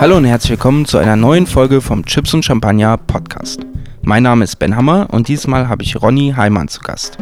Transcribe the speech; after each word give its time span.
Hallo 0.00 0.16
und 0.16 0.24
herzlich 0.24 0.50
willkommen 0.50 0.84
zu 0.84 0.98
einer 0.98 1.16
neuen 1.16 1.46
Folge 1.46 1.80
vom 1.80 2.04
Chips 2.04 2.34
und 2.34 2.44
Champagner 2.44 2.96
Podcast. 2.96 3.60
Mein 4.02 4.24
Name 4.24 4.42
ist 4.42 4.58
Ben 4.58 4.74
Hammer 4.74 5.06
und 5.12 5.28
diesmal 5.28 5.68
habe 5.68 5.84
ich 5.84 6.02
Ronny 6.02 6.34
Heimann 6.36 6.66
zu 6.66 6.80
Gast. 6.80 7.18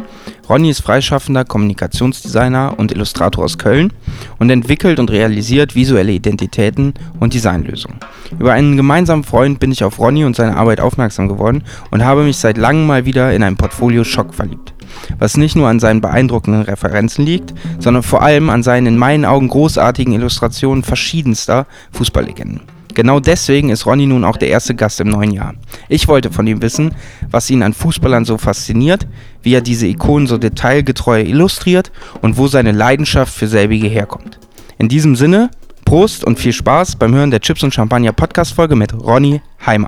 Ronny 0.49 0.71
ist 0.71 0.81
freischaffender 0.81 1.45
Kommunikationsdesigner 1.45 2.73
und 2.77 2.91
Illustrator 2.91 3.45
aus 3.45 3.57
Köln 3.57 3.93
und 4.39 4.49
entwickelt 4.49 4.99
und 4.99 5.11
realisiert 5.11 5.75
visuelle 5.75 6.11
Identitäten 6.11 6.95
und 7.19 7.33
Designlösungen. 7.33 7.99
Über 8.39 8.53
einen 8.53 8.77
gemeinsamen 8.77 9.23
Freund 9.23 9.59
bin 9.59 9.71
ich 9.71 9.83
auf 9.83 9.99
Ronny 9.99 10.25
und 10.25 10.35
seine 10.35 10.57
Arbeit 10.57 10.81
aufmerksam 10.81 11.27
geworden 11.27 11.63
und 11.91 12.03
habe 12.03 12.23
mich 12.23 12.37
seit 12.37 12.57
langem 12.57 12.87
mal 12.87 13.05
wieder 13.05 13.31
in 13.31 13.43
ein 13.43 13.57
Portfolio 13.57 14.03
Schock 14.03 14.33
verliebt. 14.33 14.73
Was 15.19 15.37
nicht 15.37 15.55
nur 15.55 15.67
an 15.67 15.79
seinen 15.79 16.01
beeindruckenden 16.01 16.63
Referenzen 16.63 17.25
liegt, 17.25 17.53
sondern 17.79 18.03
vor 18.03 18.21
allem 18.21 18.49
an 18.49 18.63
seinen 18.63 18.87
in 18.87 18.97
meinen 18.97 19.25
Augen 19.25 19.47
großartigen 19.47 20.13
Illustrationen 20.13 20.83
verschiedenster 20.83 21.67
Fußballlegenden. 21.91 22.61
Genau 22.93 23.19
deswegen 23.19 23.69
ist 23.69 23.85
Ronny 23.85 24.05
nun 24.05 24.25
auch 24.25 24.37
der 24.37 24.49
erste 24.49 24.75
Gast 24.75 24.99
im 24.99 25.07
neuen 25.07 25.31
Jahr. 25.31 25.53
Ich 25.87 26.07
wollte 26.07 26.31
von 26.31 26.45
ihm 26.47 26.61
wissen, 26.61 26.93
was 27.29 27.49
ihn 27.49 27.63
an 27.63 27.73
Fußballern 27.73 28.25
so 28.25 28.37
fasziniert, 28.37 29.07
wie 29.41 29.53
er 29.53 29.61
diese 29.61 29.87
Ikonen 29.87 30.27
so 30.27 30.37
detailgetreu 30.37 31.21
illustriert 31.21 31.91
und 32.21 32.37
wo 32.37 32.47
seine 32.47 32.71
Leidenschaft 32.71 33.33
für 33.33 33.47
selbige 33.47 33.87
herkommt. 33.87 34.39
In 34.77 34.89
diesem 34.89 35.15
Sinne, 35.15 35.49
Prost 35.85 36.23
und 36.23 36.39
viel 36.39 36.53
Spaß 36.53 36.95
beim 36.95 37.13
Hören 37.13 37.31
der 37.31 37.39
Chips 37.39 37.63
und 37.63 37.73
Champagner 37.73 38.13
Podcast 38.13 38.53
Folge 38.53 38.75
mit 38.75 38.93
Ronny 38.93 39.41
Heimer. 39.65 39.87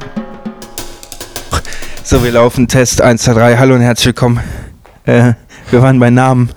So, 2.03 2.23
wir 2.23 2.31
laufen 2.31 2.67
Test 2.67 3.01
1, 3.01 3.23
2, 3.23 3.33
3. 3.33 3.57
Hallo 3.57 3.75
und 3.75 3.81
herzlich 3.81 4.07
willkommen. 4.07 4.41
Äh, 5.05 5.33
wir 5.71 5.81
waren 5.81 5.99
bei 5.99 6.09
Namen. 6.09 6.49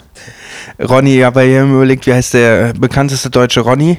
Ronny, 0.78 1.22
aber 1.24 1.44
ihr 1.44 1.60
habt 1.62 1.70
überlegt, 1.70 2.06
wie 2.06 2.12
heißt 2.14 2.34
der 2.34 2.72
bekannteste 2.74 3.30
deutsche 3.30 3.60
Ronny? 3.60 3.98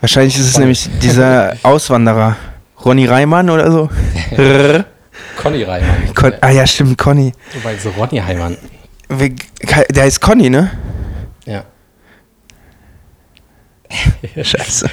Wahrscheinlich 0.00 0.36
ist 0.38 0.46
es 0.48 0.58
nämlich 0.58 0.88
dieser 1.00 1.54
Auswanderer. 1.62 2.36
Ronny 2.84 3.06
Reimann 3.06 3.48
oder 3.50 3.70
so? 3.70 3.88
Conny 5.36 5.62
Reimann. 5.62 6.14
Con 6.14 6.32
ah 6.40 6.50
ja, 6.50 6.66
stimmt, 6.66 6.98
Conny. 6.98 7.32
Wobei 7.54 7.76
so 7.76 7.90
Ronny 7.90 8.18
Heimann. 8.18 8.56
Wie- 9.08 9.36
Der 9.90 10.04
heißt 10.04 10.20
Conny, 10.20 10.50
ne? 10.50 10.70
Ja. 11.44 11.64
Scheiße. 14.42 14.88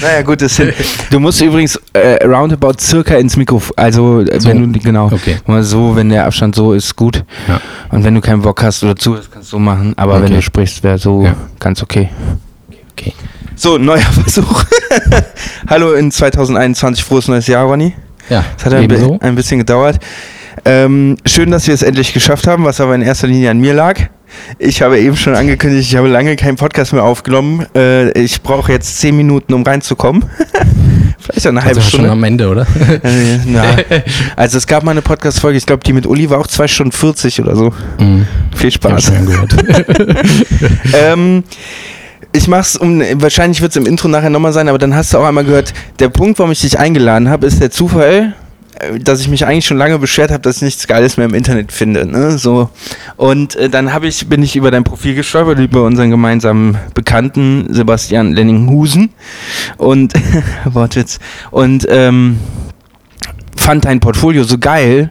naja, 0.00 0.22
gut, 0.22 0.40
das 0.42 0.56
hin. 0.56 0.72
Du 1.10 1.20
musst 1.20 1.40
übrigens 1.40 1.78
äh, 1.92 2.24
roundabout 2.24 2.74
circa 2.80 3.16
ins 3.16 3.36
Mikrofon. 3.36 3.72
Also, 3.76 4.20
äh, 4.22 4.40
So. 4.40 4.48
wenn 4.48 4.72
du, 4.72 4.78
genau. 4.80 5.06
Okay. 5.06 5.36
Mal 5.46 5.62
so, 5.62 5.94
wenn 5.96 6.08
der 6.08 6.24
Abstand 6.26 6.54
so 6.54 6.72
ist, 6.72 6.94
gut. 6.96 7.24
Ja. 7.46 7.60
Und 7.90 8.04
wenn 8.04 8.14
du 8.14 8.20
keinen 8.20 8.42
Bock 8.42 8.62
hast 8.62 8.82
oder 8.82 8.96
zu, 8.96 9.12
kannst 9.14 9.34
du 9.52 9.56
so 9.56 9.58
machen. 9.58 9.92
Aber 9.96 10.16
wenn 10.16 10.24
Okay. 10.24 10.34
du 10.36 10.42
sprichst, 10.42 10.82
wäre 10.82 10.98
so 10.98 11.24
Ja. 11.24 11.34
ganz 11.58 11.82
okay. 11.82 12.08
Okay. 12.92 13.12
So, 13.54 13.76
neuer 13.78 13.98
Versuch. 14.24 14.64
Hallo 15.68 15.92
in 15.94 16.10
2021, 16.10 17.04
frohes 17.04 17.28
neues 17.28 17.46
Jahr, 17.46 17.64
Ronny. 17.64 17.94
Ja, 18.28 18.44
Es 18.58 18.64
hat 18.64 18.74
ein, 18.74 19.20
ein 19.20 19.34
bisschen 19.34 19.58
gedauert. 19.58 19.98
Ähm, 20.64 21.16
schön, 21.24 21.50
dass 21.50 21.66
wir 21.66 21.74
es 21.74 21.82
endlich 21.82 22.12
geschafft 22.12 22.46
haben, 22.46 22.64
was 22.64 22.80
aber 22.80 22.94
in 22.94 23.02
erster 23.02 23.26
Linie 23.26 23.50
an 23.50 23.58
mir 23.58 23.74
lag. 23.74 24.08
Ich 24.58 24.82
habe 24.82 24.98
eben 25.00 25.16
schon 25.16 25.34
angekündigt, 25.34 25.88
ich 25.90 25.96
habe 25.96 26.08
lange 26.08 26.36
keinen 26.36 26.56
Podcast 26.56 26.92
mehr 26.92 27.02
aufgenommen. 27.04 27.66
Äh, 27.74 28.10
ich 28.18 28.42
brauche 28.42 28.72
jetzt 28.72 28.98
zehn 29.00 29.16
Minuten, 29.16 29.54
um 29.54 29.62
reinzukommen. 29.62 30.24
Vielleicht 31.18 31.46
auch 31.46 31.50
eine 31.50 31.60
halbe 31.62 31.76
Also 31.78 31.80
schon 31.82 31.90
Stunde. 32.00 32.10
am 32.10 32.24
Ende, 32.24 32.48
oder? 32.48 32.66
Also 34.36 34.58
es 34.58 34.66
gab 34.66 34.82
mal 34.84 34.92
eine 34.92 35.02
Podcast-Folge, 35.02 35.58
ich 35.58 35.66
glaube, 35.66 35.82
die 35.84 35.92
mit 35.92 36.06
Uli 36.06 36.30
war 36.30 36.38
auch 36.38 36.46
2 36.46 36.68
Stunden 36.68 36.92
40 36.92 37.40
oder 37.40 37.56
so. 37.56 37.72
Mhm. 37.98 38.26
Viel 38.54 38.68
Ich 38.68 38.74
Spaß. 38.74 39.04
schon 39.06 39.26
gehört. 39.26 39.54
ähm, 40.94 41.44
ich 42.32 42.46
mach's 42.48 42.76
um, 42.76 43.02
wahrscheinlich 43.14 43.60
wird 43.62 43.70
es 43.72 43.76
im 43.76 43.86
Intro 43.86 44.08
nachher 44.08 44.30
nochmal 44.30 44.52
sein, 44.52 44.68
aber 44.68 44.78
dann 44.78 44.94
hast 44.94 45.12
du 45.14 45.18
auch 45.18 45.24
einmal 45.24 45.44
gehört, 45.44 45.72
der 45.98 46.08
Punkt, 46.08 46.38
warum 46.38 46.52
ich 46.52 46.60
dich 46.60 46.78
eingeladen 46.78 47.28
habe, 47.28 47.46
ist 47.46 47.60
der 47.60 47.70
Zufall, 47.70 48.34
dass 49.00 49.20
ich 49.20 49.28
mich 49.28 49.46
eigentlich 49.46 49.66
schon 49.66 49.76
lange 49.76 49.98
beschwert 49.98 50.30
habe, 50.30 50.40
dass 50.40 50.56
ich 50.56 50.62
nichts 50.62 50.86
Geiles 50.86 51.16
mehr 51.16 51.26
im 51.26 51.34
Internet 51.34 51.72
finde. 51.72 52.06
Ne? 52.06 52.38
So. 52.38 52.70
Und 53.16 53.56
äh, 53.56 53.68
dann 53.68 53.92
hab 53.92 54.04
ich, 54.04 54.28
bin 54.28 54.42
ich 54.42 54.56
über 54.56 54.70
dein 54.70 54.84
Profil 54.84 55.14
gestolpert, 55.14 55.58
über 55.58 55.84
unseren 55.84 56.10
gemeinsamen 56.10 56.78
Bekannten 56.94 57.72
Sebastian 57.72 58.32
Lenninghusen 58.32 59.10
und 59.76 60.12
Wortwitz. 60.64 61.18
Und 61.50 61.86
ähm, 61.88 62.38
fand 63.56 63.84
dein 63.84 64.00
Portfolio 64.00 64.44
so 64.44 64.58
geil, 64.58 65.10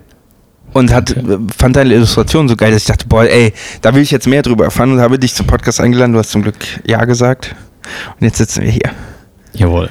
und 0.74 0.94
hat, 0.94 1.16
fand 1.58 1.76
deine 1.76 1.94
Illustration 1.94 2.48
so 2.48 2.56
geil, 2.56 2.72
dass 2.72 2.82
ich 2.82 2.88
dachte, 2.88 3.08
boah, 3.08 3.24
ey, 3.24 3.54
da 3.82 3.96
will 3.96 4.02
ich 4.02 4.12
jetzt 4.12 4.28
mehr 4.28 4.44
drüber 4.44 4.66
erfahren 4.66 4.92
und 4.92 5.00
habe 5.00 5.18
dich 5.18 5.34
zum 5.34 5.48
Podcast 5.48 5.82
eingeladen. 5.82 6.14
Du 6.14 6.20
hast 6.20 6.30
zum 6.30 6.44
Glück 6.44 6.58
Ja 6.86 7.06
gesagt. 7.06 7.56
Und 8.20 8.26
jetzt 8.26 8.38
sitzen 8.38 8.64
wir 8.64 8.70
hier. 8.70 8.92
Jawohl. 9.54 9.90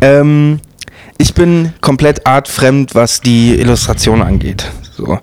Ähm, 0.00 0.60
ich 1.18 1.34
bin 1.34 1.72
komplett 1.80 2.26
artfremd, 2.26 2.94
was 2.94 3.20
die 3.20 3.58
Illustration 3.58 4.22
angeht. 4.22 4.70
So. 4.96 5.18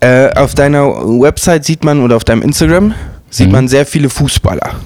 Äh, 0.00 0.30
auf 0.34 0.54
deiner 0.54 0.86
Website 1.20 1.64
sieht 1.64 1.84
man 1.84 2.02
oder 2.02 2.16
auf 2.16 2.24
deinem 2.24 2.42
Instagram 2.42 2.94
sieht 3.30 3.46
Mhm. 3.46 3.52
man 3.52 3.68
sehr 3.68 3.86
viele 3.86 4.08
Fußballer. 4.10 4.76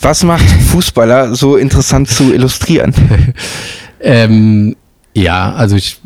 Was 0.00 0.22
macht 0.24 0.44
Fußballer 0.48 1.34
so 1.34 1.56
interessant 1.56 2.08
zu 2.08 2.32
illustrieren? 2.34 2.94
Ähm, 4.06 4.76
ja, 5.14 5.54
also 5.54 5.76
ich 5.76 5.98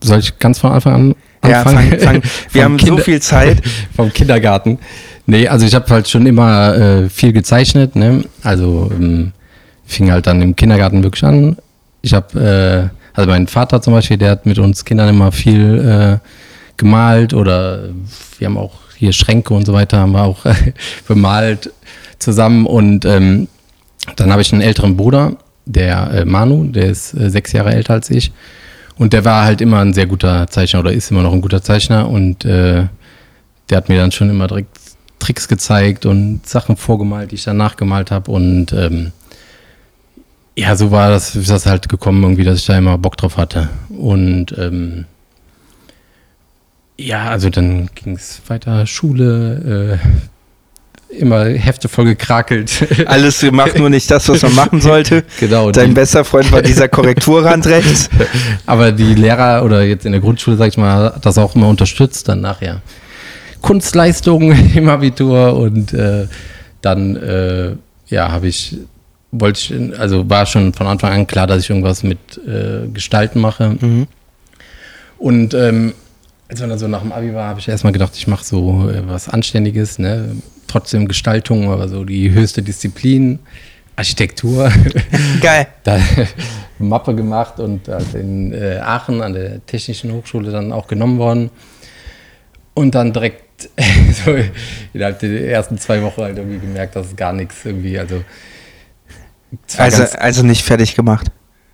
soll 0.00 0.20
ich 0.20 0.38
ganz 0.38 0.60
von 0.60 0.70
Anfang 0.70 0.94
an 0.94 1.14
Ja, 1.50 1.62
anfangen? 1.62 1.90
fang, 1.90 2.00
fang. 2.00 2.22
Wir 2.52 2.62
haben 2.62 2.78
so 2.78 2.86
Kinder- 2.86 3.02
viel 3.02 3.20
Zeit. 3.20 3.60
vom 3.96 4.12
Kindergarten. 4.12 4.78
Nee, 5.26 5.48
also 5.48 5.66
ich 5.66 5.74
habe 5.74 5.88
halt 5.90 6.08
schon 6.08 6.26
immer 6.26 6.76
äh, 6.76 7.08
viel 7.08 7.32
gezeichnet, 7.32 7.96
ne? 7.96 8.22
Also 8.44 8.88
ähm, 8.94 9.32
fing 9.84 10.12
halt 10.12 10.28
dann 10.28 10.40
im 10.42 10.54
Kindergarten 10.54 11.02
wirklich 11.02 11.24
an. 11.24 11.56
Ich 12.02 12.14
habe, 12.14 12.90
äh, 12.92 12.97
also 13.18 13.30
mein 13.30 13.48
Vater 13.48 13.82
zum 13.82 13.94
Beispiel, 13.94 14.16
der 14.16 14.30
hat 14.30 14.46
mit 14.46 14.60
uns 14.60 14.84
Kindern 14.84 15.08
immer 15.08 15.32
viel 15.32 16.20
äh, 16.22 16.28
gemalt 16.76 17.34
oder 17.34 17.88
wir 18.38 18.46
haben 18.46 18.56
auch 18.56 18.74
hier 18.96 19.12
Schränke 19.12 19.54
und 19.54 19.66
so 19.66 19.72
weiter, 19.72 19.98
haben 19.98 20.12
wir 20.12 20.22
auch 20.22 20.44
äh, 20.44 20.54
bemalt 21.08 21.72
zusammen 22.20 22.64
und 22.64 23.04
ähm, 23.04 23.48
dann 24.14 24.30
habe 24.30 24.42
ich 24.42 24.52
einen 24.52 24.62
älteren 24.62 24.96
Bruder, 24.96 25.36
der 25.66 26.12
äh, 26.12 26.24
Manu, 26.24 26.68
der 26.68 26.86
ist 26.86 27.12
äh, 27.12 27.28
sechs 27.28 27.50
Jahre 27.52 27.72
älter 27.74 27.94
als 27.94 28.08
ich. 28.08 28.30
Und 28.96 29.12
der 29.12 29.24
war 29.24 29.44
halt 29.44 29.60
immer 29.60 29.80
ein 29.80 29.94
sehr 29.94 30.06
guter 30.06 30.46
Zeichner 30.46 30.80
oder 30.80 30.92
ist 30.92 31.10
immer 31.10 31.22
noch 31.22 31.32
ein 31.32 31.40
guter 31.40 31.62
Zeichner. 31.62 32.08
Und 32.08 32.44
äh, 32.44 32.86
der 33.68 33.76
hat 33.76 33.88
mir 33.88 33.98
dann 33.98 34.12
schon 34.12 34.30
immer 34.30 34.46
direkt 34.46 34.76
Tricks 35.18 35.48
gezeigt 35.48 36.06
und 36.06 36.46
Sachen 36.46 36.76
vorgemalt, 36.76 37.32
die 37.32 37.36
ich 37.36 37.44
dann 37.44 37.56
nachgemalt 37.56 38.12
habe. 38.12 38.30
Und 38.30 38.72
ähm, 38.72 39.12
ja, 40.58 40.74
so 40.74 40.90
war 40.90 41.08
das, 41.08 41.36
ist 41.36 41.50
das 41.50 41.66
halt 41.66 41.88
gekommen, 41.88 42.20
irgendwie, 42.24 42.42
dass 42.42 42.58
ich 42.58 42.66
da 42.66 42.76
immer 42.76 42.98
Bock 42.98 43.16
drauf 43.16 43.36
hatte. 43.36 43.68
Und 43.90 44.46
ähm, 44.58 45.04
ja, 46.96 47.28
also 47.28 47.48
dann 47.48 47.88
ging 47.94 48.16
es 48.16 48.42
weiter, 48.48 48.84
Schule, 48.88 50.00
äh, 51.12 51.16
immer 51.16 51.44
Hefte 51.44 51.88
voll 51.88 52.06
gekrakelt. 52.06 52.88
Alles 53.06 53.38
gemacht, 53.38 53.78
nur 53.78 53.88
nicht 53.88 54.10
das, 54.10 54.28
was 54.28 54.42
man 54.42 54.56
machen 54.56 54.80
sollte. 54.80 55.22
genau. 55.38 55.70
Dein 55.70 55.94
bester 55.94 56.24
Freund 56.24 56.50
war 56.50 56.60
dieser 56.60 56.88
Korrekturrand 56.88 57.64
rechts. 57.68 58.10
Aber 58.66 58.90
die 58.90 59.14
Lehrer 59.14 59.64
oder 59.64 59.84
jetzt 59.84 60.06
in 60.06 60.12
der 60.12 60.20
Grundschule, 60.20 60.56
sag 60.56 60.70
ich 60.70 60.76
mal, 60.76 61.14
hat 61.14 61.24
das 61.24 61.38
auch 61.38 61.54
immer 61.54 61.68
unterstützt, 61.68 62.28
dann 62.28 62.40
nachher. 62.40 62.82
Kunstleistungen 63.62 64.74
im 64.74 64.88
Abitur 64.88 65.54
und 65.54 65.94
äh, 65.94 66.26
dann, 66.82 67.14
äh, 67.14 67.76
ja, 68.08 68.32
habe 68.32 68.48
ich, 68.48 68.76
wollte 69.30 69.60
ich, 69.60 70.00
also 70.00 70.28
war 70.28 70.46
schon 70.46 70.72
von 70.72 70.86
Anfang 70.86 71.12
an 71.12 71.26
klar, 71.26 71.46
dass 71.46 71.62
ich 71.62 71.70
irgendwas 71.70 72.02
mit 72.02 72.18
äh, 72.46 72.88
Gestalten 72.88 73.40
mache. 73.40 73.76
Und 75.18 75.54
ähm, 75.54 75.94
als 76.48 76.60
man 76.60 76.70
dann 76.70 76.78
so 76.78 76.88
nach 76.88 77.02
dem 77.02 77.12
Abi 77.12 77.34
war, 77.34 77.48
habe 77.48 77.60
ich 77.60 77.68
erstmal 77.68 77.92
gedacht, 77.92 78.12
ich 78.16 78.26
mache 78.26 78.44
so 78.44 78.88
äh, 78.88 79.06
was 79.06 79.28
Anständiges, 79.28 79.98
ne? 79.98 80.36
Trotzdem 80.66 81.08
Gestaltung, 81.08 81.70
aber 81.70 81.88
so 81.88 82.04
die 82.04 82.30
höchste 82.30 82.62
Disziplin, 82.62 83.38
Architektur. 83.96 84.70
Geil. 85.40 85.66
da 85.84 85.98
Mappe 86.78 87.14
gemacht 87.14 87.58
und 87.58 87.88
halt 87.88 88.14
in 88.14 88.52
äh, 88.52 88.78
Aachen 88.78 89.22
an 89.22 89.32
der 89.32 89.64
Technischen 89.66 90.12
Hochschule 90.12 90.50
dann 90.50 90.72
auch 90.72 90.86
genommen 90.86 91.18
worden. 91.18 91.50
Und 92.74 92.94
dann 92.94 93.12
direkt 93.12 93.68
so 94.24 94.36
innerhalb 94.94 95.18
der 95.18 95.50
ersten 95.50 95.78
zwei 95.78 96.00
Wochen 96.02 96.22
halt 96.22 96.38
irgendwie 96.38 96.60
gemerkt, 96.60 96.96
dass 96.96 97.08
es 97.08 97.16
gar 97.16 97.32
nichts 97.32 97.64
irgendwie, 97.64 97.98
also. 97.98 98.22
War 99.76 99.84
Also, 99.84 100.02
also 100.18 100.42
nicht 100.42 100.64
fertig 100.64 100.94
gemacht. 100.94 101.28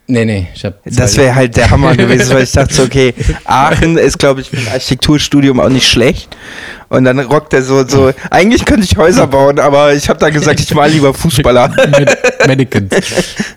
nee, 0.06 0.24
nee, 0.24 0.48
ich 0.54 0.64
habe. 0.64 0.76
Das 0.84 1.16
wäre 1.16 1.34
halt 1.34 1.56
der 1.56 1.70
Hammer 1.70 1.96
gewesen, 1.96 2.34
weil 2.34 2.44
ich 2.44 2.52
dachte, 2.52 2.74
so, 2.74 2.82
okay, 2.84 3.14
Aachen 3.44 3.96
ist, 3.98 4.18
glaube 4.18 4.40
ich, 4.40 4.50
für 4.50 4.58
ein 4.58 4.68
Architekturstudium 4.68 5.60
auch 5.60 5.68
nicht 5.70 5.88
schlecht. 5.88 6.36
Und 6.90 7.04
dann 7.04 7.18
rockt 7.18 7.52
er 7.54 7.62
so, 7.62 7.86
so, 7.86 8.12
eigentlich 8.30 8.64
könnte 8.64 8.84
ich 8.84 8.96
Häuser 8.96 9.26
bauen, 9.26 9.58
aber 9.58 9.94
ich 9.94 10.08
habe 10.08 10.18
dann 10.18 10.32
gesagt, 10.32 10.60
ich 10.60 10.72
mal 10.74 10.90
lieber 10.90 11.12
Fußballer. 11.14 11.68
Med 11.98 12.18
Mannequins. 12.46 12.94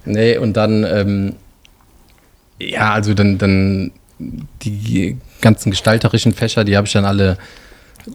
nee, 0.06 0.38
und 0.38 0.54
dann, 0.56 0.84
ähm, 0.84 1.36
ja, 2.60 2.94
also 2.94 3.14
dann, 3.14 3.38
dann 3.38 3.92
die 4.64 5.18
ganzen 5.42 5.70
gestalterischen 5.70 6.34
Fächer, 6.34 6.64
die 6.64 6.76
habe 6.76 6.88
ich 6.88 6.94
dann 6.94 7.06
alle 7.06 7.38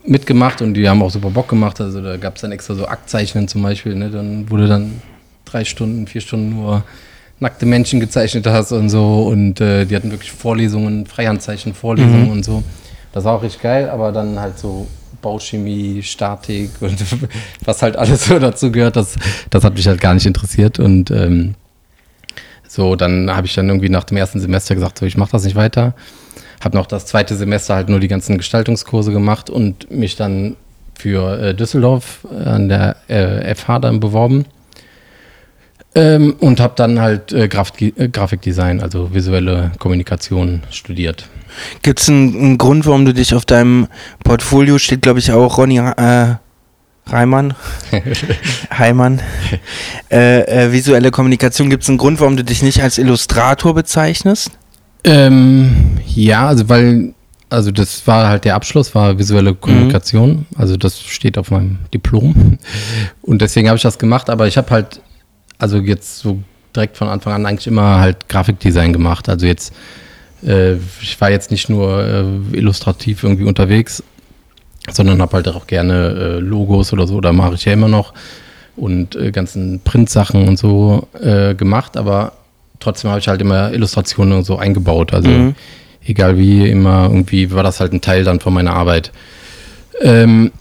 mitgemacht 0.04 0.62
und 0.62 0.75
die 0.75 0.88
haben 0.88 1.02
auch 1.02 1.10
super 1.10 1.31
Bock 1.31 1.49
gemacht. 1.49 1.81
Also 1.81 2.00
da 2.02 2.16
gab 2.16 2.37
es 2.37 2.40
dann 2.43 2.50
extra 2.50 2.75
so 2.75 2.88
Aktzeichnen 2.88 3.46
zum 3.46 3.62
Beispiel, 3.62 3.94
ne? 3.94 4.10
Dann 4.10 4.50
wurde 4.50 4.66
dann 4.66 5.00
drei 5.52 5.64
Stunden, 5.64 6.06
vier 6.06 6.20
Stunden 6.20 6.50
nur 6.50 6.84
nackte 7.40 7.66
Menschen 7.66 8.00
gezeichnet 8.00 8.46
hast 8.46 8.72
und 8.72 8.88
so. 8.88 9.25
Und 9.25 9.60
äh, 9.60 9.84
die 9.84 9.94
hatten 9.94 10.10
wirklich 10.10 10.32
Vorlesungen, 10.32 11.06
Freihandzeichen, 11.06 11.75
Vorlesungen 11.75 12.26
mhm. 12.26 12.31
und 12.31 12.44
so. 12.44 12.62
Das 13.12 13.25
war 13.25 13.34
auch 13.37 13.43
richtig 13.43 13.62
geil, 13.62 13.90
aber 13.90 14.12
dann 14.12 14.38
halt 14.38 14.58
so 14.58 14.87
Bauchemie, 15.20 16.02
Statik 16.02 16.70
und 16.81 16.99
was 17.64 17.82
halt 17.82 17.96
alles 17.96 18.26
so 18.26 18.38
dazu 18.38 18.72
gehört, 18.72 18.96
das, 18.96 19.16
das 19.50 19.64
hat 19.64 19.75
mich 19.75 19.87
halt 19.87 20.00
gar 20.00 20.14
nicht 20.14 20.26
interessiert. 20.26 20.78
Und 20.78 21.10
ähm, 21.10 21.54
so, 22.66 22.96
dann 22.96 23.31
habe 23.31 23.46
ich 23.46 23.54
dann 23.54 23.69
irgendwie 23.69 23.90
nach 23.90 24.04
dem 24.04 24.16
ersten 24.16 24.40
Semester 24.40 24.75
gesagt, 24.75 24.99
so, 24.99 25.04
ich 25.04 25.16
mache 25.16 25.32
das 25.32 25.44
nicht 25.44 25.56
weiter. 25.56 25.94
Habe 26.62 26.76
noch 26.76 26.87
das 26.87 27.06
zweite 27.06 27.37
Semester 27.37 27.75
halt 27.75 27.88
nur 27.88 28.00
die 28.00 28.08
ganzen 28.08 28.38
Gestaltungskurse 28.38 29.12
gemacht 29.12 29.50
und 29.50 29.90
mich 29.90 30.16
dann 30.16 30.56
für 30.94 31.38
äh, 31.38 31.54
Düsseldorf 31.54 32.26
an 32.44 32.69
der 32.69 32.96
äh, 33.08 33.54
FH 33.54 33.81
dann 33.81 34.00
beworben. 34.00 34.46
Ähm, 35.94 36.36
und 36.40 36.58
habe 36.60 36.72
dann 36.76 37.00
halt 37.00 37.32
äh, 37.32 37.48
Grafik 37.48 37.98
äh, 37.98 38.08
Grafikdesign, 38.08 38.80
also 38.80 39.12
visuelle 39.12 39.72
Kommunikation 39.78 40.62
studiert. 40.70 41.28
Gibt 41.82 42.00
es 42.00 42.08
einen, 42.08 42.34
einen, 42.34 42.58
Grund, 42.58 42.86
warum 42.86 43.04
du 43.04 43.12
dich 43.12 43.34
auf 43.34 43.44
deinem 43.44 43.88
Portfolio 44.24 44.78
steht, 44.78 45.02
glaube 45.02 45.18
ich, 45.18 45.30
auch 45.32 45.58
Ronny 45.58 45.78
äh, 45.78 46.36
Reimann? 47.06 47.54
Heimann. 48.78 49.20
Äh, 50.10 50.40
äh, 50.66 50.72
visuelle 50.72 51.10
Kommunikation, 51.10 51.68
gibt 51.68 51.82
es 51.82 51.88
einen 51.88 51.98
Grund, 51.98 52.20
warum 52.20 52.36
du 52.36 52.44
dich 52.44 52.62
nicht 52.62 52.82
als 52.82 52.96
Illustrator 52.98 53.74
bezeichnest? 53.74 54.50
Ähm, 55.04 55.98
ja, 56.06 56.46
also 56.46 56.68
weil, 56.68 57.14
also 57.50 57.70
das 57.70 58.06
war 58.06 58.28
halt 58.28 58.44
der 58.44 58.54
Abschluss, 58.54 58.94
war 58.94 59.18
visuelle 59.18 59.54
Kommunikation. 59.54 60.30
Mhm. 60.30 60.46
Also 60.56 60.76
das 60.76 61.00
steht 61.00 61.38
auf 61.38 61.50
meinem 61.50 61.78
Diplom. 61.92 62.58
Und 63.22 63.42
deswegen 63.42 63.68
habe 63.68 63.76
ich 63.76 63.82
das 63.82 63.98
gemacht, 63.98 64.30
aber 64.30 64.46
ich 64.46 64.56
habe 64.56 64.70
halt, 64.70 65.00
also 65.58 65.78
jetzt 65.78 66.19
so 66.19 66.43
direkt 66.75 66.96
von 66.96 67.08
Anfang 67.08 67.34
an 67.34 67.46
eigentlich 67.46 67.66
immer 67.66 68.00
halt 68.00 68.28
Grafikdesign 68.28 68.93
gemacht. 68.93 69.28
Also 69.28 69.46
jetzt, 69.46 69.75
äh, 70.44 70.75
ich 71.00 71.20
war 71.20 71.31
jetzt 71.31 71.50
nicht 71.50 71.69
nur 71.69 72.04
äh, 72.04 72.56
illustrativ 72.56 73.22
irgendwie 73.22 73.44
unterwegs, 73.44 74.02
sondern 74.90 75.20
habe 75.20 75.34
halt 75.34 75.49
auch 75.49 75.66
gerne 75.66 76.08
äh, 76.08 76.38
Logos 76.38 76.93
oder 76.93 77.06
so, 77.06 77.20
da 77.20 77.32
mache 77.32 77.54
ich 77.54 77.64
ja 77.64 77.72
immer 77.72 77.88
noch 77.88 78.14
und 78.76 79.14
äh, 79.16 79.31
ganzen 79.31 79.81
Printsachen 79.81 80.49
und 80.49 80.58
so 80.58 81.08
äh, 81.20 81.54
gemacht, 81.54 81.96
aber 81.96 82.32
trotzdem 82.81 83.10
habe 83.10 83.20
ich 83.20 83.28
halt 83.28 83.40
immer 83.40 83.72
Illustrationen 83.72 84.38
und 84.38 84.44
so 84.44 84.56
eingebaut. 84.58 85.12
Also 85.12 85.28
mhm. 85.28 85.54
egal 86.04 86.38
wie, 86.38 86.69
immer 86.69 87.04
irgendwie 87.04 87.50
war 87.52 87.62
das 87.62 87.81
halt 87.81 87.93
ein 87.93 88.00
Teil 88.00 88.25
dann 88.25 88.40
von 88.40 88.54
meiner 88.54 88.72
Arbeit. 88.72 89.12
Ähm, 90.00 90.52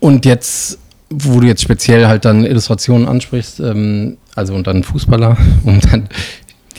und 0.00 0.24
jetzt, 0.24 0.78
wo 1.10 1.40
du 1.40 1.46
jetzt 1.46 1.62
speziell 1.62 2.06
halt 2.06 2.24
dann 2.24 2.44
Illustrationen 2.44 3.08
ansprichst, 3.08 3.60
ähm, 3.60 4.18
also 4.34 4.54
und 4.54 4.66
dann 4.66 4.84
Fußballer, 4.84 5.36
um 5.64 5.80
dann 5.80 6.08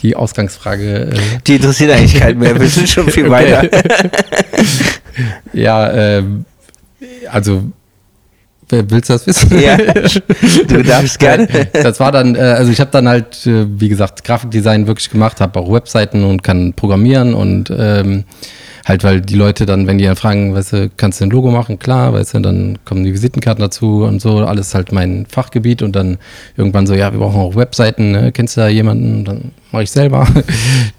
die 0.02 0.16
Ausgangsfrage. 0.16 1.10
Äh 1.12 1.18
die 1.46 1.56
interessiert 1.56 1.90
eigentlich 1.90 2.18
keinen 2.18 2.38
mehr, 2.38 2.58
wir 2.58 2.68
sind 2.68 2.88
schon 2.88 3.08
viel 3.10 3.28
weiter. 3.30 3.68
ja, 5.52 5.92
ähm, 5.92 6.44
also 7.30 7.64
Willst 8.72 9.08
du 9.08 9.14
das 9.14 9.26
wissen? 9.26 9.60
Ja, 9.60 9.76
du 9.76 10.82
darfst 10.84 11.18
gerne. 11.18 11.48
Das 11.72 11.98
war 11.98 12.12
dann, 12.12 12.36
äh, 12.36 12.38
also 12.38 12.70
ich 12.70 12.80
habe 12.80 12.90
dann 12.92 13.08
halt, 13.08 13.44
äh, 13.46 13.66
wie 13.68 13.88
gesagt, 13.88 14.22
Grafikdesign 14.22 14.86
wirklich 14.86 15.10
gemacht, 15.10 15.40
habe 15.40 15.58
auch 15.58 15.72
Webseiten 15.72 16.24
und 16.24 16.44
kann 16.44 16.72
programmieren 16.74 17.34
und 17.34 17.72
ähm, 17.76 18.24
halt, 18.86 19.04
weil 19.04 19.20
die 19.20 19.34
Leute 19.34 19.66
dann, 19.66 19.86
wenn 19.86 19.98
die 19.98 20.04
dann 20.04 20.16
fragen, 20.16 20.54
weißt 20.54 20.72
du, 20.72 20.90
kannst 20.96 21.20
du 21.20 21.24
ein 21.24 21.30
Logo 21.30 21.50
machen? 21.50 21.78
Klar, 21.78 22.12
weißt 22.12 22.34
du, 22.34 22.40
dann 22.40 22.78
kommen 22.84 23.04
die 23.04 23.12
Visitenkarten 23.12 23.62
dazu 23.62 24.04
und 24.04 24.20
so, 24.20 24.38
alles 24.38 24.74
halt 24.74 24.92
mein 24.92 25.26
Fachgebiet 25.26 25.82
und 25.82 25.96
dann 25.96 26.18
irgendwann 26.56 26.86
so, 26.86 26.94
ja, 26.94 27.12
wir 27.12 27.18
brauchen 27.18 27.40
auch 27.40 27.56
Webseiten, 27.56 28.12
ne? 28.12 28.32
kennst 28.32 28.56
du 28.56 28.62
da 28.62 28.68
jemanden? 28.68 29.24
Dann 29.24 29.52
mache 29.72 29.84
ich 29.84 29.90
selber. 29.90 30.26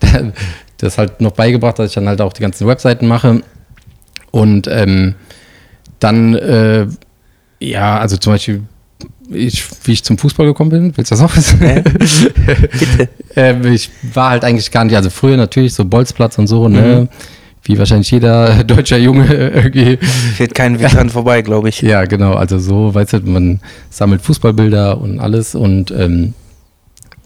das 0.78 0.98
halt 0.98 1.22
noch 1.22 1.31
beigebracht, 1.31 1.78
dass 1.78 1.89
ich 1.89 1.95
dann 1.95 2.07
halt 2.07 2.22
auch 2.22 2.33
die 2.33 2.42
ganzen 2.42 2.68
Webseiten 2.68 3.07
mache 3.07 3.42
und 4.31 4.68
ähm, 4.68 5.13
dann 6.00 6.33
äh, 6.33 6.88
ja, 7.62 8.00
also 8.00 8.18
zum 8.18 8.33
Beispiel, 8.33 8.63
ich, 9.30 9.63
wie 9.86 9.92
ich 9.94 10.04
zum 10.04 10.18
Fußball 10.18 10.48
gekommen 10.48 10.72
bin, 10.72 10.98
willst 10.98 11.12
du 11.12 11.16
das 11.16 11.24
auch 11.24 11.36
wissen? 11.38 11.60
Bitte. 11.60 13.10
ähm, 13.36 13.66
ich 13.72 13.89
war 14.13 14.31
halt 14.31 14.44
eigentlich 14.44 14.72
gar 14.72 14.83
nicht, 14.83 14.95
also 14.95 15.10
früher 15.10 15.38
natürlich 15.38 15.75
so 15.75 15.86
Bolzplatz 15.86 16.38
und 16.39 16.48
so, 16.48 16.68
ne? 16.68 17.01
Mhm. 17.01 17.10
Wie 17.63 17.77
wahrscheinlich 17.77 18.09
jeder 18.09 18.63
deutscher 18.65 18.97
Junge 18.97 19.33
irgendwie. 19.33 19.97
Fährt 19.97 20.55
kein 20.55 20.79
Weg 20.79 20.89
dran 20.89 21.09
vorbei, 21.09 21.41
glaube 21.41 21.69
ich. 21.69 21.81
Ja, 21.81 22.05
genau. 22.05 22.33
Also 22.33 22.59
so, 22.59 22.93
weißt 22.93 23.13
du, 23.13 23.19
man 23.21 23.59
sammelt 23.89 24.21
Fußballbilder 24.21 24.99
und 24.99 25.19
alles 25.19 25.55
und 25.55 25.91
ähm, 25.91 26.33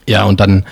ja, 0.07 0.23
und 0.25 0.39
dann, 0.39 0.65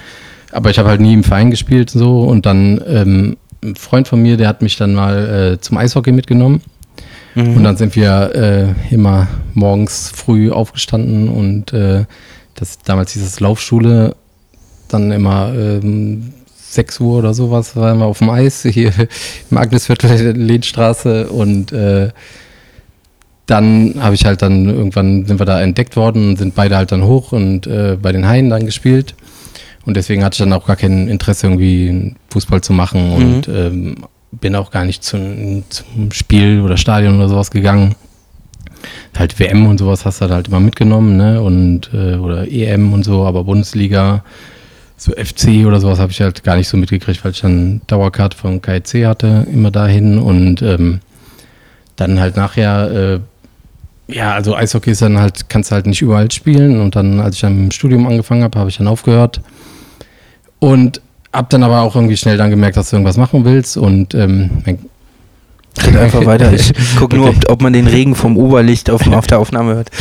aber 0.51 0.69
ich 0.69 0.77
habe 0.77 0.89
halt 0.89 1.01
nie 1.01 1.13
im 1.13 1.23
Verein 1.23 1.49
gespielt 1.49 1.89
so 1.89 2.23
und 2.23 2.45
dann 2.45 2.81
ähm, 2.87 3.37
ein 3.63 3.75
Freund 3.75 4.07
von 4.07 4.21
mir, 4.21 4.37
der 4.37 4.47
hat 4.47 4.61
mich 4.61 4.75
dann 4.77 4.93
mal 4.93 5.53
äh, 5.53 5.61
zum 5.61 5.77
Eishockey 5.77 6.11
mitgenommen. 6.11 6.61
Mhm. 7.35 7.57
Und 7.57 7.63
dann 7.63 7.77
sind 7.77 7.95
wir 7.95 8.75
äh, 8.89 8.93
immer 8.93 9.27
morgens 9.53 10.11
früh 10.13 10.51
aufgestanden 10.51 11.29
und 11.29 11.73
äh, 11.73 12.05
das 12.55 12.79
damals 12.79 13.13
hieß 13.13 13.23
es 13.23 13.39
Laufschule, 13.39 14.15
dann 14.87 15.11
immer 15.11 15.51
ähm, 15.55 16.33
6 16.75 16.99
Uhr 16.99 17.19
oder 17.19 17.33
sowas 17.33 17.75
waren 17.75 17.99
wir 17.99 18.05
auf 18.05 18.19
dem 18.19 18.29
Eis 18.29 18.63
hier 18.63 18.91
im 19.51 19.57
Agnesviertel 19.57 20.31
Lehnstraße 20.31 21.29
und 21.29 21.71
äh, 21.71 22.09
dann 23.45 23.95
habe 23.99 24.15
ich 24.15 24.25
halt 24.25 24.41
dann 24.41 24.69
irgendwann 24.69 25.25
sind 25.25 25.39
wir 25.39 25.45
da 25.45 25.61
entdeckt 25.61 25.95
worden 25.95 26.29
und 26.29 26.37
sind 26.37 26.55
beide 26.55 26.77
halt 26.77 26.91
dann 26.91 27.03
hoch 27.03 27.33
und 27.33 27.67
äh, 27.67 27.97
bei 28.01 28.11
den 28.11 28.27
Haien 28.27 28.49
dann 28.49 28.65
gespielt. 28.65 29.15
Und 29.85 29.97
deswegen 29.97 30.23
hatte 30.23 30.35
ich 30.35 30.39
dann 30.39 30.53
auch 30.53 30.65
gar 30.65 30.77
kein 30.77 31.07
Interesse, 31.09 31.47
irgendwie 31.47 32.15
Fußball 32.29 32.61
zu 32.61 32.71
machen. 32.71 33.09
Mhm. 33.09 33.13
Und 33.13 33.47
ähm, 33.49 33.95
bin 34.31 34.55
auch 34.55 34.71
gar 34.71 34.85
nicht 34.85 35.03
zum, 35.03 35.63
zum 35.69 36.11
Spiel 36.11 36.61
oder 36.61 36.77
Stadion 36.77 37.17
oder 37.17 37.29
sowas 37.29 37.51
gegangen. 37.51 37.95
Halt 39.17 39.39
WM 39.39 39.67
und 39.67 39.77
sowas 39.77 40.05
hast 40.05 40.21
du 40.21 40.29
halt 40.29 40.47
immer 40.47 40.59
mitgenommen, 40.59 41.17
ne? 41.17 41.41
Und 41.41 41.91
äh, 41.93 42.15
oder 42.15 42.49
EM 42.49 42.93
und 42.93 43.03
so, 43.03 43.25
aber 43.25 43.43
Bundesliga, 43.43 44.23
so 44.97 45.11
FC 45.11 45.65
oder 45.65 45.79
sowas 45.79 45.99
habe 45.99 46.11
ich 46.11 46.21
halt 46.21 46.43
gar 46.43 46.55
nicht 46.55 46.67
so 46.67 46.77
mitgekriegt, 46.77 47.23
weil 47.23 47.31
ich 47.31 47.41
dann 47.41 47.81
Dauerkarte 47.87 48.37
vom 48.37 48.61
KIC 48.61 49.05
hatte, 49.05 49.47
immer 49.51 49.71
dahin 49.71 50.17
und 50.19 50.61
ähm, 50.61 50.99
dann 51.95 52.19
halt 52.19 52.35
nachher, 52.35 52.91
äh, 52.91 53.19
ja, 54.13 54.33
also 54.33 54.55
Eishockey 54.55 54.91
ist 54.91 55.01
dann 55.01 55.19
halt, 55.19 55.49
kannst 55.49 55.71
du 55.71 55.75
halt 55.75 55.87
nicht 55.87 56.01
überall 56.01 56.31
spielen 56.31 56.79
und 56.79 56.95
dann, 56.95 57.19
als 57.19 57.35
ich 57.35 57.41
dann 57.41 57.65
im 57.65 57.71
Studium 57.71 58.07
angefangen 58.07 58.43
habe, 58.43 58.57
habe 58.59 58.69
ich 58.69 58.77
dann 58.77 58.87
aufgehört. 58.87 59.41
Und 60.59 61.01
hab 61.33 61.49
dann 61.49 61.63
aber 61.63 61.81
auch 61.81 61.95
irgendwie 61.95 62.15
schnell 62.15 62.37
dann 62.37 62.49
gemerkt, 62.49 62.77
dass 62.77 62.89
du 62.89 62.95
irgendwas 62.95 63.17
machen 63.17 63.43
willst 63.43 63.75
und 63.75 64.13
ähm, 64.13 64.63
Geht 65.81 65.97
einfach 65.97 66.25
weiter. 66.25 66.53
Ich 66.53 66.73
gucke 66.95 67.15
nur, 67.15 67.29
ob, 67.29 67.49
ob, 67.49 67.61
man 67.61 67.73
den 67.73 67.87
Regen 67.87 68.15
vom 68.15 68.37
Oberlicht 68.37 68.89
auf, 68.89 69.07
auf 69.07 69.27
der 69.27 69.39
Aufnahme 69.39 69.75
hört. 69.75 69.91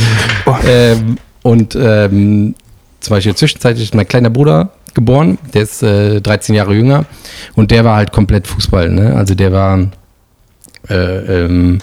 Oh. 0.45 0.55
Ähm, 0.65 1.17
und 1.41 1.75
ähm, 1.75 2.55
zum 3.01 3.15
Beispiel 3.15 3.35
zwischenzeitlich 3.35 3.83
ist 3.85 3.95
mein 3.95 4.07
kleiner 4.07 4.29
Bruder 4.29 4.71
geboren, 4.93 5.37
der 5.53 5.63
ist 5.63 5.83
äh, 5.83 6.21
13 6.21 6.55
Jahre 6.55 6.73
jünger 6.73 7.05
und 7.55 7.71
der 7.71 7.83
war 7.83 7.95
halt 7.95 8.11
komplett 8.11 8.47
Fußball. 8.47 8.89
Ne? 8.89 9.15
Also 9.15 9.35
der 9.35 9.51
war, 9.51 9.79
äh, 10.89 10.95
ähm, 10.95 11.79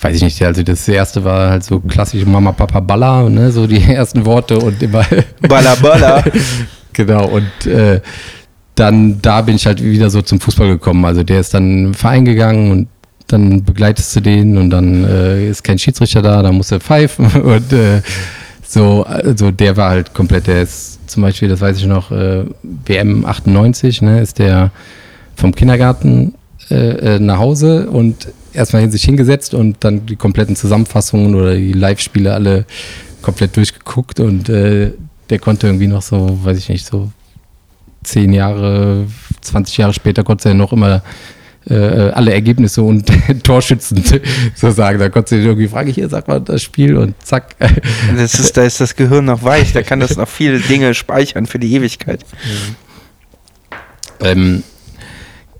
weiß 0.00 0.16
ich 0.16 0.22
nicht, 0.22 0.42
also 0.42 0.62
das 0.62 0.86
erste 0.88 1.24
war 1.24 1.50
halt 1.50 1.64
so 1.64 1.80
klassisch 1.80 2.24
Mama, 2.24 2.52
Papa, 2.52 2.80
Balla, 2.80 3.28
ne? 3.28 3.50
so 3.50 3.66
die 3.66 3.82
ersten 3.92 4.24
Worte 4.24 4.58
und 4.58 4.82
immer. 4.82 5.04
Balla, 5.48 5.74
Balla. 5.76 6.24
genau, 6.92 7.26
und 7.26 7.66
äh, 7.66 8.00
dann 8.74 9.20
da 9.20 9.42
bin 9.42 9.56
ich 9.56 9.66
halt 9.66 9.82
wieder 9.82 10.10
so 10.10 10.22
zum 10.22 10.40
Fußball 10.40 10.68
gekommen. 10.68 11.04
Also 11.04 11.22
der 11.22 11.40
ist 11.40 11.52
dann 11.54 11.86
im 11.86 11.94
Verein 11.94 12.24
gegangen 12.24 12.70
und 12.70 12.88
dann 13.28 13.64
begleitest 13.64 14.14
du 14.16 14.20
den 14.20 14.58
und 14.58 14.70
dann 14.70 15.04
äh, 15.04 15.48
ist 15.48 15.62
kein 15.62 15.78
Schiedsrichter 15.78 16.22
da, 16.22 16.42
dann 16.42 16.54
muss 16.54 16.70
er 16.70 16.80
pfeifen 16.80 17.26
und 17.42 17.72
äh, 17.72 18.02
so, 18.72 19.02
also 19.02 19.50
der 19.50 19.76
war 19.76 19.90
halt 19.90 20.14
komplett, 20.14 20.46
der 20.46 20.62
ist 20.62 20.98
zum 21.06 21.22
Beispiel, 21.22 21.46
das 21.46 21.60
weiß 21.60 21.76
ich 21.76 21.84
noch, 21.84 22.10
äh, 22.10 22.46
WM 22.62 23.26
98, 23.26 24.00
ne, 24.00 24.22
ist 24.22 24.38
der 24.38 24.70
vom 25.36 25.54
Kindergarten 25.54 26.34
äh, 26.70 27.16
äh, 27.16 27.18
nach 27.18 27.36
Hause 27.36 27.90
und 27.90 28.28
erstmal 28.54 28.90
sich 28.90 29.04
hingesetzt 29.04 29.52
und 29.52 29.76
dann 29.80 30.06
die 30.06 30.16
kompletten 30.16 30.56
Zusammenfassungen 30.56 31.34
oder 31.34 31.54
die 31.54 31.74
Live-Spiele 31.74 32.32
alle 32.32 32.64
komplett 33.20 33.58
durchgeguckt 33.58 34.20
und 34.20 34.48
äh, 34.48 34.92
der 35.28 35.38
konnte 35.38 35.66
irgendwie 35.66 35.86
noch 35.86 36.00
so, 36.00 36.38
weiß 36.42 36.56
ich 36.56 36.70
nicht, 36.70 36.86
so 36.86 37.12
zehn 38.04 38.32
Jahre, 38.32 39.04
20 39.42 39.76
Jahre 39.76 39.92
später 39.92 40.24
konnte 40.24 40.48
er 40.48 40.54
noch 40.54 40.72
immer 40.72 41.02
äh, 41.68 41.74
alle 42.10 42.32
Ergebnisse 42.32 42.82
und 42.82 43.10
Torschützen 43.44 44.02
so 44.54 44.70
sagen. 44.70 44.98
Da 44.98 45.08
konntest 45.08 45.32
du 45.32 45.36
irgendwie 45.36 45.68
fragen, 45.68 45.90
hier, 45.90 46.08
sag 46.08 46.28
mal 46.28 46.40
das 46.40 46.62
Spiel 46.62 46.96
und 46.96 47.14
zack. 47.24 47.56
Das 48.16 48.34
ist, 48.34 48.56
da 48.56 48.64
ist 48.64 48.80
das 48.80 48.96
Gehirn 48.96 49.24
noch 49.24 49.42
weich, 49.42 49.72
da 49.72 49.82
kann 49.82 50.00
das 50.00 50.16
noch 50.16 50.28
viele 50.28 50.60
Dinge 50.60 50.94
speichern 50.94 51.46
für 51.46 51.58
die 51.58 51.72
Ewigkeit. 51.74 52.24
Ähm, 54.20 54.62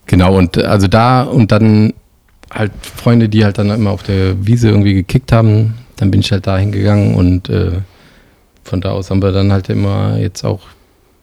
genau, 0.07 0.37
und 0.37 0.59
also 0.59 0.89
da 0.89 1.23
und 1.23 1.53
dann 1.53 1.95
halt 2.53 2.73
Freunde, 2.83 3.29
die 3.29 3.45
halt 3.45 3.59
dann 3.59 3.71
immer 3.71 3.91
auf 3.91 4.03
der 4.03 4.47
Wiese 4.47 4.69
irgendwie 4.69 4.95
gekickt 4.95 5.33
haben, 5.33 5.75
dann 5.97 6.11
bin 6.11 6.21
ich 6.21 6.31
halt 6.33 6.47
da 6.47 6.59
hingegangen 6.59 7.15
und 7.15 7.49
äh, 7.49 7.73
von 8.65 8.81
da 8.81 8.91
aus 8.91 9.11
haben 9.11 9.23
wir 9.23 9.33
dann 9.33 9.53
halt 9.53 9.69
immer 9.69 10.19
jetzt 10.19 10.45
auch 10.45 10.61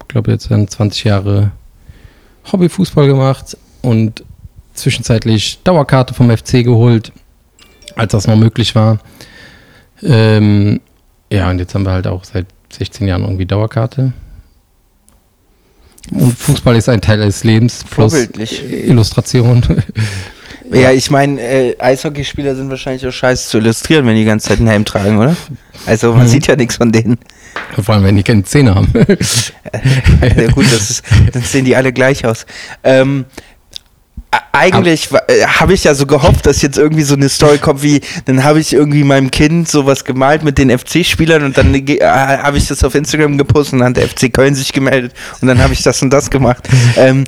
glaube 0.09 0.31
jetzt 0.31 0.51
dann 0.51 0.67
20 0.67 1.05
Jahre 1.05 1.51
Hobbyfußball 2.51 3.07
gemacht 3.07 3.57
und 3.81 4.25
zwischenzeitlich 4.73 5.59
Dauerkarte 5.63 6.13
vom 6.13 6.35
FC 6.35 6.63
geholt, 6.63 7.11
als 7.95 8.11
das 8.11 8.27
noch 8.27 8.35
möglich 8.37 8.75
war. 8.75 8.99
Ähm, 10.03 10.79
ja, 11.31 11.49
und 11.49 11.59
jetzt 11.59 11.75
haben 11.75 11.83
wir 11.85 11.91
halt 11.91 12.07
auch 12.07 12.23
seit 12.23 12.45
16 12.71 13.07
Jahren 13.07 13.23
irgendwie 13.23 13.45
Dauerkarte. 13.45 14.13
Und 16.11 16.37
Fußball 16.37 16.75
ist 16.75 16.89
ein 16.89 17.01
Teil 17.01 17.19
des 17.19 17.43
Lebens 17.43 17.83
plus. 17.89 18.13
Illustration. 18.71 19.63
Ja, 20.71 20.91
ich 20.91 21.09
meine, 21.09 21.41
äh, 21.41 21.75
Eishockeyspieler 21.79 22.55
sind 22.55 22.69
wahrscheinlich 22.69 23.07
auch 23.07 23.11
scheiße 23.11 23.49
zu 23.49 23.57
illustrieren, 23.57 24.05
wenn 24.05 24.13
die 24.13 24.21
die 24.21 24.27
ganze 24.27 24.49
Zeit 24.49 24.59
einen 24.59 24.67
Helm 24.67 24.85
tragen, 24.85 25.17
oder? 25.17 25.35
Also 25.87 26.13
man 26.13 26.27
Mhm. 26.27 26.29
sieht 26.29 26.45
ja 26.45 26.55
nichts 26.55 26.75
von 26.75 26.91
denen. 26.91 27.17
Vor 27.81 27.95
allem, 27.95 28.03
wenn 28.03 28.15
die 28.15 28.21
keine 28.21 28.43
Zähne 28.43 28.75
haben. 28.75 28.93
ja, 28.95 30.47
gut, 30.51 30.65
das 30.71 30.91
ist, 30.91 31.03
dann 31.33 31.41
sehen 31.41 31.65
die 31.65 31.75
alle 31.75 31.91
gleich 31.91 32.23
aus. 32.23 32.45
Ähm, 32.83 33.25
eigentlich 34.51 35.09
äh, 35.27 35.45
habe 35.45 35.73
ich 35.73 35.83
ja 35.83 35.93
so 35.95 36.05
gehofft, 36.05 36.45
dass 36.45 36.61
jetzt 36.61 36.77
irgendwie 36.77 37.01
so 37.03 37.15
eine 37.15 37.29
Story 37.29 37.57
kommt 37.57 37.81
wie, 37.81 38.01
dann 38.25 38.43
habe 38.43 38.59
ich 38.59 38.73
irgendwie 38.73 39.03
meinem 39.03 39.31
Kind 39.31 39.67
sowas 39.67 40.03
gemalt 40.05 40.43
mit 40.43 40.57
den 40.57 40.69
FC-Spielern 40.77 41.43
und 41.43 41.57
dann 41.57 41.73
äh, 41.73 41.99
habe 42.01 42.57
ich 42.57 42.67
das 42.67 42.83
auf 42.83 42.93
Instagram 42.95 43.37
gepostet 43.37 43.73
und 43.73 43.79
dann 43.79 43.89
hat 43.89 43.97
der 43.97 44.07
FC 44.07 44.31
Köln 44.31 44.53
sich 44.53 44.71
gemeldet 44.71 45.13
und 45.41 45.47
dann 45.47 45.59
habe 45.61 45.73
ich 45.73 45.81
das 45.81 46.01
und 46.01 46.11
das 46.11 46.29
gemacht. 46.29 46.67
Ähm, 46.97 47.23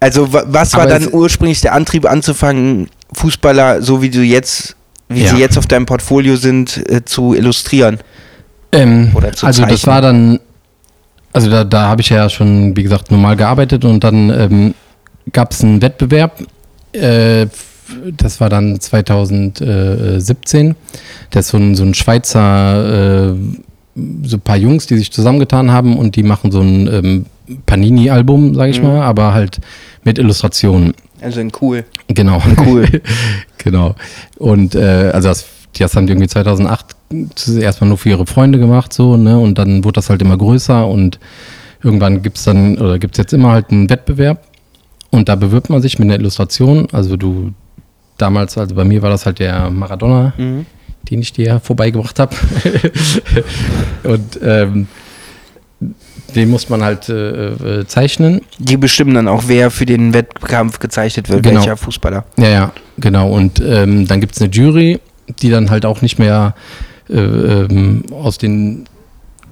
also 0.00 0.32
wa- 0.32 0.44
was 0.46 0.74
war 0.74 0.82
Aber 0.82 0.90
dann 0.90 1.08
ursprünglich 1.12 1.60
der 1.62 1.72
Antrieb 1.74 2.04
anzufangen, 2.06 2.88
Fußballer, 3.14 3.80
so 3.82 4.02
wie 4.02 4.10
du 4.10 4.20
jetzt, 4.20 4.76
wie 5.08 5.22
Ja. 5.24 5.30
sie 5.30 5.36
jetzt 5.40 5.56
auf 5.58 5.66
deinem 5.66 5.86
Portfolio 5.86 6.36
sind, 6.36 6.88
äh, 6.90 7.04
zu 7.04 7.34
illustrieren? 7.34 7.98
Ähm, 8.72 9.10
Oder 9.14 9.32
zu 9.32 9.46
also 9.46 9.62
das 9.62 9.80
zeichnen. 9.82 9.92
war 9.94 10.00
dann, 10.02 10.40
also 11.32 11.50
da, 11.50 11.64
da 11.64 11.82
habe 11.88 12.02
ich 12.02 12.10
ja 12.10 12.28
schon, 12.28 12.76
wie 12.76 12.82
gesagt, 12.82 13.10
normal 13.10 13.36
gearbeitet 13.36 13.84
und 13.84 14.04
dann 14.04 14.30
ähm, 14.30 14.74
gab 15.32 15.52
es 15.52 15.62
einen 15.64 15.80
Wettbewerb. 15.82 16.42
Äh, 16.92 17.46
das 18.16 18.40
war 18.40 18.48
dann 18.48 18.80
2017. 18.80 20.74
Das 21.30 21.46
ist 21.46 21.50
so 21.50 21.58
ein, 21.58 21.74
so 21.74 21.84
ein 21.84 21.94
Schweizer, 21.94 23.32
äh, 23.32 23.34
so 24.22 24.36
ein 24.36 24.40
paar 24.40 24.56
Jungs, 24.56 24.86
die 24.86 24.96
sich 24.96 25.12
zusammengetan 25.12 25.70
haben 25.70 25.96
und 25.96 26.16
die 26.16 26.22
machen 26.22 26.50
so 26.50 26.60
ein 26.60 26.86
ähm, 26.88 27.26
Panini-Album, 27.66 28.54
sage 28.54 28.70
ich 28.70 28.80
Mhm. 28.80 28.86
mal, 28.88 29.02
aber 29.02 29.34
halt 29.34 29.60
mit 30.02 30.18
Illustrationen. 30.18 30.94
Also 31.20 31.40
in 31.40 31.52
cool. 31.60 31.84
Genau. 32.08 32.42
Cool. 32.66 32.86
genau. 33.58 33.94
Und 34.38 34.74
äh, 34.74 35.10
also 35.12 35.28
das, 35.28 35.44
das 35.78 35.94
haben 35.94 36.06
die 36.06 36.12
irgendwie 36.12 36.28
2008 36.28 36.96
erstmal 37.60 37.88
nur 37.88 37.98
für 37.98 38.08
ihre 38.10 38.26
Freunde 38.26 38.58
gemacht, 38.58 38.92
so, 38.92 39.16
ne? 39.16 39.38
Und 39.38 39.58
dann 39.58 39.84
wurde 39.84 39.94
das 39.94 40.10
halt 40.10 40.20
immer 40.22 40.36
größer 40.36 40.86
und 40.86 41.18
irgendwann 41.82 42.22
gibt 42.22 42.38
es 42.38 42.44
dann, 42.44 42.78
oder 42.78 42.98
gibt 42.98 43.14
es 43.14 43.18
jetzt 43.18 43.32
immer 43.32 43.52
halt 43.52 43.70
einen 43.70 43.88
Wettbewerb 43.90 44.42
und 45.14 45.28
da 45.28 45.36
bewirbt 45.36 45.70
man 45.70 45.80
sich 45.80 45.98
mit 45.98 46.06
einer 46.08 46.18
Illustration. 46.18 46.88
Also 46.92 47.16
du, 47.16 47.52
damals, 48.18 48.58
also 48.58 48.74
bei 48.74 48.84
mir 48.84 49.00
war 49.02 49.10
das 49.10 49.26
halt 49.26 49.38
der 49.38 49.70
Maradona, 49.70 50.32
Mhm. 50.36 50.66
den 51.10 51.20
ich 51.20 51.32
dir 51.32 51.60
vorbeigebracht 51.60 52.18
habe. 52.18 52.34
und 54.04 54.38
ähm, 54.42 54.86
den 56.34 56.50
muss 56.50 56.68
man 56.68 56.82
halt 56.82 57.08
äh, 57.08 57.80
äh, 57.80 57.86
zeichnen. 57.86 58.40
Die 58.58 58.76
bestimmen 58.76 59.14
dann 59.14 59.28
auch, 59.28 59.44
wer 59.46 59.70
für 59.70 59.86
den 59.86 60.12
Wettkampf 60.14 60.78
gezeichnet 60.80 61.28
wird, 61.28 61.42
Genau. 61.44 61.60
welcher 61.60 61.76
Fußballer. 61.76 62.24
Ja, 62.36 62.48
ja, 62.48 62.72
genau. 62.98 63.30
Und 63.30 63.62
ähm, 63.64 64.06
dann 64.08 64.20
gibt 64.20 64.34
es 64.34 64.42
eine 64.42 64.50
Jury, 64.50 64.98
die 65.40 65.50
dann 65.50 65.70
halt 65.70 65.86
auch 65.86 66.02
nicht 66.02 66.18
mehr 66.18 66.54
äh, 67.08 67.14
ähm, 67.18 68.04
aus 68.10 68.38
den 68.38 68.84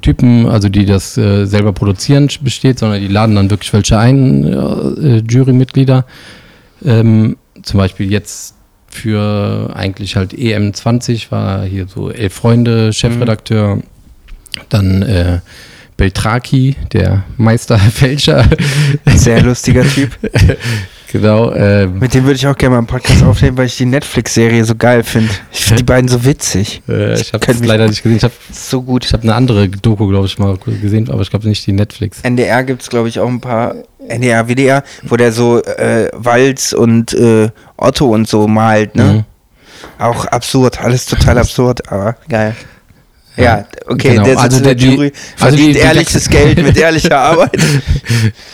Typen, 0.02 0.46
also 0.46 0.68
die 0.68 0.84
das 0.84 1.16
äh, 1.16 1.46
selber 1.46 1.72
produzieren, 1.72 2.28
besteht, 2.42 2.78
sondern 2.78 3.00
die 3.00 3.08
laden 3.08 3.36
dann 3.36 3.50
wirklich 3.50 3.72
welche 3.72 3.98
ein, 3.98 4.44
äh, 4.44 5.22
Jurymitglieder. 5.28 6.04
Ähm, 6.84 7.36
zum 7.62 7.78
Beispiel 7.78 8.10
jetzt 8.10 8.54
für 8.88 9.70
eigentlich 9.74 10.16
halt 10.16 10.34
EM20 10.34 11.30
war 11.30 11.64
hier 11.64 11.86
so 11.88 12.10
Elf 12.10 12.34
Freunde, 12.34 12.92
Chefredakteur. 12.92 13.82
Dann 14.68 15.02
äh, 15.02 15.40
Beltraki, 15.96 16.76
der 16.92 17.24
Meisterfälscher. 17.36 18.48
Sehr 19.06 19.42
lustiger 19.42 19.84
Typ. 19.84 20.10
genau. 21.12 21.52
ähm, 21.52 21.98
Mit 22.00 22.14
dem 22.14 22.24
würde 22.24 22.34
ich 22.36 22.46
auch 22.46 22.56
gerne 22.56 22.72
mal 22.72 22.78
einen 22.78 22.86
Podcast 22.86 23.22
aufnehmen, 23.22 23.56
weil 23.56 23.66
ich 23.66 23.76
die 23.76 23.84
Netflix-Serie 23.86 24.64
so 24.64 24.74
geil 24.74 25.04
finde. 25.04 25.30
Ich 25.52 25.60
finde 25.64 25.82
die 25.82 25.86
beiden 25.86 26.08
so 26.08 26.24
witzig. 26.24 26.82
Äh, 26.88 27.20
ich 27.20 27.32
habe 27.32 27.44
es 27.52 27.64
leider 27.64 27.86
nicht 27.86 28.02
gesehen. 28.02 28.16
Ich 28.16 28.24
habe 28.24 28.34
So 28.50 28.82
gut. 28.82 29.04
ich 29.04 29.12
hab 29.12 29.22
eine 29.22 29.34
andere 29.34 29.68
Doku, 29.68 30.08
glaube 30.08 30.26
ich, 30.26 30.38
mal 30.38 30.56
gesehen, 30.56 31.08
aber 31.10 31.22
ich 31.22 31.30
glaube 31.30 31.46
nicht 31.48 31.66
die 31.66 31.72
Netflix. 31.72 32.20
NDR 32.22 32.64
gibt 32.64 32.82
es, 32.82 32.90
glaube 32.90 33.08
ich, 33.08 33.20
auch 33.20 33.28
ein 33.28 33.40
paar. 33.40 33.74
NDR, 34.08 34.48
WDR, 34.48 34.82
wo 35.04 35.16
der 35.16 35.30
so 35.30 35.62
äh, 35.62 36.08
Walz 36.12 36.72
und 36.72 37.12
äh, 37.14 37.50
Otto 37.76 38.06
und 38.08 38.26
so 38.26 38.48
malt, 38.48 38.96
ne? 38.96 39.04
Mhm. 39.04 39.24
Auch 40.04 40.24
absurd, 40.26 40.80
alles 40.80 41.06
total 41.06 41.38
absurd, 41.38 41.88
aber 41.90 42.16
geil. 42.28 42.56
Ja, 43.36 43.64
okay, 43.86 44.10
Genau, 44.12 44.24
der 44.24 44.38
also 44.38 44.60
der 44.62 44.74
die- 44.74 44.84
Jury, 44.90 45.12
also 45.40 45.56
die- 45.56 45.62
verdient 45.62 45.74
die 45.76 45.78
ehrliches 45.80 46.28
Geld 46.36 46.62
mit 46.62 46.76
ehrlicher 46.76 47.18
Arbeit. 47.30 47.56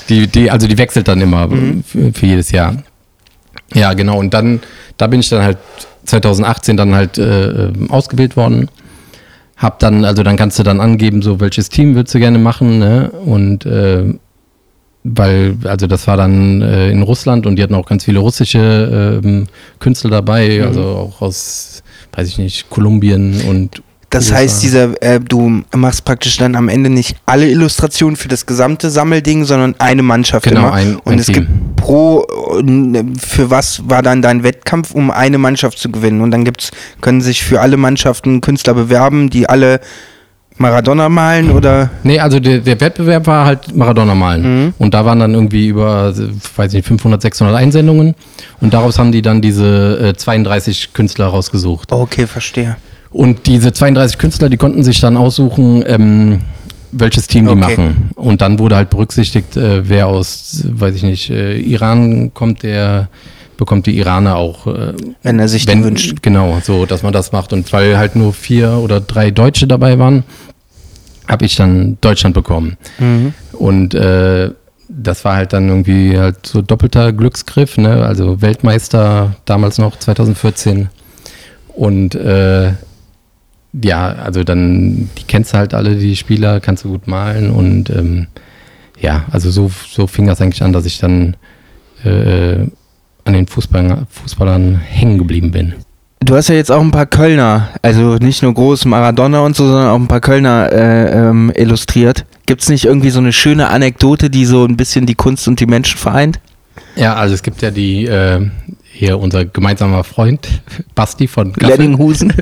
Die, 0.09 0.27
die, 0.29 0.51
also 0.51 0.67
die 0.69 0.79
wechselt 0.79 1.09
dann 1.09 1.21
immer 1.21 1.49
Mhm. 1.49 1.83
für, 1.85 2.13
für 2.13 2.27
jedes 2.27 2.51
Jahr. 2.53 2.77
Ja, 3.75 3.93
genau. 3.95 4.19
Und 4.19 4.33
dann, 4.35 4.61
da 4.97 5.07
bin 5.09 5.21
ich 5.21 5.29
dann 5.29 5.43
halt 5.43 5.59
2018 6.05 6.77
dann 6.77 6.95
halt 6.95 7.19
äh, 7.19 7.67
ähm, 7.67 7.91
ausgewählt 7.91 8.37
worden. 8.37 8.71
Hab 9.57 9.81
dann, 9.81 10.05
also 10.05 10.23
dann 10.23 10.37
kannst 10.37 10.59
du 10.59 10.63
dann 10.63 10.81
angeben, 10.81 11.21
so 11.23 11.41
welches 11.41 11.69
Team 11.69 11.97
willst 11.97 12.15
du 12.15 12.21
gerne 12.21 12.39
machen, 12.39 12.79
ne? 12.79 13.11
Und 13.11 13.67
äh, 13.67 14.05
weil, 15.05 15.57
also 15.65 15.87
das 15.87 16.07
war 16.07 16.17
dann 16.17 16.63
äh, 16.63 16.91
in 16.91 17.03
Russland 17.03 17.47
und 17.47 17.57
die 17.57 17.63
hatten 17.63 17.75
auch 17.75 17.87
ganz 17.87 18.05
viele 18.05 18.21
russische 18.21 19.21
ähm, 19.25 19.47
Künstler 19.81 20.11
dabei, 20.11 20.59
Mhm. 20.61 20.67
also 20.67 20.83
auch 20.85 21.21
aus, 21.21 21.83
weiß 22.13 22.29
ich 22.29 22.39
nicht, 22.39 22.71
Kolumbien 22.71 23.41
und 23.49 23.83
Das 24.11 24.33
heißt, 24.33 24.63
dieser, 24.63 25.03
äh, 25.03 25.21
du 25.21 25.63
machst 25.77 26.05
praktisch 26.07 26.39
dann 26.39 26.57
am 26.57 26.69
Ende 26.71 26.89
nicht 26.89 27.17
alle 27.27 27.47
Illustrationen 27.49 28.17
für 28.17 28.29
das 28.29 28.47
gesamte 28.47 28.89
Sammelding, 28.89 29.45
sondern 29.45 29.75
eine 29.79 30.03
Mannschaft 30.03 30.47
Genau, 30.47 30.61
immer. 30.69 30.73
ein- 30.73 30.97
Und 30.97 31.13
ein 31.13 31.19
es 31.19 31.27
Team. 31.27 31.35
gibt 31.35 31.77
pro, 31.77 32.23
äh, 32.23 33.05
für 33.21 33.51
was 33.51 33.83
war 33.89 34.03
dann 34.03 34.23
dein 34.23 34.43
Wettkampf, 34.43 34.93
um 34.93 35.11
eine 35.11 35.37
Mannschaft 35.37 35.79
zu 35.79 35.91
gewinnen? 35.91 36.23
Und 36.23 36.31
dann 36.31 36.45
gibt's, 36.45 36.71
können 37.03 37.21
sich 37.21 37.43
für 37.45 37.61
alle 37.61 37.77
Mannschaften 37.77 38.41
Künstler 38.41 38.73
bewerben, 38.73 39.29
die 39.29 39.47
alle 39.49 39.81
Maradona 40.57 41.09
malen 41.09 41.51
oder? 41.51 41.91
Nee, 42.03 42.19
also 42.19 42.41
der, 42.41 42.59
der 42.59 42.81
Wettbewerb 42.81 43.27
war 43.27 43.45
halt 43.47 43.77
Maradona 43.77 44.15
malen. 44.15 44.65
Mhm. 44.65 44.75
Und 44.79 44.93
da 44.95 45.05
waren 45.05 45.21
dann 45.21 45.35
irgendwie 45.35 45.69
über, 45.69 46.13
weiß 46.57 46.73
nicht, 46.73 46.87
500, 46.89 47.23
600 47.23 47.55
Einsendungen. 47.55 48.15
Und 48.61 48.73
daraus 48.75 48.99
haben 48.99 49.13
die 49.13 49.23
dann 49.23 49.41
diese 49.43 49.99
äh, 50.03 50.17
32 50.17 50.95
Künstler 50.95 51.27
rausgesucht. 51.27 51.93
Okay, 51.93 52.27
verstehe. 52.27 52.77
Und 53.11 53.47
diese 53.47 53.73
32 53.73 54.19
Künstler, 54.19 54.49
die 54.49 54.57
konnten 54.57 54.83
sich 54.85 55.01
dann 55.01 55.17
aussuchen, 55.17 55.83
ähm, 55.87 56.41
welches 56.93 57.27
Team 57.27 57.47
die 57.47 57.51
Okay. 57.53 57.61
machen. 57.61 58.11
Und 58.15 58.41
dann 58.41 58.59
wurde 58.59 58.77
halt 58.77 58.91
berücksichtigt, 58.91 59.57
äh, 59.57 59.89
wer 59.89 60.07
aus, 60.07 60.65
weiß 60.69 60.95
ich 60.95 61.03
nicht, 61.03 61.31
äh, 61.31 61.59
Iran 61.59 62.33
kommt, 62.35 62.63
der 62.63 63.09
bekommt 63.57 63.87
die 63.87 63.99
Iraner 63.99 64.37
auch. 64.37 64.67
Äh, 64.67 64.93
Wenn 65.23 65.39
er 65.39 65.49
sich 65.49 65.67
den 65.67 65.85
wünscht. 65.85 66.23
Genau, 66.23 66.59
so, 66.63 66.87
dass 66.87 67.03
man 67.03 67.13
das 67.13 67.33
macht. 67.33 67.53
Und 67.53 67.73
weil 67.73 67.99
halt 67.99 68.15
nur 68.17 68.33
vier 68.33 68.73
oder 68.83 69.01
drei 69.01 69.31
Deutsche 69.31 69.67
dabei 69.67 69.99
waren, 69.99 70.23
habe 71.27 71.45
ich 71.45 71.57
dann 71.57 71.99
Deutschland 72.01 72.35
bekommen. 72.35 72.77
Mhm. 72.99 73.35
Und 73.53 73.95
äh, 73.95 74.51
das 74.89 75.25
war 75.25 75.35
halt 75.37 75.53
dann 75.53 75.69
irgendwie 75.69 76.19
halt 76.19 76.47
so 76.47 76.63
doppelter 76.63 77.13
Glücksgriff, 77.13 77.77
ne? 77.77 78.03
Also 78.07 78.41
Weltmeister 78.41 79.37
damals 79.45 79.77
noch 79.79 79.99
2014. 79.99 80.89
Und 81.75 82.15
äh, 82.15 82.73
ja, 83.73 84.13
also 84.13 84.45
dann, 84.45 85.11
die 85.19 85.25
kennst 85.27 85.53
du 85.53 85.59
halt 85.59 85.75
alle, 85.75 85.97
die 85.97 86.17
Spieler, 86.17 86.61
kannst 86.61 86.85
du 86.85 86.91
gut 86.91 87.07
malen 87.07 87.51
und 87.51 87.91
ähm, 87.91 88.29
ja, 89.01 89.27
also 89.31 89.51
so, 89.51 89.71
so 89.89 90.07
fing 90.07 90.27
das 90.27 90.41
eigentlich 90.41 90.63
an, 90.63 90.73
dass 90.73 90.87
ich 90.87 90.99
dann 90.99 91.37
äh, 92.05 92.67
an 93.25 93.33
den 93.33 93.47
Fußball, 93.47 94.07
Fußballern 94.11 94.77
hängen 94.77 95.19
geblieben 95.19 95.51
bin. 95.51 95.75
Du 96.21 96.35
hast 96.35 96.49
ja 96.49 96.57
jetzt 96.57 96.73
auch 96.73 96.81
ein 96.81 96.91
paar 96.91 97.07
Kölner, 97.07 97.69
also 97.81 98.17
nicht 98.17 98.43
nur 98.43 98.53
groß 98.53 98.87
Maradona 98.87 99.41
und 99.41 99.55
so, 99.55 99.67
sondern 99.67 99.89
auch 99.89 99.97
ein 99.97 100.09
paar 100.09 100.21
Kölner 100.21 100.73
äh, 100.73 101.29
ähm, 101.29 101.53
illustriert. 101.55 102.25
Gibt's 102.47 102.69
nicht 102.69 102.87
irgendwie 102.87 103.11
so 103.11 103.21
eine 103.21 103.33
schöne 103.33 103.69
Anekdote, 103.69 104.29
die 104.29 104.45
so 104.45 104.65
ein 104.65 104.77
bisschen 104.77 105.07
die 105.07 105.15
Kunst 105.15 105.47
und 105.47 105.61
die 105.61 105.67
Menschen 105.67 105.97
vereint? 105.97 106.41
Ja, 106.97 107.15
also 107.15 107.35
es 107.35 107.43
gibt 107.43 107.63
ja 107.63 107.71
die, 107.71 108.07
äh, 108.07 108.41
hier 108.99 109.19
unser 109.19 109.45
gemeinsamer 109.45 110.03
Freund, 110.03 110.49
Basti 110.97 111.29
von. 111.29 111.53
Lenninghusen. 111.57 112.33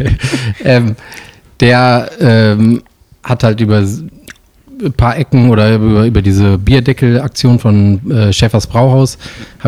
ähm, 0.64 0.96
der 1.60 2.10
ähm, 2.20 2.82
hat 3.22 3.42
halt 3.42 3.60
über 3.60 3.78
ein 3.78 4.92
paar 4.92 5.16
Ecken 5.16 5.48
oder 5.48 5.74
über, 5.76 6.04
über 6.04 6.20
diese 6.20 6.58
Bierdeckel-Aktion 6.58 7.58
von 7.58 8.10
äh, 8.10 8.32
Schäfers 8.34 8.66
Brauhaus 8.66 9.16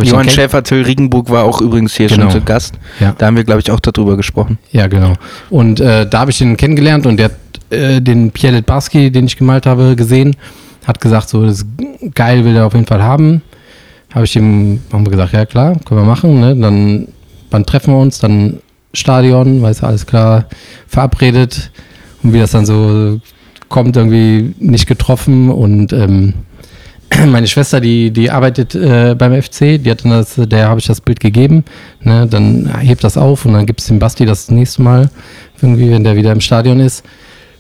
Johann 0.03 0.29
Schäfer, 0.29 0.63
Till 0.63 0.83
Riegenburg 0.83 1.31
war 1.31 1.45
auch 1.45 1.63
übrigens 1.63 1.95
hier 1.95 2.09
Genau. 2.09 2.25
schon 2.25 2.41
zu 2.41 2.41
Gast. 2.43 2.75
Ja. 3.01 3.15
Da 3.17 3.27
haben 3.27 3.37
wir, 3.37 3.45
glaube 3.45 3.61
ich, 3.61 3.71
auch 3.71 3.81
darüber 3.81 4.17
gesprochen. 4.19 4.59
Ja, 4.73 4.89
genau. 4.89 5.15
Und 5.49 5.81
äh, 5.81 6.07
da 6.07 6.19
habe 6.21 6.33
ich 6.33 6.41
ihn 6.43 6.57
kennengelernt 6.59 7.07
und 7.07 7.17
der 7.17 7.27
hat 7.27 7.37
äh, 7.71 8.01
den 8.03 8.31
Pierre 8.31 8.57
Litbarski, 8.57 9.11
den 9.11 9.25
ich 9.25 9.39
gemalt 9.39 9.65
habe, 9.65 9.97
gesehen. 9.97 10.37
hat 10.87 11.01
gesagt, 11.01 11.31
so, 11.31 11.47
das 11.47 11.61
ist 11.63 11.67
geil, 12.15 12.45
will 12.45 12.57
er 12.57 12.67
auf 12.67 12.75
jeden 12.75 12.87
Fall 12.87 13.03
haben. 13.03 13.41
Habe 14.17 14.25
ich 14.25 14.35
ihm, 14.35 14.81
haben 14.95 15.05
wir 15.05 15.11
gesagt, 15.11 15.35
ja 15.35 15.45
klar, 15.45 15.77
können 15.85 16.01
wir 16.01 16.07
machen. 16.07 16.41
Ne? 16.41 16.57
Dann, 16.57 17.09
wann 17.51 17.67
treffen 17.67 17.93
wir 17.93 18.01
uns? 18.01 18.19
Dann 18.19 18.61
Stadion, 18.95 19.61
weiß 19.61 19.83
alles 19.83 20.07
klar, 20.07 20.47
verabredet. 20.87 21.71
Und 22.23 22.33
wie 22.33 22.39
das 22.39 22.53
dann 22.53 22.65
so 22.65 23.21
kommt, 23.69 23.95
irgendwie 23.95 24.55
nicht 24.59 24.87
getroffen. 24.87 25.51
Und 25.51 25.93
ähm, 25.93 26.33
meine 27.27 27.47
Schwester, 27.47 27.79
die, 27.79 28.11
die 28.11 28.31
arbeitet 28.31 28.75
äh, 28.75 29.15
beim 29.19 29.35
FC, 29.35 29.79
die 29.79 29.91
hat 29.91 30.03
dann 30.03 30.13
das, 30.13 30.37
der 30.37 30.71
habe 30.71 30.81
ich 30.81 30.87
das 30.87 31.03
Bild 31.03 31.21
gegeben. 31.21 31.63
Ne? 32.01 32.27
Dann 32.27 32.75
hebt 32.81 33.05
das 33.05 33.19
auf 33.19 33.45
und 33.45 33.53
dann 33.53 33.67
gibt 33.67 33.81
es 33.83 33.89
dem 33.89 33.99
Basti 33.99 34.25
das 34.25 34.51
nächste 34.51 34.81
Mal, 34.81 35.11
irgendwie, 35.61 35.91
wenn 35.91 36.05
der 36.05 36.17
wieder 36.17 36.33
im 36.33 36.41
Stadion 36.41 36.81
ist. 36.81 37.05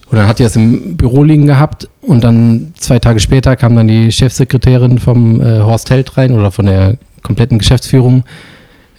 Und 0.08 0.18
dann 0.18 0.28
hat 0.28 0.38
die 0.38 0.44
das 0.44 0.56
im 0.56 0.96
Büro 0.96 1.24
liegen 1.24 1.46
gehabt 1.46 1.88
und 2.00 2.22
dann 2.22 2.72
zwei 2.78 2.98
Tage 3.00 3.18
später 3.18 3.56
kam 3.56 3.74
dann 3.74 3.88
die 3.88 4.12
Chefsekretärin 4.12 4.98
vom 4.98 5.40
äh, 5.40 5.60
Horst 5.60 5.90
Held 5.90 6.16
rein 6.16 6.32
oder 6.32 6.52
von 6.52 6.66
der 6.66 6.96
kompletten 7.22 7.58
Geschäftsführung. 7.58 8.24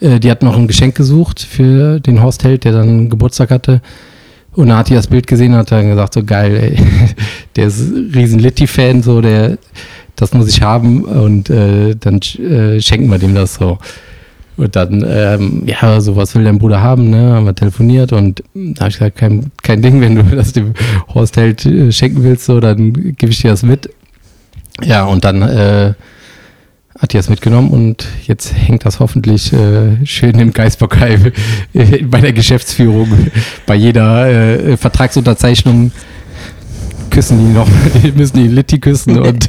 Äh, 0.01 0.19
die 0.19 0.29
hat 0.29 0.43
noch 0.43 0.57
ein 0.57 0.67
Geschenk 0.67 0.95
gesucht 0.95 1.39
für 1.41 2.01
den 2.01 2.21
Horst 2.21 2.43
Held, 2.43 2.65
der 2.65 2.73
dann 2.73 3.09
Geburtstag 3.09 3.51
hatte. 3.51 3.81
Und 4.53 4.67
dann 4.67 4.77
hat 4.77 4.89
die 4.89 4.95
das 4.95 5.07
Bild 5.07 5.27
gesehen 5.27 5.53
und 5.53 5.59
hat 5.59 5.71
dann 5.71 5.87
gesagt, 5.87 6.13
so 6.13 6.23
geil, 6.23 6.57
ey, 6.57 6.85
der 7.55 7.67
ist 7.67 7.79
riesen 8.13 8.39
Litti-Fan, 8.39 9.03
so, 9.03 9.21
der, 9.21 9.59
das 10.15 10.33
muss 10.33 10.49
ich 10.49 10.61
haben 10.61 11.03
und 11.03 11.49
äh, 11.49 11.95
dann 11.95 12.19
äh, 12.39 12.81
schenken 12.81 13.09
wir 13.09 13.19
dem 13.19 13.35
das 13.35 13.55
so. 13.55 13.77
Und 14.57 14.75
dann, 14.75 15.05
ähm, 15.07 15.63
ja, 15.67 16.01
so 16.01 16.15
was 16.15 16.33
will 16.33 16.43
dein 16.43 16.57
Bruder 16.57 16.81
haben, 16.81 17.11
ne? 17.11 17.33
Haben 17.33 17.45
wir 17.45 17.53
telefoniert 17.53 18.11
und 18.11 18.43
da 18.55 18.81
habe 18.81 18.89
ich 18.89 18.97
gesagt, 18.97 19.17
kein, 19.17 19.51
kein 19.61 19.83
Ding, 19.83 20.01
wenn 20.01 20.15
du 20.15 20.23
das 20.35 20.51
dem 20.51 20.73
Horst 21.13 21.37
Held 21.37 21.65
äh, 21.65 21.91
schenken 21.91 22.23
willst, 22.23 22.45
so, 22.45 22.59
dann 22.59 22.93
gebe 22.93 23.31
ich 23.31 23.41
dir 23.41 23.51
das 23.51 23.61
mit. 23.61 23.89
Ja, 24.83 25.05
und 25.05 25.25
dann 25.25 25.43
äh, 25.43 25.93
hat 26.97 27.13
die 27.13 27.17
das 27.17 27.29
mitgenommen 27.29 27.69
und 27.69 28.07
jetzt 28.25 28.53
hängt 28.55 28.83
das 28.85 28.99
hoffentlich 28.99 29.53
äh, 29.53 30.03
schön 30.05 30.39
im 30.39 30.51
Geisbockheim 30.51 31.31
bei 32.09 32.21
der 32.21 32.33
Geschäftsführung. 32.33 33.29
Bei 33.67 33.75
jeder 33.75 34.27
äh, 34.27 34.77
Vertragsunterzeichnung 34.77 35.91
küssen 37.11 37.37
die 37.39 37.53
noch, 37.53 37.69
die 38.03 38.11
müssen 38.11 38.37
die 38.37 38.47
Litti 38.47 38.79
küssen 38.79 39.19
und 39.19 39.47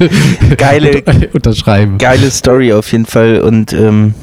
geile, 0.57 1.01
unterschreiben. 1.33 1.97
Geile 1.97 2.29
Story 2.29 2.73
auf 2.73 2.91
jeden 2.91 3.05
Fall 3.05 3.41
und 3.41 3.73
ähm, 3.73 4.13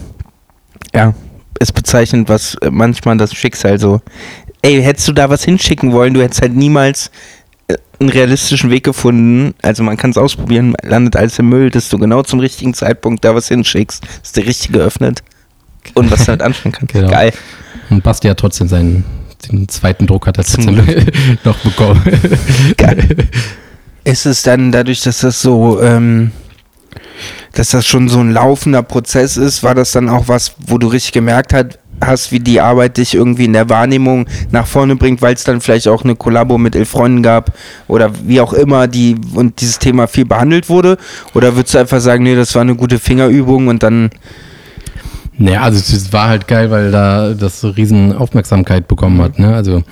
ja, 0.95 1.15
ist 1.59 1.73
bezeichnend, 1.73 2.29
was 2.29 2.57
manchmal 2.71 3.17
das 3.17 3.35
Schicksal 3.35 3.79
so. 3.79 4.01
Ey, 4.63 4.83
hättest 4.83 5.09
du 5.09 5.13
da 5.13 5.31
was 5.31 5.45
hinschicken 5.45 5.93
wollen, 5.93 6.15
du 6.15 6.23
hättest 6.23 6.43
halt 6.43 6.55
niemals 6.55 7.11
äh, 7.69 7.77
einen 8.01 8.11
realistischen 8.11 8.71
Weg 8.71 8.85
gefunden. 8.85 9.55
Also 9.63 9.83
man 9.83 9.97
kann 9.97 10.11
es 10.11 10.19
ausprobieren, 10.19 10.75
landet 10.83 11.17
alles 11.17 11.39
im 11.39 11.49
Müll, 11.49 11.71
dass 11.71 11.89
du 11.89 11.99
genau 11.99 12.23
zum 12.23 12.41
richtigen 12.41 12.75
Zeitpunkt 12.75 13.25
da 13.25 13.35
was 13.35 13.49
hinschickst, 13.49 14.05
ist 14.23 14.37
der 14.37 14.47
richtige 14.47 14.79
geöffnet 14.79 15.23
und 15.95 16.11
was 16.11 16.25
damit 16.25 16.43
anfangen 16.43 16.73
kann. 16.73 16.89
Genau. 16.93 17.11
Geil. 17.11 17.33
Und 17.91 18.03
Basti 18.03 18.29
hat 18.29 18.39
trotzdem 18.39 18.69
seinen 18.69 19.05
den 19.51 19.69
zweiten 19.69 20.07
Druck 20.07 20.27
hat 20.27 20.39
er 20.39 20.45
trotzdem 20.45 20.77
noch 21.45 21.59
bekommen. 21.59 22.03
Geil. 22.77 23.29
Ist 24.05 24.27
es 24.27 24.43
dann 24.43 24.73
dadurch, 24.73 25.03
dass 25.03 25.21
das 25.21 25.43
so 25.43 25.81
ähm, 25.83 26.31
dass 27.53 27.71
das 27.71 27.87
schon 27.87 28.09
so 28.09 28.21
ein 28.21 28.33
laufender 28.33 28.83
Prozess 28.83 29.37
ist, 29.37 29.63
war 29.63 29.75
das 29.75 29.93
dann 29.93 30.09
auch 30.09 30.29
was, 30.29 30.55
wo 30.67 30.79
du 30.79 30.89
richtig 30.89 31.13
gemerkt 31.13 31.53
hat, 31.53 31.79
hast, 32.05 32.31
wie 32.33 32.41
die 32.41 32.61
Arbeit 32.61 32.99
dich 32.99 33.15
irgendwie 33.15 33.47
in 33.47 33.53
der 33.53 33.69
Wahrnehmung 33.69 34.27
nach 34.51 34.67
vorne 34.67 34.97
bringt, 34.97 35.23
weil 35.23 35.35
es 35.35 35.45
dann 35.45 35.61
vielleicht 35.61 35.89
auch 35.89 36.05
eine 36.05 36.15
Kollabo 36.15 36.59
mit 36.59 36.77
elf 36.77 36.91
Freunden 36.91 37.23
gab 37.23 37.53
oder 37.89 38.11
wie 38.25 38.41
auch 38.41 38.53
immer 38.53 38.87
die 38.87 39.17
und 39.35 39.61
dieses 39.61 39.79
Thema 39.79 40.07
viel 40.07 40.27
behandelt 40.27 40.69
wurde? 40.69 40.99
Oder 41.35 41.57
würdest 41.57 41.75
du 41.75 41.79
einfach 41.79 42.01
sagen, 42.01 42.25
nee, 42.25 42.35
das 42.35 42.55
war 42.55 42.63
eine 42.63 42.75
gute 42.75 42.99
Fingerübung 42.99 43.69
und 43.69 43.83
dann 43.83 44.11
naja, 45.39 45.63
also 45.63 45.79
es 45.79 46.13
war 46.15 46.29
halt 46.29 46.49
geil, 46.49 46.71
weil 46.71 46.91
da 46.91 47.35
das 47.35 47.61
so 47.61 47.69
riesen 47.69 48.15
Aufmerksamkeit 48.15 48.89
bekommen 48.89 49.21
hat. 49.21 49.39
Ne? 49.39 49.55
Also 49.55 49.83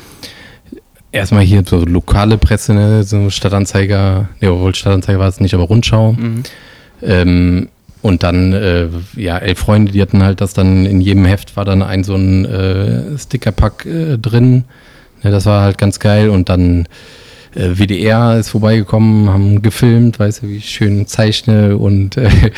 erstmal 1.12 1.44
hier 1.44 1.62
so 1.66 1.84
lokale 1.84 2.38
Presse, 2.38 2.72
ne? 2.72 3.04
so 3.04 3.28
Stadtanzeiger, 3.28 4.28
ne, 4.40 4.52
obwohl 4.52 4.74
Stadtanzeiger 4.74 5.18
war 5.18 5.28
es 5.28 5.40
nicht, 5.40 5.52
aber 5.54 5.64
Rundschau. 5.64 6.12
Mhm. 6.12 6.44
Ähm, 7.02 7.68
und 8.02 8.22
dann, 8.22 8.52
äh, 8.52 8.88
ja, 9.16 9.38
elf 9.38 9.58
Freunde, 9.58 9.92
die 9.92 10.02
hatten 10.02 10.22
halt 10.22 10.42
das 10.42 10.52
dann 10.52 10.84
in 10.84 11.00
jedem 11.00 11.24
Heft 11.24 11.56
war 11.56 11.64
dann 11.64 11.82
ein 11.82 12.04
so 12.04 12.14
ein 12.14 12.44
äh, 12.44 13.18
Stickerpack 13.18 13.86
äh, 13.86 14.18
drin. 14.18 14.64
Ja, 15.22 15.30
das 15.30 15.46
war 15.46 15.62
halt 15.62 15.78
ganz 15.78 15.98
geil. 16.00 16.28
Und 16.28 16.50
dann 16.50 16.86
äh, 17.54 17.78
WDR 17.78 18.36
ist 18.38 18.50
vorbeigekommen, 18.50 19.30
haben 19.30 19.62
gefilmt, 19.62 20.18
weißt 20.18 20.42
du, 20.42 20.48
wie 20.48 20.56
ich 20.56 20.68
schön 20.68 21.06
zeichne 21.06 21.78
und 21.78 22.16
äh, 22.16 22.28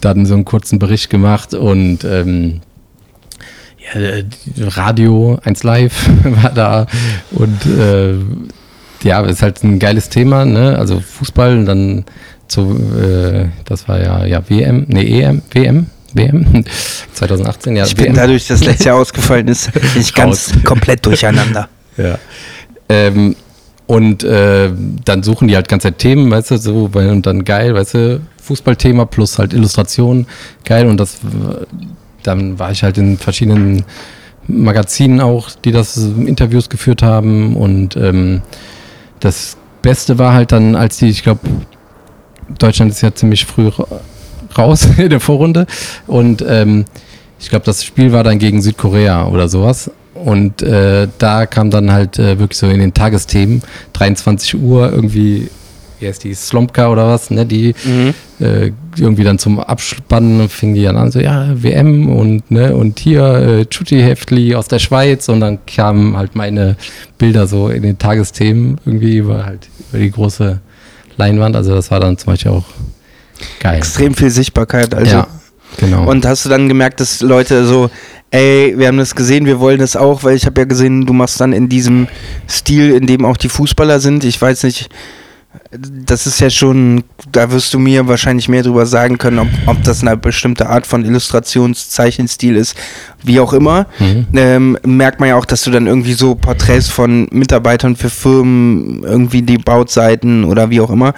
dann 0.00 0.24
so 0.24 0.34
einen 0.34 0.44
kurzen 0.44 0.78
Bericht 0.78 1.10
gemacht 1.10 1.52
und 1.52 2.04
ähm, 2.04 2.60
ja, 3.78 4.22
Radio 4.76 5.38
1 5.44 5.62
Live 5.62 6.08
war 6.24 6.50
da 6.50 6.86
und 7.32 7.66
äh, 7.66 8.14
ja, 9.02 9.20
ist 9.26 9.42
halt 9.42 9.62
ein 9.62 9.78
geiles 9.78 10.08
Thema, 10.08 10.46
ne? 10.46 10.78
Also 10.78 11.00
Fußball 11.00 11.58
und 11.58 11.66
dann 11.66 12.04
zu, 12.48 12.78
äh, 13.00 13.48
das 13.64 13.88
war 13.88 14.00
ja, 14.02 14.24
ja 14.24 14.42
WM, 14.48 14.86
nee, 14.88 15.20
EM, 15.20 15.42
WM, 15.50 15.86
WM 16.12 16.64
2018, 17.12 17.76
ja. 17.76 17.84
Ich 17.84 17.94
bin 17.94 18.06
WM. 18.06 18.14
dadurch, 18.14 18.46
dass 18.46 18.64
letztes 18.64 18.86
Jahr 18.86 18.96
ausgefallen 18.96 19.48
ist, 19.48 19.72
bin 19.72 19.82
ich 19.96 20.14
ganz 20.14 20.52
komplett 20.64 21.04
durcheinander. 21.04 21.68
Ja. 21.96 22.18
Ähm, 22.88 23.36
und 23.86 24.24
äh, 24.24 24.68
dann 25.04 25.22
suchen 25.22 25.46
die 25.46 25.54
halt 25.54 25.68
ganze 25.68 25.92
Themen, 25.92 26.28
weißt 26.28 26.50
du, 26.50 26.56
so, 26.56 26.90
und 26.92 27.24
dann 27.24 27.44
geil, 27.44 27.72
weißt 27.72 27.94
du, 27.94 28.20
Fußballthema 28.42 29.04
plus 29.06 29.38
halt 29.38 29.52
Illustration, 29.52 30.26
geil. 30.64 30.86
Und 30.86 30.98
das, 30.98 31.18
dann 32.22 32.58
war 32.58 32.70
ich 32.70 32.82
halt 32.82 32.98
in 32.98 33.18
verschiedenen 33.18 33.84
Magazinen 34.46 35.20
auch, 35.20 35.50
die 35.50 35.72
das 35.72 35.96
Interviews 35.96 36.68
geführt 36.68 37.02
haben. 37.02 37.56
Und 37.56 37.96
ähm, 37.96 38.42
das 39.20 39.56
Beste 39.82 40.18
war 40.18 40.34
halt 40.34 40.52
dann, 40.52 40.76
als 40.76 40.98
die, 40.98 41.08
ich 41.08 41.22
glaube, 41.22 41.40
Deutschland 42.58 42.90
ist 42.90 43.02
ja 43.02 43.14
ziemlich 43.14 43.44
früh 43.44 43.70
raus 44.56 44.88
in 44.96 45.10
der 45.10 45.20
Vorrunde. 45.20 45.66
Und 46.06 46.44
ähm, 46.46 46.84
ich 47.38 47.50
glaube, 47.50 47.64
das 47.64 47.84
Spiel 47.84 48.12
war 48.12 48.24
dann 48.24 48.38
gegen 48.38 48.62
Südkorea 48.62 49.26
oder 49.26 49.48
sowas. 49.48 49.90
Und 50.14 50.62
äh, 50.62 51.08
da 51.18 51.46
kam 51.46 51.70
dann 51.70 51.92
halt 51.92 52.18
äh, 52.18 52.38
wirklich 52.38 52.58
so 52.58 52.68
in 52.68 52.78
den 52.78 52.94
Tagesthemen, 52.94 53.62
23 53.94 54.56
Uhr 54.56 54.90
irgendwie, 54.92 55.50
wie 55.98 56.06
heißt 56.06 56.22
die, 56.22 56.34
Slomka 56.34 56.88
oder 56.88 57.08
was, 57.08 57.30
ne, 57.30 57.44
die 57.44 57.74
mhm. 57.84 58.14
äh, 58.38 58.70
irgendwie 58.96 59.24
dann 59.24 59.38
zum 59.38 59.58
Abspannen 59.58 60.48
fing 60.48 60.74
die 60.74 60.84
dann 60.84 60.96
an, 60.96 61.10
so, 61.10 61.18
ja, 61.18 61.48
WM 61.60 62.08
und, 62.08 62.48
ne, 62.50 62.76
und 62.76 63.00
hier 63.00 63.24
äh, 63.24 63.66
Chuti 63.66 64.00
Heftli 64.00 64.54
aus 64.54 64.68
der 64.68 64.78
Schweiz 64.78 65.28
und 65.28 65.40
dann 65.40 65.58
kamen 65.66 66.16
halt 66.16 66.36
meine 66.36 66.76
Bilder 67.18 67.48
so 67.48 67.68
in 67.68 67.82
den 67.82 67.98
Tagesthemen 67.98 68.78
irgendwie 68.86 69.16
über 69.16 69.44
halt 69.44 69.68
über 69.90 69.98
die 69.98 70.12
große 70.12 70.60
Leinwand. 71.16 71.56
Also 71.56 71.74
das 71.74 71.90
war 71.90 72.00
dann 72.00 72.18
zum 72.18 72.32
Beispiel 72.32 72.50
auch 72.52 72.64
geil. 73.60 73.78
Extrem 73.78 74.14
viel 74.14 74.30
Sichtbarkeit, 74.30 74.94
also. 74.94 75.16
Ja, 75.16 75.26
genau. 75.76 76.08
Und 76.08 76.26
hast 76.26 76.44
du 76.44 76.48
dann 76.48 76.68
gemerkt, 76.68 77.00
dass 77.00 77.20
Leute 77.20 77.66
so, 77.66 77.90
ey, 78.30 78.74
wir 78.76 78.88
haben 78.88 78.98
das 78.98 79.14
gesehen, 79.14 79.46
wir 79.46 79.60
wollen 79.60 79.78
das 79.78 79.96
auch, 79.96 80.24
weil 80.24 80.36
ich 80.36 80.46
habe 80.46 80.60
ja 80.60 80.64
gesehen, 80.64 81.06
du 81.06 81.12
machst 81.12 81.40
dann 81.40 81.52
in 81.52 81.68
diesem 81.68 82.08
Stil, 82.48 82.92
in 82.92 83.06
dem 83.06 83.24
auch 83.24 83.36
die 83.36 83.48
Fußballer 83.48 84.00
sind. 84.00 84.24
Ich 84.24 84.40
weiß 84.40 84.64
nicht, 84.64 84.88
das 85.78 86.26
ist 86.26 86.40
ja 86.40 86.50
schon, 86.50 87.04
da 87.32 87.50
wirst 87.50 87.74
du 87.74 87.78
mir 87.78 88.06
wahrscheinlich 88.06 88.48
mehr 88.48 88.62
drüber 88.62 88.86
sagen 88.86 89.18
können, 89.18 89.38
ob, 89.38 89.48
ob 89.66 89.82
das 89.82 90.02
eine 90.02 90.16
bestimmte 90.16 90.68
Art 90.68 90.86
von 90.86 91.04
Illustrationszeichenstil 91.04 92.56
ist, 92.56 92.76
wie 93.22 93.40
auch 93.40 93.52
immer. 93.52 93.86
Mhm. 93.98 94.26
Ähm, 94.34 94.78
merkt 94.84 95.20
man 95.20 95.30
ja 95.30 95.36
auch, 95.36 95.44
dass 95.44 95.62
du 95.62 95.70
dann 95.70 95.86
irgendwie 95.86 96.12
so 96.12 96.34
Porträts 96.34 96.88
von 96.88 97.28
Mitarbeitern 97.30 97.96
für 97.96 98.10
Firmen, 98.10 99.02
irgendwie 99.02 99.42
die 99.42 99.58
Bautseiten 99.58 100.44
oder 100.44 100.70
wie 100.70 100.80
auch 100.80 100.90
immer. 100.90 101.14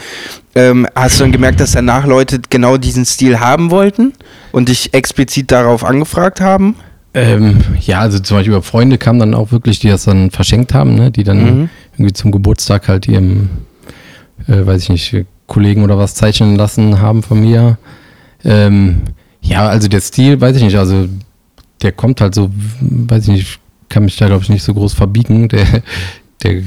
Ähm, 0.54 0.86
hast 0.94 1.18
du 1.18 1.24
dann 1.24 1.32
gemerkt, 1.32 1.60
dass 1.60 1.72
danach 1.72 2.06
Leute 2.06 2.40
genau 2.48 2.78
diesen 2.78 3.04
Stil 3.04 3.40
haben 3.40 3.70
wollten 3.70 4.12
und 4.52 4.68
dich 4.68 4.94
explizit 4.94 5.50
darauf 5.50 5.84
angefragt 5.84 6.40
haben? 6.40 6.76
Ähm, 7.12 7.58
ja, 7.80 8.00
also 8.00 8.18
zum 8.18 8.36
Beispiel 8.36 8.52
über 8.52 8.62
Freunde 8.62 8.98
kamen 8.98 9.18
dann 9.18 9.34
auch 9.34 9.50
wirklich, 9.50 9.78
die 9.78 9.88
das 9.88 10.04
dann 10.04 10.30
verschenkt 10.30 10.74
haben, 10.74 10.94
ne? 10.94 11.10
die 11.10 11.24
dann 11.24 11.60
mhm. 11.60 11.70
irgendwie 11.94 12.12
zum 12.12 12.30
Geburtstag 12.30 12.88
halt 12.88 13.08
ihrem 13.08 13.48
äh, 14.48 14.66
weiß 14.66 14.82
ich 14.84 14.88
nicht, 14.88 15.26
Kollegen 15.46 15.82
oder 15.84 15.98
was 15.98 16.14
zeichnen 16.14 16.56
lassen 16.56 17.00
haben 17.00 17.22
von 17.22 17.40
mir. 17.40 17.78
Ähm, 18.44 19.02
ja, 19.40 19.68
also 19.68 19.88
der 19.88 20.00
Stil, 20.00 20.40
weiß 20.40 20.56
ich 20.56 20.62
nicht, 20.62 20.76
also 20.76 21.08
der 21.82 21.92
kommt 21.92 22.20
halt 22.20 22.34
so, 22.34 22.50
weiß 22.80 23.24
ich 23.24 23.28
nicht, 23.28 23.60
kann 23.88 24.04
mich 24.04 24.16
da 24.16 24.26
glaube 24.26 24.42
ich 24.42 24.48
nicht 24.48 24.64
so 24.64 24.74
groß 24.74 24.94
verbiegen. 24.94 25.48
Der, 25.48 25.66
der, 26.42 26.62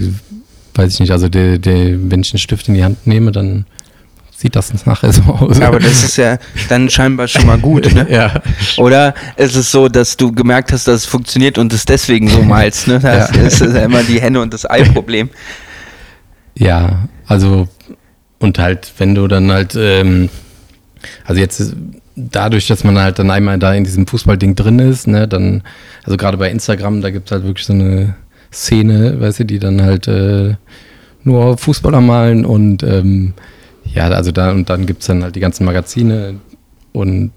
weiß 0.75 0.93
ich 0.93 0.99
nicht, 1.01 1.11
also 1.11 1.29
der, 1.29 1.57
der, 1.57 1.97
wenn 2.09 2.21
ich 2.21 2.33
einen 2.33 2.39
Stift 2.39 2.67
in 2.67 2.73
die 2.75 2.83
Hand 2.83 3.05
nehme, 3.05 3.31
dann 3.31 3.65
sieht 4.35 4.55
das 4.55 4.85
nachher 4.85 5.11
so 5.11 5.23
aus. 5.23 5.59
Aber 5.59 5.79
das 5.79 6.03
ist 6.03 6.15
ja 6.15 6.37
dann 6.69 6.89
scheinbar 6.89 7.27
schon 7.27 7.45
mal 7.45 7.57
gut, 7.57 7.93
ne? 7.93 8.07
ja. 8.11 8.41
Oder 8.77 9.13
ist 9.35 9.55
es 9.55 9.69
so, 9.69 9.89
dass 9.89 10.15
du 10.15 10.31
gemerkt 10.31 10.71
hast, 10.71 10.87
dass 10.87 11.01
es 11.01 11.05
funktioniert 11.05 11.57
und 11.57 11.73
es 11.73 11.83
deswegen 11.83 12.29
so 12.29 12.41
malst, 12.41 12.87
ne? 12.87 12.99
Das 12.99 13.35
ja. 13.35 13.41
ist 13.41 13.59
ja 13.59 13.83
immer 13.83 14.01
die 14.03 14.21
Henne- 14.21 14.41
und 14.41 14.53
das 14.53 14.69
Ei-Problem. 14.69 15.29
Ja, 16.55 17.07
also 17.27 17.67
und 18.39 18.57
halt, 18.57 18.93
wenn 18.97 19.15
du 19.15 19.27
dann 19.27 19.51
halt, 19.51 19.75
ähm, 19.75 20.29
also 21.25 21.39
jetzt 21.39 21.75
dadurch, 22.15 22.67
dass 22.67 22.83
man 22.83 22.97
halt 22.97 23.19
dann 23.19 23.31
einmal 23.31 23.59
da 23.59 23.73
in 23.73 23.83
diesem 23.83 24.07
Fußballding 24.07 24.55
drin 24.55 24.79
ist, 24.79 25.07
ne, 25.07 25.27
dann, 25.27 25.63
also 26.03 26.17
gerade 26.17 26.37
bei 26.37 26.49
Instagram, 26.49 27.01
da 27.01 27.11
gibt 27.11 27.27
es 27.27 27.31
halt 27.31 27.43
wirklich 27.43 27.65
so 27.65 27.73
eine 27.73 28.15
Szene, 28.51 29.19
weißt 29.19 29.39
du, 29.39 29.45
die 29.45 29.59
dann 29.59 29.81
halt 29.81 30.07
äh, 30.07 30.55
nur 31.23 31.57
Fußballer 31.57 32.01
malen 32.01 32.45
und 32.45 32.83
ähm, 32.83 33.33
ja, 33.85 34.07
also 34.07 34.31
da 34.31 34.51
und 34.51 34.69
dann 34.69 34.85
gibt 34.85 35.01
es 35.01 35.07
dann 35.07 35.23
halt 35.23 35.35
die 35.35 35.39
ganzen 35.39 35.65
Magazine 35.65 36.35
und 36.91 37.31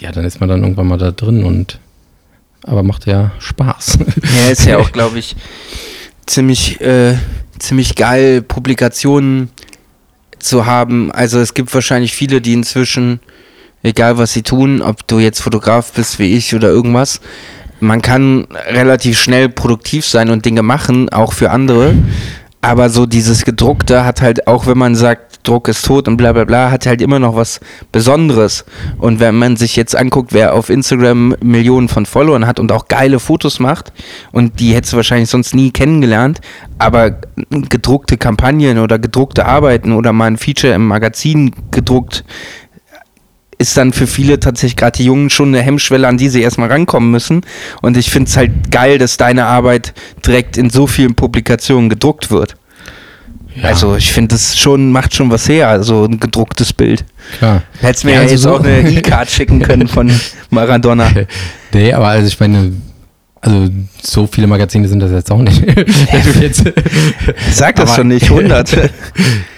ja, 0.00 0.12
dann 0.12 0.24
ist 0.24 0.40
man 0.40 0.48
dann 0.48 0.62
irgendwann 0.62 0.86
mal 0.86 0.98
da 0.98 1.10
drin 1.10 1.44
und 1.44 1.78
aber 2.62 2.82
macht 2.82 3.06
ja 3.06 3.32
Spaß. 3.38 3.98
Ja, 4.36 4.50
ist 4.50 4.66
ja 4.66 4.78
auch, 4.78 4.92
glaube 4.92 5.18
ich, 5.18 5.36
ziemlich, 6.30 6.80
äh, 6.80 7.16
ziemlich 7.58 7.96
geil, 7.96 8.42
Publikationen 8.42 9.50
zu 10.38 10.64
haben. 10.64 11.12
Also 11.12 11.38
es 11.40 11.54
gibt 11.54 11.74
wahrscheinlich 11.74 12.14
viele, 12.14 12.40
die 12.40 12.54
inzwischen, 12.54 13.20
egal 13.82 14.16
was 14.16 14.32
sie 14.32 14.42
tun, 14.42 14.80
ob 14.80 15.06
du 15.06 15.18
jetzt 15.18 15.42
Fotograf 15.42 15.92
bist 15.92 16.18
wie 16.18 16.34
ich 16.34 16.54
oder 16.54 16.68
irgendwas, 16.68 17.20
man 17.80 18.02
kann 18.02 18.46
relativ 18.68 19.18
schnell 19.18 19.48
produktiv 19.48 20.06
sein 20.06 20.30
und 20.30 20.44
Dinge 20.44 20.62
machen, 20.62 21.08
auch 21.08 21.32
für 21.32 21.50
andere. 21.50 21.94
Aber 22.62 22.90
so 22.90 23.06
dieses 23.06 23.44
Gedruckte 23.44 24.04
hat 24.04 24.20
halt, 24.20 24.46
auch 24.46 24.66
wenn 24.66 24.76
man 24.76 24.94
sagt, 24.94 25.30
Druck 25.42 25.68
ist 25.68 25.86
tot 25.86 26.06
und 26.08 26.18
bla 26.18 26.32
bla 26.32 26.44
bla, 26.44 26.70
hat 26.70 26.84
halt 26.84 27.00
immer 27.00 27.18
noch 27.18 27.34
was 27.34 27.60
Besonderes. 27.92 28.66
Und 28.98 29.18
wenn 29.18 29.34
man 29.36 29.56
sich 29.56 29.76
jetzt 29.76 29.96
anguckt, 29.96 30.34
wer 30.34 30.54
auf 30.54 30.68
Instagram 30.68 31.34
Millionen 31.40 31.88
von 31.88 32.04
Followern 32.04 32.46
hat 32.46 32.60
und 32.60 32.70
auch 32.72 32.88
geile 32.88 33.18
Fotos 33.18 33.60
macht, 33.60 33.92
und 34.32 34.60
die 34.60 34.74
hättest 34.74 34.92
du 34.92 34.98
wahrscheinlich 34.98 35.30
sonst 35.30 35.54
nie 35.54 35.70
kennengelernt, 35.70 36.40
aber 36.78 37.12
gedruckte 37.50 38.18
Kampagnen 38.18 38.78
oder 38.78 38.98
gedruckte 38.98 39.46
Arbeiten 39.46 39.92
oder 39.92 40.12
mal 40.12 40.26
ein 40.26 40.36
Feature 40.36 40.74
im 40.74 40.86
Magazin 40.86 41.52
gedruckt, 41.70 42.24
ist 43.60 43.76
dann 43.76 43.92
für 43.92 44.06
viele 44.06 44.40
tatsächlich 44.40 44.76
gerade 44.76 44.96
die 44.96 45.04
Jungen 45.04 45.28
schon 45.28 45.48
eine 45.48 45.62
Hemmschwelle, 45.62 46.08
an 46.08 46.16
die 46.16 46.30
sie 46.30 46.40
erstmal 46.40 46.70
rankommen 46.72 47.10
müssen. 47.10 47.42
Und 47.82 47.98
ich 47.98 48.10
finde 48.10 48.30
es 48.30 48.36
halt 48.36 48.70
geil, 48.70 48.96
dass 48.96 49.18
deine 49.18 49.44
Arbeit 49.44 49.92
direkt 50.26 50.56
in 50.56 50.70
so 50.70 50.86
vielen 50.86 51.14
Publikationen 51.14 51.90
gedruckt 51.90 52.30
wird. 52.30 52.56
Ja. 53.54 53.64
Also 53.64 53.96
ich 53.96 54.12
finde, 54.12 54.34
das 54.34 54.58
schon, 54.58 54.90
macht 54.92 55.14
schon 55.14 55.30
was 55.30 55.46
her, 55.46 55.68
also 55.68 56.06
ein 56.06 56.18
gedrucktes 56.18 56.72
Bild. 56.72 57.04
Klar. 57.36 57.62
Hättest 57.80 58.06
mir 58.06 58.12
ja, 58.14 58.20
also 58.20 58.32
jetzt 58.32 58.42
so 58.42 58.54
auch 58.54 58.64
eine 58.64 58.90
E-Card 58.90 59.30
schicken 59.30 59.60
können 59.62 59.88
von 59.88 60.10
Maradona. 60.48 61.10
Nee, 61.72 61.92
aber 61.92 62.08
also 62.08 62.26
ich 62.26 62.40
meine, 62.40 62.72
also 63.40 63.68
so 64.02 64.26
viele 64.26 64.48
Magazine 64.48 64.88
sind 64.88 64.98
das 64.98 65.12
jetzt 65.12 65.30
auch 65.30 65.38
nicht. 65.38 65.62
jetzt, 66.40 66.64
Sag 67.52 67.76
das 67.76 67.90
aber, 67.90 67.96
schon 67.96 68.08
nicht, 68.08 68.24
100. 68.24 68.90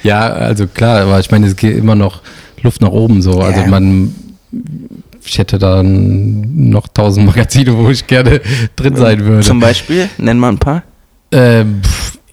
ja, 0.03 0.21
also 0.29 0.67
klar, 0.67 1.01
aber 1.01 1.21
ich 1.21 1.31
meine, 1.31 1.47
es 1.47 1.57
geht 1.57 1.75
immer 1.75 1.95
noch 1.95 2.21
Luft 2.63 2.81
nach 2.81 2.91
oben 2.91 3.23
so. 3.23 3.41
Also 3.41 3.67
man, 3.67 4.15
ich 5.25 5.39
hätte 5.39 5.59
da 5.59 5.83
noch 5.83 6.89
tausend 6.89 7.27
Magazine, 7.27 7.77
wo 7.77 7.91
ich 7.91 8.07
gerne 8.07 8.41
drin 8.77 8.97
sein 8.97 9.25
würde. 9.25 9.43
Zum 9.43 9.61
Beispiel, 9.61 10.09
nenn 10.19 10.39
mal 10.39 10.51
ein 10.51 10.59
paar. 10.59 10.83
Ähm, 11.31 11.81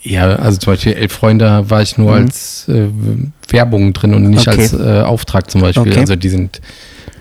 ja, 0.01 0.27
also 0.35 0.57
zum 0.57 0.73
Beispiel 0.73 0.93
Elf 0.93 1.11
Freunde 1.11 1.69
war 1.69 1.81
ich 1.81 1.97
nur 1.97 2.11
mhm. 2.11 2.25
als 2.25 2.67
äh, 2.67 2.87
Werbung 3.49 3.93
drin 3.93 4.13
und 4.13 4.29
nicht 4.29 4.47
okay. 4.47 4.61
als 4.61 4.73
äh, 4.73 5.01
Auftrag 5.01 5.51
zum 5.51 5.61
Beispiel. 5.61 5.91
Okay. 5.91 5.99
Also 5.99 6.15
die 6.15 6.29
sind, 6.29 6.61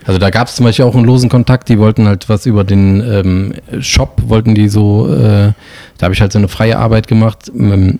also 0.05 0.17
da 0.17 0.29
gab 0.29 0.47
es 0.47 0.55
zum 0.55 0.65
Beispiel 0.65 0.85
auch 0.85 0.95
einen 0.95 1.05
losen 1.05 1.29
Kontakt, 1.29 1.69
die 1.69 1.77
wollten 1.77 2.07
halt 2.07 2.29
was 2.29 2.45
über 2.45 2.63
den 2.63 3.01
ähm, 3.01 3.53
Shop, 3.81 4.21
wollten 4.27 4.55
die 4.55 4.69
so, 4.69 5.13
äh, 5.13 5.51
da 5.97 6.03
habe 6.03 6.13
ich 6.13 6.21
halt 6.21 6.31
so 6.31 6.39
eine 6.39 6.47
freie 6.47 6.77
Arbeit 6.77 7.07
gemacht. 7.07 7.51
Ähm, 7.53 7.99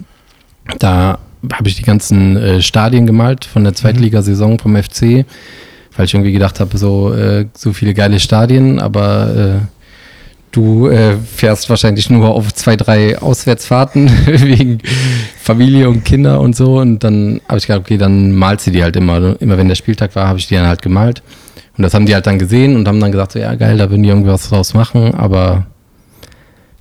da 0.78 1.20
habe 1.54 1.70
ich 1.70 1.76
die 1.76 1.84
ganzen 1.84 2.38
äh, 2.38 2.62
Stadien 2.62 3.06
gemalt 3.08 3.46
von 3.46 3.64
der 3.64 3.74
Zweitligasaison 3.74 4.60
vom 4.60 4.76
FC, 4.76 5.26
weil 5.96 6.06
ich 6.06 6.14
irgendwie 6.14 6.32
gedacht 6.34 6.60
habe, 6.60 6.78
so, 6.78 7.14
äh, 7.14 7.46
so 7.54 7.74
viele 7.74 7.94
geile 7.94 8.20
Stadien, 8.20 8.80
aber 8.80 9.36
äh, 9.36 9.66
du 10.52 10.88
äh, 10.88 11.16
fährst 11.18 11.70
wahrscheinlich 11.70 12.10
nur 12.10 12.30
auf 12.30 12.54
zwei, 12.54 12.76
drei 12.76 13.18
Auswärtsfahrten 13.18 14.10
wegen 14.26 14.80
Familie 15.42 15.90
und 15.90 16.04
Kinder 16.06 16.40
und 16.42 16.56
so. 16.56 16.80
Und 16.80 17.04
dann 17.04 17.42
habe 17.48 17.60
ich 17.60 17.68
gedacht, 17.68 17.82
okay, 17.82 17.98
dann 17.98 18.34
malst 18.34 18.68
du 18.68 18.72
die 18.72 18.84
halt 18.84 18.96
immer. 18.96 19.40
Immer 19.40 19.58
wenn 19.58 19.68
der 19.68 19.76
Spieltag 19.76 20.16
war, 20.16 20.28
habe 20.28 20.40
ich 20.40 20.48
die 20.48 20.56
dann 20.56 20.68
halt 20.68 20.82
gemalt. 20.82 21.22
Und 21.78 21.84
das 21.84 21.94
haben 21.94 22.06
die 22.06 22.14
halt 22.14 22.28
dann 22.28 22.40
gesehen 22.40 22.76
und 22.76 22.88
haben 22.88 23.00
dann 23.00 23.12
gesagt, 23.12 23.34
so, 23.34 23.40
ja 23.40 23.56
geil, 23.56 23.78
da 23.78 23.90
würden 23.90 24.04
die 24.04 24.10
irgendwas 24.10 24.50
draus 24.50 24.74
machen, 24.74 25.14
aber 25.14 25.68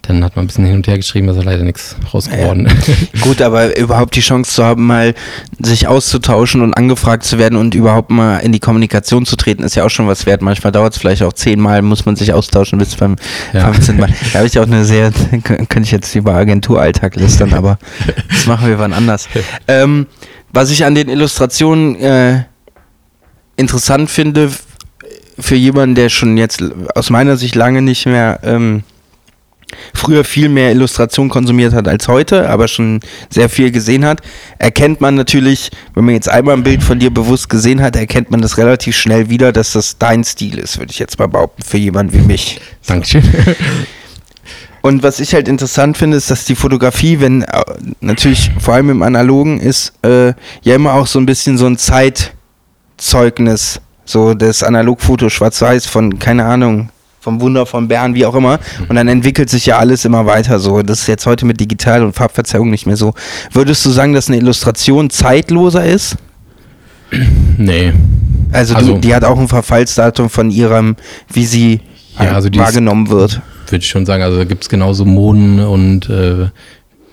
dann 0.08 0.24
hat 0.24 0.36
man 0.36 0.44
ein 0.44 0.46
bisschen 0.46 0.64
hin 0.64 0.76
und 0.76 0.86
her 0.86 0.96
geschrieben, 0.96 1.28
ist 1.28 1.44
leider 1.44 1.64
nichts 1.64 1.94
raus 2.14 2.30
geworden. 2.30 2.66
Ja. 2.66 3.20
Gut, 3.20 3.42
aber 3.42 3.76
überhaupt 3.76 4.16
die 4.16 4.20
Chance 4.20 4.54
zu 4.54 4.64
haben, 4.64 4.86
mal 4.86 5.14
sich 5.58 5.86
auszutauschen 5.86 6.62
und 6.62 6.72
angefragt 6.72 7.24
zu 7.24 7.38
werden 7.38 7.58
und 7.58 7.74
überhaupt 7.74 8.10
mal 8.10 8.38
in 8.38 8.52
die 8.52 8.58
Kommunikation 8.58 9.26
zu 9.26 9.36
treten, 9.36 9.62
ist 9.62 9.76
ja 9.76 9.84
auch 9.84 9.90
schon 9.90 10.06
was 10.06 10.24
wert. 10.24 10.40
Manchmal 10.40 10.72
dauert 10.72 10.94
es 10.94 10.98
vielleicht 10.98 11.22
auch 11.22 11.34
zehnmal, 11.34 11.82
muss 11.82 12.06
man 12.06 12.16
sich 12.16 12.32
austauschen 12.32 12.78
bis 12.78 12.96
beim 12.96 13.16
ja. 13.52 13.70
15 13.70 13.98
Mal. 13.98 14.08
Da 14.32 14.38
habe 14.38 14.46
ich 14.46 14.58
auch 14.58 14.66
eine 14.66 14.86
sehr, 14.86 15.12
könnte 15.44 15.82
ich 15.82 15.90
jetzt 15.90 16.14
über 16.14 16.34
Agenturalltag 16.34 17.14
listern, 17.16 17.52
aber 17.52 17.78
das 18.30 18.46
machen 18.46 18.66
wir 18.66 18.78
wann 18.78 18.94
anders. 18.94 19.28
Ähm, 19.66 20.06
was 20.54 20.70
ich 20.70 20.86
an 20.86 20.94
den 20.94 21.10
Illustrationen 21.10 21.96
äh, 21.96 22.44
interessant 23.56 24.08
finde, 24.08 24.50
für 25.38 25.54
jemanden, 25.54 25.94
der 25.94 26.08
schon 26.08 26.38
jetzt 26.38 26.64
aus 26.94 27.10
meiner 27.10 27.36
Sicht 27.36 27.54
lange 27.54 27.82
nicht 27.82 28.06
mehr 28.06 28.40
ähm, 28.42 28.82
früher 29.94 30.24
viel 30.24 30.48
mehr 30.48 30.72
Illustration 30.72 31.28
konsumiert 31.28 31.74
hat 31.74 31.88
als 31.88 32.08
heute, 32.08 32.48
aber 32.48 32.68
schon 32.68 33.00
sehr 33.30 33.48
viel 33.48 33.70
gesehen 33.70 34.04
hat, 34.04 34.20
erkennt 34.58 35.00
man 35.00 35.14
natürlich, 35.14 35.70
wenn 35.94 36.04
man 36.04 36.14
jetzt 36.14 36.28
einmal 36.28 36.56
ein 36.56 36.62
Bild 36.62 36.82
von 36.82 36.98
dir 36.98 37.10
bewusst 37.10 37.48
gesehen 37.48 37.82
hat, 37.82 37.96
erkennt 37.96 38.30
man 38.30 38.40
das 38.40 38.58
relativ 38.58 38.96
schnell 38.96 39.30
wieder, 39.30 39.52
dass 39.52 39.72
das 39.72 39.98
dein 39.98 40.24
Stil 40.24 40.58
ist, 40.58 40.78
würde 40.78 40.92
ich 40.92 40.98
jetzt 40.98 41.18
mal 41.18 41.28
behaupten, 41.28 41.62
für 41.62 41.78
jemanden 41.78 42.12
wie 42.14 42.26
mich. 42.26 42.60
Dankeschön. 42.86 43.22
Und 44.80 45.02
was 45.02 45.20
ich 45.20 45.34
halt 45.34 45.48
interessant 45.48 45.98
finde, 45.98 46.16
ist, 46.16 46.30
dass 46.30 46.44
die 46.44 46.54
Fotografie, 46.54 47.20
wenn 47.20 47.42
äh, 47.42 47.62
natürlich 48.00 48.50
vor 48.60 48.74
allem 48.74 48.90
im 48.90 49.02
Analogen 49.02 49.60
ist, 49.60 49.92
äh, 50.02 50.28
ja 50.62 50.74
immer 50.74 50.94
auch 50.94 51.06
so 51.06 51.18
ein 51.18 51.26
bisschen 51.26 51.58
so 51.58 51.66
ein 51.66 51.76
Zeitzeugnis, 51.76 53.80
so 54.04 54.34
das 54.34 54.62
Analogfoto 54.62 55.28
schwarz-weiß 55.28 55.86
von, 55.86 56.18
keine 56.18 56.44
Ahnung, 56.44 56.90
vom 57.28 57.42
Wunder 57.42 57.66
von 57.66 57.88
Bern, 57.88 58.14
wie 58.14 58.24
auch 58.24 58.34
immer. 58.34 58.58
Und 58.88 58.96
dann 58.96 59.06
entwickelt 59.06 59.50
sich 59.50 59.66
ja 59.66 59.78
alles 59.78 60.06
immer 60.06 60.24
weiter 60.24 60.58
so. 60.58 60.80
Das 60.80 61.00
ist 61.00 61.08
jetzt 61.08 61.26
heute 61.26 61.44
mit 61.44 61.60
Digital 61.60 62.02
und 62.02 62.14
Farbverzerrung 62.14 62.70
nicht 62.70 62.86
mehr 62.86 62.96
so. 62.96 63.12
Würdest 63.52 63.84
du 63.84 63.90
sagen, 63.90 64.14
dass 64.14 64.28
eine 64.28 64.38
Illustration 64.38 65.10
zeitloser 65.10 65.84
ist? 65.84 66.16
Nee. 67.58 67.92
Also, 68.50 68.74
also 68.74 68.94
du, 68.94 69.00
die 69.00 69.14
hat 69.14 69.24
auch 69.24 69.38
ein 69.38 69.46
Verfallsdatum 69.46 70.30
von 70.30 70.50
ihrem, 70.50 70.96
wie 71.30 71.44
sie 71.44 71.80
ja, 72.18 72.32
also 72.32 72.48
wahrgenommen 72.54 73.10
wird. 73.10 73.42
Würde 73.66 73.82
ich 73.82 73.90
schon 73.90 74.06
sagen. 74.06 74.22
Also 74.22 74.38
da 74.38 74.44
gibt 74.44 74.62
es 74.62 74.70
genauso 74.70 75.04
Moden 75.04 75.60
und 75.60 76.08
äh, 76.08 76.46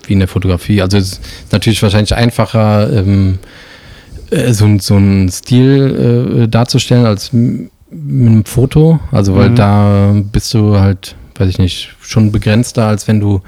wie 0.06 0.14
in 0.14 0.20
der 0.20 0.28
Fotografie. 0.28 0.80
Also 0.80 0.96
es 0.96 1.12
ist 1.12 1.52
natürlich 1.52 1.82
wahrscheinlich 1.82 2.14
einfacher, 2.14 2.90
ähm, 2.90 3.38
äh, 4.30 4.54
so, 4.54 4.66
so 4.80 4.94
einen 4.94 5.28
Stil 5.30 6.44
äh, 6.44 6.48
darzustellen 6.48 7.04
als 7.04 7.32
mit 7.90 8.28
einem 8.28 8.44
Foto, 8.44 9.00
also 9.12 9.36
weil 9.36 9.50
mhm. 9.50 9.56
da 9.56 10.14
bist 10.32 10.52
du 10.54 10.78
halt, 10.78 11.14
weiß 11.36 11.48
ich 11.48 11.58
nicht, 11.58 11.94
schon 12.00 12.32
begrenzter, 12.32 12.86
als 12.86 13.06
wenn 13.08 13.20
du 13.20 13.42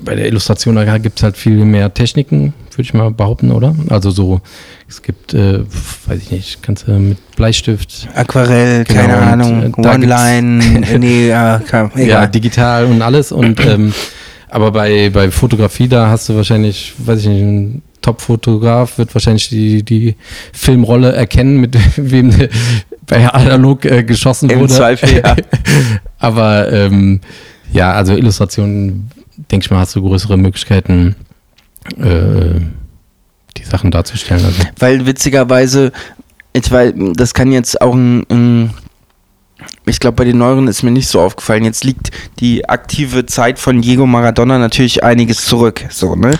bei 0.00 0.14
der 0.14 0.26
Illustration, 0.26 0.74
da 0.76 0.98
gibt 0.98 1.18
es 1.18 1.22
halt 1.22 1.36
viel 1.36 1.64
mehr 1.64 1.92
Techniken, 1.92 2.54
würde 2.72 2.82
ich 2.82 2.94
mal 2.94 3.10
behaupten, 3.10 3.50
oder? 3.50 3.74
Also 3.88 4.10
so, 4.10 4.40
es 4.88 5.02
gibt, 5.02 5.34
äh, 5.34 5.60
weiß 6.06 6.22
ich 6.22 6.30
nicht, 6.30 6.62
kannst 6.62 6.86
du 6.86 6.92
mit 6.92 7.36
Bleistift. 7.36 8.08
Aquarell, 8.14 8.84
genau, 8.84 9.00
keine 9.00 9.18
Ahnung, 9.18 9.62
äh, 9.62 9.88
One-Line, 9.88 10.80
nee, 10.98 11.28
ja, 11.28 11.60
ja, 11.96 12.26
digital 12.26 12.86
und 12.86 13.02
alles. 13.02 13.32
Und 13.32 13.64
ähm, 13.64 13.92
aber 14.48 14.72
bei, 14.72 15.10
bei 15.10 15.30
Fotografie, 15.30 15.88
da 15.88 16.08
hast 16.08 16.28
du 16.28 16.36
wahrscheinlich, 16.36 16.94
weiß 16.98 17.20
ich 17.20 17.28
nicht, 17.28 17.42
ein 17.42 17.82
Top-Fotograf 18.08 18.96
wird 18.96 19.14
wahrscheinlich 19.14 19.50
die, 19.50 19.82
die 19.82 20.16
Filmrolle 20.54 21.12
erkennen, 21.12 21.60
mit 21.60 21.76
wem 21.96 22.32
bei 23.06 23.28
analog 23.28 23.84
äh, 23.84 24.02
geschossen 24.02 24.48
Im 24.48 24.60
wurde. 24.60 24.72
Zweifel, 24.72 25.18
ja. 25.18 25.36
Aber 26.18 26.72
ähm, 26.72 27.20
ja, 27.70 27.92
also 27.92 28.14
Illustrationen, 28.14 29.10
denke 29.50 29.64
ich 29.64 29.70
mal, 29.70 29.80
hast 29.80 29.94
du 29.94 30.00
größere 30.02 30.38
Möglichkeiten, 30.38 31.16
äh, 31.98 32.60
die 33.58 33.64
Sachen 33.64 33.90
darzustellen. 33.90 34.42
Also. 34.42 34.62
Weil 34.78 35.04
witzigerweise, 35.04 35.92
weiß, 36.70 36.94
das 37.14 37.34
kann 37.34 37.52
jetzt 37.52 37.80
auch 37.82 37.94
ein, 37.94 38.24
ein 38.30 38.74
ich 39.88 40.00
glaube, 40.00 40.16
bei 40.16 40.24
den 40.24 40.38
neueren 40.38 40.68
ist 40.68 40.82
mir 40.82 40.90
nicht 40.90 41.08
so 41.08 41.20
aufgefallen. 41.20 41.64
Jetzt 41.64 41.84
liegt 41.84 42.10
die 42.40 42.68
aktive 42.68 43.26
Zeit 43.26 43.58
von 43.58 43.80
Diego 43.80 44.06
Maradona 44.06 44.58
natürlich 44.58 45.04
einiges 45.04 45.44
zurück. 45.44 45.84
So, 45.90 46.14
ne? 46.14 46.38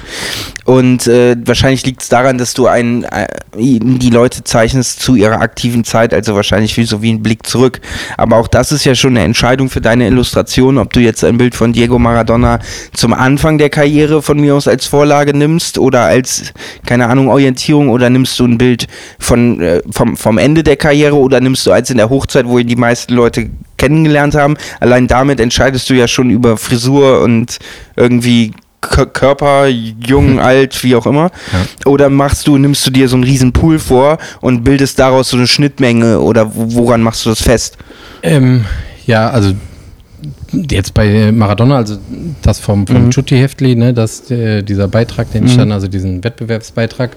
Und 0.69 1.07
äh, 1.07 1.35
wahrscheinlich 1.47 1.87
liegt 1.87 2.03
es 2.03 2.11
daran, 2.11 2.37
dass 2.37 2.53
du 2.53 2.67
ein, 2.67 3.05
äh, 3.05 3.27
die 3.57 4.11
Leute 4.11 4.45
zeichnest 4.45 5.01
zu 5.01 5.15
ihrer 5.15 5.41
aktiven 5.41 5.83
Zeit, 5.83 6.13
also 6.13 6.35
wahrscheinlich 6.35 6.77
wie 6.77 6.85
so 6.85 7.01
wie 7.01 7.11
ein 7.11 7.23
Blick 7.23 7.47
zurück. 7.47 7.81
Aber 8.19 8.37
auch 8.37 8.49
das 8.49 8.71
ist 8.71 8.85
ja 8.85 8.95
schon 8.95 9.17
eine 9.17 9.25
Entscheidung 9.25 9.71
für 9.71 9.81
deine 9.81 10.07
Illustration, 10.07 10.77
ob 10.77 10.93
du 10.93 11.01
jetzt 11.01 11.25
ein 11.25 11.39
Bild 11.39 11.55
von 11.55 11.73
Diego 11.73 11.99
Maradona 11.99 12.59
zum 12.93 13.15
Anfang 13.15 13.57
der 13.57 13.71
Karriere 13.71 14.21
von 14.21 14.39
mir 14.39 14.55
aus 14.55 14.69
als 14.69 14.85
Vorlage 14.85 15.35
nimmst 15.35 15.79
oder 15.79 16.03
als, 16.03 16.53
keine 16.85 17.07
Ahnung, 17.07 17.29
Orientierung 17.29 17.89
oder 17.89 18.11
nimmst 18.11 18.39
du 18.39 18.45
ein 18.45 18.59
Bild 18.59 18.89
von, 19.19 19.63
äh, 19.63 19.81
vom, 19.91 20.19
vom 20.19 20.37
Ende 20.37 20.63
der 20.63 20.77
Karriere 20.77 21.17
oder 21.17 21.41
nimmst 21.41 21.65
du 21.67 21.71
eins 21.71 21.89
in 21.89 21.97
der 21.97 22.11
Hochzeit, 22.11 22.47
wo 22.47 22.59
die 22.59 22.77
meisten 22.77 23.15
Leute 23.15 23.38
kennengelernt 23.77 24.35
haben. 24.35 24.57
Allein 24.81 25.07
damit 25.07 25.41
entscheidest 25.41 25.89
du 25.91 25.95
ja 25.95 26.09
schon 26.09 26.31
über 26.31 26.57
Frisur 26.57 27.21
und 27.23 27.59
irgendwie 27.97 28.53
Körper, 28.81 29.67
jung, 29.67 30.39
alt, 30.39 30.83
wie 30.85 30.95
auch 30.95 31.07
immer. 31.07 31.31
Ja. 31.53 31.91
Oder 31.91 32.11
machst 32.11 32.47
du, 32.47 32.59
nimmst 32.59 32.87
du 32.87 32.91
dir 32.91 33.09
so 33.09 33.17
einen 33.17 33.25
riesen 33.25 33.53
Pool 33.53 33.79
vor 33.79 34.19
und 34.41 34.63
bildest 34.63 34.99
daraus 34.99 35.31
so 35.31 35.37
eine 35.37 35.47
Schnittmenge 35.47 36.21
oder 36.21 36.51
woran 36.55 37.03
machst 37.03 37.25
du 37.25 37.31
das 37.31 37.43
fest? 37.43 37.77
Ähm, 38.23 38.65
ja, 39.07 39.31
also 39.31 39.53
jetzt 40.53 40.95
bei 40.95 41.33
Maradona, 41.33 41.77
also 41.77 41.99
das 42.43 42.59
vom, 42.59 42.87
vom 42.87 43.07
mhm. 43.07 43.11
Chutti-Heftli, 43.11 43.75
ne, 43.77 43.93
das, 43.95 44.31
äh, 44.31 44.63
dieser 44.63 44.89
Beitrag, 44.89 45.31
den 45.33 45.43
mhm. 45.43 45.49
ich 45.49 45.57
dann, 45.57 45.73
also 45.73 45.89
diesen 45.89 46.23
Wettbewerbsbeitrag, 46.25 47.17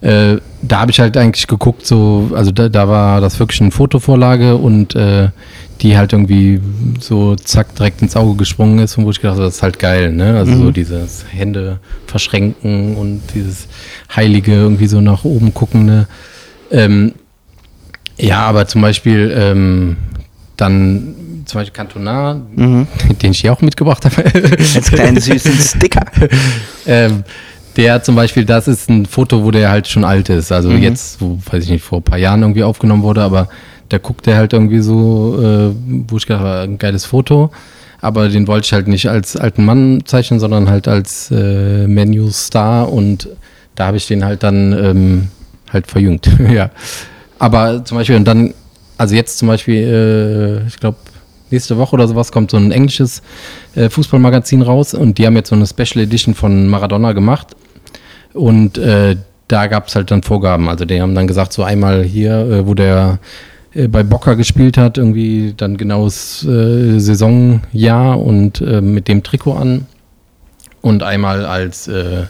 äh, 0.00 0.36
da 0.62 0.80
habe 0.80 0.90
ich 0.90 1.00
halt 1.00 1.16
eigentlich 1.16 1.46
geguckt, 1.46 1.86
so, 1.86 2.30
also 2.34 2.50
da, 2.52 2.68
da 2.68 2.88
war 2.88 3.20
das 3.20 3.38
wirklich 3.40 3.60
eine 3.60 3.70
Fotovorlage 3.70 4.56
und 4.56 4.94
äh, 4.94 5.28
die 5.80 5.96
halt 5.96 6.12
irgendwie 6.12 6.60
so 7.00 7.36
zack 7.36 7.74
direkt 7.76 8.02
ins 8.02 8.16
Auge 8.16 8.36
gesprungen 8.36 8.78
ist 8.80 8.96
und 8.98 9.04
wo 9.04 9.10
ich 9.10 9.20
gedacht 9.20 9.36
habe, 9.36 9.44
das 9.44 9.56
ist 9.56 9.62
halt 9.62 9.78
geil, 9.78 10.12
ne? 10.12 10.36
Also 10.36 10.52
mhm. 10.52 10.62
so 10.62 10.70
dieses 10.70 11.24
Hände 11.30 11.78
verschränken 12.06 12.96
und 12.96 13.22
dieses 13.34 13.68
Heilige 14.14 14.52
irgendwie 14.52 14.86
so 14.86 15.00
nach 15.00 15.24
oben 15.24 15.54
guckende. 15.54 16.08
Ähm, 16.70 17.14
ja, 18.18 18.40
aber 18.40 18.66
zum 18.66 18.82
Beispiel 18.82 19.32
ähm, 19.36 19.96
dann 20.56 21.14
zum 21.44 21.60
Beispiel 21.60 21.74
Cantona, 21.74 22.34
mhm. 22.34 22.86
den 23.22 23.30
ich 23.30 23.40
hier 23.40 23.52
auch 23.52 23.62
mitgebracht 23.62 24.04
habe. 24.04 24.24
Als 24.24 24.90
kleinen 24.90 25.20
süßen 25.20 25.52
Sticker. 25.54 26.04
ähm, 26.86 27.24
der 27.78 28.02
zum 28.02 28.16
Beispiel, 28.16 28.44
das 28.44 28.66
ist 28.66 28.90
ein 28.90 29.06
Foto, 29.06 29.44
wo 29.44 29.52
der 29.52 29.70
halt 29.70 29.86
schon 29.86 30.04
alt 30.04 30.28
ist. 30.28 30.50
Also 30.50 30.68
mhm. 30.68 30.82
jetzt, 30.82 31.20
wo, 31.20 31.38
weiß 31.50 31.64
ich 31.64 31.70
nicht, 31.70 31.84
vor 31.84 32.00
ein 32.00 32.02
paar 32.02 32.18
Jahren 32.18 32.42
irgendwie 32.42 32.64
aufgenommen 32.64 33.04
wurde, 33.04 33.22
aber 33.22 33.48
da 33.88 33.98
guckt 33.98 34.26
er 34.26 34.36
halt 34.36 34.52
irgendwie 34.52 34.80
so, 34.80 35.40
äh, 35.40 35.74
wo 36.08 36.16
ich 36.16 36.26
gedacht 36.26 36.44
ein 36.44 36.76
geiles 36.76 37.04
Foto. 37.04 37.50
Aber 38.00 38.28
den 38.28 38.48
wollte 38.48 38.66
ich 38.66 38.72
halt 38.72 38.88
nicht 38.88 39.08
als 39.08 39.36
alten 39.36 39.64
Mann 39.64 40.02
zeichnen, 40.04 40.40
sondern 40.40 40.68
halt 40.68 40.88
als 40.88 41.30
äh, 41.30 41.86
Menu-Star 41.86 42.92
und 42.92 43.28
da 43.76 43.86
habe 43.86 43.96
ich 43.96 44.08
den 44.08 44.24
halt 44.24 44.42
dann 44.42 44.72
ähm, 44.72 45.28
halt 45.72 45.86
verjüngt. 45.86 46.28
ja. 46.52 46.70
Aber 47.38 47.84
zum 47.84 47.96
Beispiel, 47.96 48.16
und 48.16 48.24
dann, 48.24 48.54
also 48.96 49.14
jetzt 49.14 49.38
zum 49.38 49.46
Beispiel, 49.46 50.62
äh, 50.64 50.66
ich 50.66 50.78
glaube, 50.78 50.98
nächste 51.50 51.78
Woche 51.78 51.94
oder 51.94 52.08
sowas 52.08 52.32
kommt 52.32 52.50
so 52.50 52.56
ein 52.56 52.72
englisches 52.72 53.22
äh, 53.76 53.88
Fußballmagazin 53.88 54.62
raus 54.62 54.94
und 54.94 55.18
die 55.18 55.26
haben 55.26 55.36
jetzt 55.36 55.48
so 55.48 55.54
eine 55.54 55.66
Special 55.66 56.04
Edition 56.04 56.34
von 56.34 56.66
Maradona 56.66 57.12
gemacht. 57.12 57.54
Und 58.38 58.78
äh, 58.78 59.16
da 59.48 59.66
gab 59.66 59.88
es 59.88 59.96
halt 59.96 60.10
dann 60.10 60.22
Vorgaben. 60.22 60.68
Also 60.68 60.84
die 60.84 61.00
haben 61.00 61.14
dann 61.14 61.26
gesagt, 61.26 61.52
so 61.52 61.64
einmal 61.64 62.04
hier, 62.04 62.32
äh, 62.38 62.66
wo 62.66 62.74
der 62.74 63.18
äh, 63.74 63.88
bei 63.88 64.02
Bocker 64.04 64.36
gespielt 64.36 64.76
hat, 64.78 64.96
irgendwie 64.96 65.54
dann 65.56 65.76
genaues 65.76 66.44
äh, 66.44 66.98
Saisonjahr 67.00 68.20
und 68.20 68.60
äh, 68.60 68.80
mit 68.80 69.08
dem 69.08 69.22
Trikot 69.22 69.54
an 69.54 69.86
und 70.82 71.02
einmal 71.02 71.44
als 71.44 71.88
äh, 71.88 72.26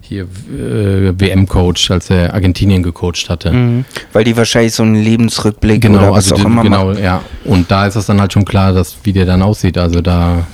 hier 0.00 0.28
WM-Coach, 0.28 1.90
als 1.90 2.10
er 2.10 2.32
Argentinien 2.34 2.82
gecoacht 2.84 3.28
hatte. 3.28 3.52
Mhm. 3.52 3.84
Weil 4.12 4.22
die 4.22 4.36
wahrscheinlich 4.36 4.72
so 4.74 4.84
einen 4.84 4.94
Lebensrückblick 4.94 5.80
genau, 5.80 5.98
oder 5.98 6.12
was 6.12 6.30
also 6.30 6.36
auch 6.36 6.46
immer 6.46 6.62
Genau, 6.62 6.86
machen. 6.90 7.02
ja. 7.02 7.22
Und 7.44 7.70
da 7.70 7.86
ist 7.86 7.96
es 7.96 8.06
dann 8.06 8.20
halt 8.20 8.32
schon 8.32 8.44
klar, 8.44 8.72
dass 8.72 8.98
wie 9.02 9.12
der 9.12 9.24
dann 9.24 9.42
aussieht. 9.42 9.78
Also 9.78 10.00
da, 10.02 10.46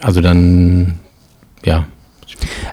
also 0.00 0.20
dann, 0.20 1.00
ja, 1.64 1.86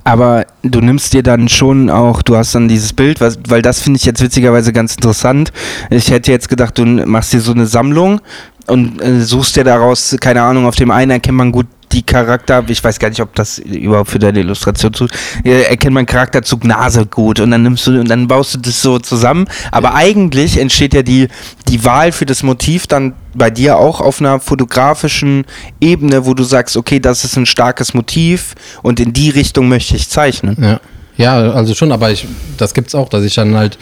aber 0.04 0.46
du 0.64 0.82
nimmst 0.82 1.14
dir 1.14 1.24
dann 1.24 1.50
schon 1.50 1.90
auch, 1.90 2.22
du 2.22 2.36
hast 2.36 2.56
dann 2.56 2.68
dieses 2.68 2.94
Bild, 2.94 3.22
was, 3.22 3.40
weil 3.48 3.62
das 3.62 3.82
finde 3.82 3.98
ich 3.98 4.06
jetzt 4.06 4.22
witzigerweise 4.22 4.74
ganz 4.74 4.96
interessant. 4.96 5.52
Ich 5.90 6.12
hätte 6.12 6.32
jetzt 6.32 6.50
gedacht, 6.50 6.78
du 6.78 6.86
machst 6.86 7.34
dir 7.34 7.42
so 7.42 7.52
eine 7.52 7.66
Sammlung 7.66 8.22
und 8.68 9.02
äh, 9.02 9.22
suchst 9.22 9.56
dir 9.56 9.64
daraus, 9.64 10.16
keine 10.20 10.42
Ahnung, 10.42 10.66
auf 10.66 10.76
dem 10.76 10.92
einen 10.92 11.12
erkennt 11.12 11.38
man 11.38 11.52
gut 11.52 11.68
die 11.96 12.04
Charakter, 12.04 12.64
ich 12.68 12.84
weiß 12.84 13.00
gar 13.00 13.10
nicht, 13.10 13.22
ob 13.22 13.34
das 13.36 13.58
überhaupt 13.58 14.10
für 14.10 14.20
deine 14.20 14.40
Illustration 14.40 14.94
zu, 14.94 15.08
erkennt 15.44 15.94
man 15.94 16.06
Charakterzug 16.06 16.66
Nase 16.66 17.06
gut 17.06 17.40
und 17.40 17.52
dann 17.52 17.64
nimmst 17.64 17.88
du 17.88 17.98
und 17.98 18.10
dann 18.10 18.28
baust 18.28 18.56
du 18.56 18.60
das 18.60 18.82
so 18.82 19.00
zusammen. 19.00 19.46
Aber 19.72 19.90
ja. 19.90 19.96
eigentlich 19.96 20.60
entsteht 20.60 20.94
ja 20.94 21.04
die, 21.04 21.30
die 21.70 21.86
Wahl 21.86 22.12
für 22.12 22.26
das 22.26 22.44
Motiv 22.44 22.86
dann 22.88 23.14
bei 23.34 23.50
dir 23.50 23.78
auch 23.78 24.02
auf 24.02 24.20
einer 24.20 24.42
fotografischen 24.42 25.46
Ebene, 25.80 26.26
wo 26.26 26.34
du 26.34 26.44
sagst, 26.44 26.76
okay, 26.76 27.00
das 27.00 27.24
ist 27.24 27.38
ein 27.38 27.46
starkes 27.46 27.94
Motiv 27.94 28.56
und 28.84 29.00
in 29.00 29.14
die 29.14 29.30
Richtung 29.30 29.70
möchte 29.70 29.96
ich 29.96 30.10
zeichnen. 30.10 30.58
Ja, 30.60 30.80
ja 31.16 31.52
also 31.54 31.74
schon, 31.76 31.94
aber 31.94 32.12
ich, 32.12 32.28
das 32.58 32.74
gibt 32.74 32.90
es 32.90 32.96
auch, 32.96 33.08
dass 33.08 33.24
ich 33.24 33.36
dann 33.36 33.56
halt 33.56 33.78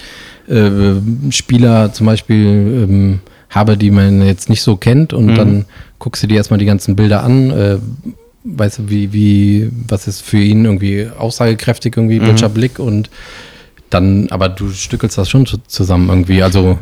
äh, 0.48 1.32
Spieler 1.32 1.92
zum 1.94 2.06
Beispiel 2.06 2.46
ähm, 2.46 3.20
habe, 3.50 3.76
die 3.76 3.90
man 3.90 4.22
jetzt 4.22 4.50
nicht 4.50 4.62
so 4.62 4.78
kennt 4.78 5.14
und 5.14 5.28
mhm. 5.28 5.36
dann 5.36 5.66
guckst 6.04 6.22
du 6.22 6.28
dir 6.28 6.36
erstmal 6.36 6.60
die 6.60 6.66
ganzen 6.66 6.98
Bilder 6.98 7.24
an, 7.24 7.50
äh, 7.52 7.78
weißt 8.44 8.80
du, 8.80 8.90
wie, 8.90 9.14
wie, 9.14 9.72
was 9.88 10.06
ist 10.06 10.22
für 10.22 10.38
ihn 10.38 10.66
irgendwie 10.66 11.08
aussagekräftig, 11.18 11.96
irgendwie, 11.96 12.20
mhm. 12.20 12.28
welcher 12.28 12.50
Blick 12.50 12.78
und 12.78 13.10
dann, 13.90 14.28
aber 14.30 14.50
du 14.50 14.70
stückelst 14.70 15.18
das 15.18 15.30
schon 15.30 15.48
zusammen 15.68 16.10
irgendwie, 16.10 16.44
also 16.44 16.78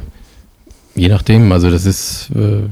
je 0.96 1.08
nachdem, 1.08 1.52
also 1.52 1.70
das 1.70 1.86
ist 1.86 2.32
äh, 2.36 2.64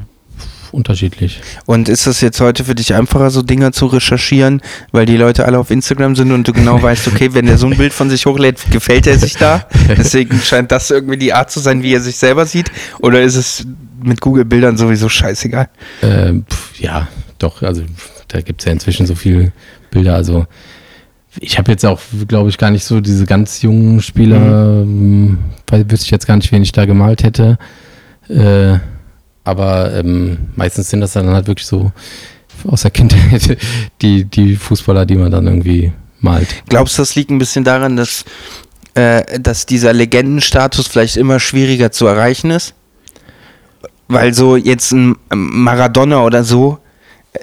unterschiedlich. 0.71 1.39
Und 1.67 1.87
ist 1.87 2.07
das 2.07 2.19
jetzt 2.21 2.41
heute 2.41 2.63
für 2.63 2.73
dich 2.73 2.95
einfacher, 2.95 3.29
so 3.29 3.43
Dinge 3.43 3.71
zu 3.71 3.85
recherchieren, 3.85 4.63
weil 4.91 5.05
die 5.05 5.17
Leute 5.17 5.45
alle 5.45 5.59
auf 5.59 5.69
Instagram 5.69 6.15
sind 6.15 6.31
und 6.31 6.47
du 6.47 6.53
genau 6.53 6.81
weißt, 6.81 7.09
okay, 7.09 7.29
wenn 7.33 7.45
der 7.45 7.59
so 7.59 7.67
ein 7.67 7.77
Bild 7.77 7.93
von 7.93 8.09
sich 8.09 8.25
hochlädt, 8.25 8.71
gefällt 8.71 9.05
er 9.05 9.19
sich 9.19 9.35
da? 9.35 9.67
Deswegen 9.87 10.39
scheint 10.39 10.71
das 10.71 10.89
irgendwie 10.89 11.17
die 11.17 11.31
Art 11.31 11.51
zu 11.51 11.59
sein, 11.59 11.83
wie 11.83 11.93
er 11.93 12.01
sich 12.01 12.15
selber 12.15 12.47
sieht? 12.47 12.71
Oder 13.01 13.21
ist 13.21 13.35
es 13.35 13.67
mit 14.03 14.21
Google-Bildern 14.21 14.77
sowieso 14.77 15.09
scheißegal. 15.09 15.69
Ähm, 16.01 16.45
pf, 16.49 16.79
ja, 16.79 17.07
doch, 17.37 17.61
also 17.61 17.83
da 18.27 18.41
gibt 18.41 18.61
es 18.61 18.65
ja 18.65 18.71
inzwischen 18.71 19.05
so 19.05 19.15
viele 19.15 19.51
Bilder. 19.91 20.15
Also 20.15 20.45
ich 21.39 21.57
habe 21.57 21.71
jetzt 21.71 21.85
auch, 21.85 21.99
glaube 22.27 22.49
ich, 22.49 22.57
gar 22.57 22.71
nicht 22.71 22.83
so 22.83 23.01
diese 23.01 23.25
ganz 23.25 23.61
jungen 23.61 24.01
Spieler, 24.01 24.83
mhm. 24.85 25.39
weil 25.67 25.89
wüsste 25.89 26.05
ich 26.05 26.11
jetzt 26.11 26.27
gar 26.27 26.37
nicht, 26.37 26.51
wen 26.51 26.63
ich 26.63 26.71
da 26.71 26.85
gemalt 26.85 27.23
hätte. 27.23 27.57
Äh, 28.27 28.77
aber 29.43 29.93
ähm, 29.93 30.49
meistens 30.55 30.89
sind 30.89 31.01
das 31.01 31.13
dann 31.13 31.29
halt 31.29 31.47
wirklich 31.47 31.67
so 31.67 31.91
aus 32.67 32.81
der 32.81 32.91
Kindheit 32.91 33.57
die, 34.01 34.25
die 34.25 34.55
Fußballer, 34.55 35.05
die 35.05 35.15
man 35.15 35.31
dann 35.31 35.47
irgendwie 35.47 35.93
malt. 36.19 36.63
Glaubst 36.67 36.97
du, 36.97 37.01
das 37.01 37.15
liegt 37.15 37.31
ein 37.31 37.39
bisschen 37.39 37.63
daran, 37.63 37.95
dass, 37.95 38.25
äh, 38.95 39.39
dass 39.39 39.65
dieser 39.65 39.93
Legendenstatus 39.93 40.87
vielleicht 40.87 41.17
immer 41.17 41.39
schwieriger 41.39 41.91
zu 41.91 42.05
erreichen 42.05 42.51
ist? 42.51 42.73
Weil 44.09 44.33
so 44.33 44.57
jetzt 44.57 44.91
ein 44.91 45.15
Maradona 45.33 46.23
oder 46.23 46.43
so, 46.43 46.79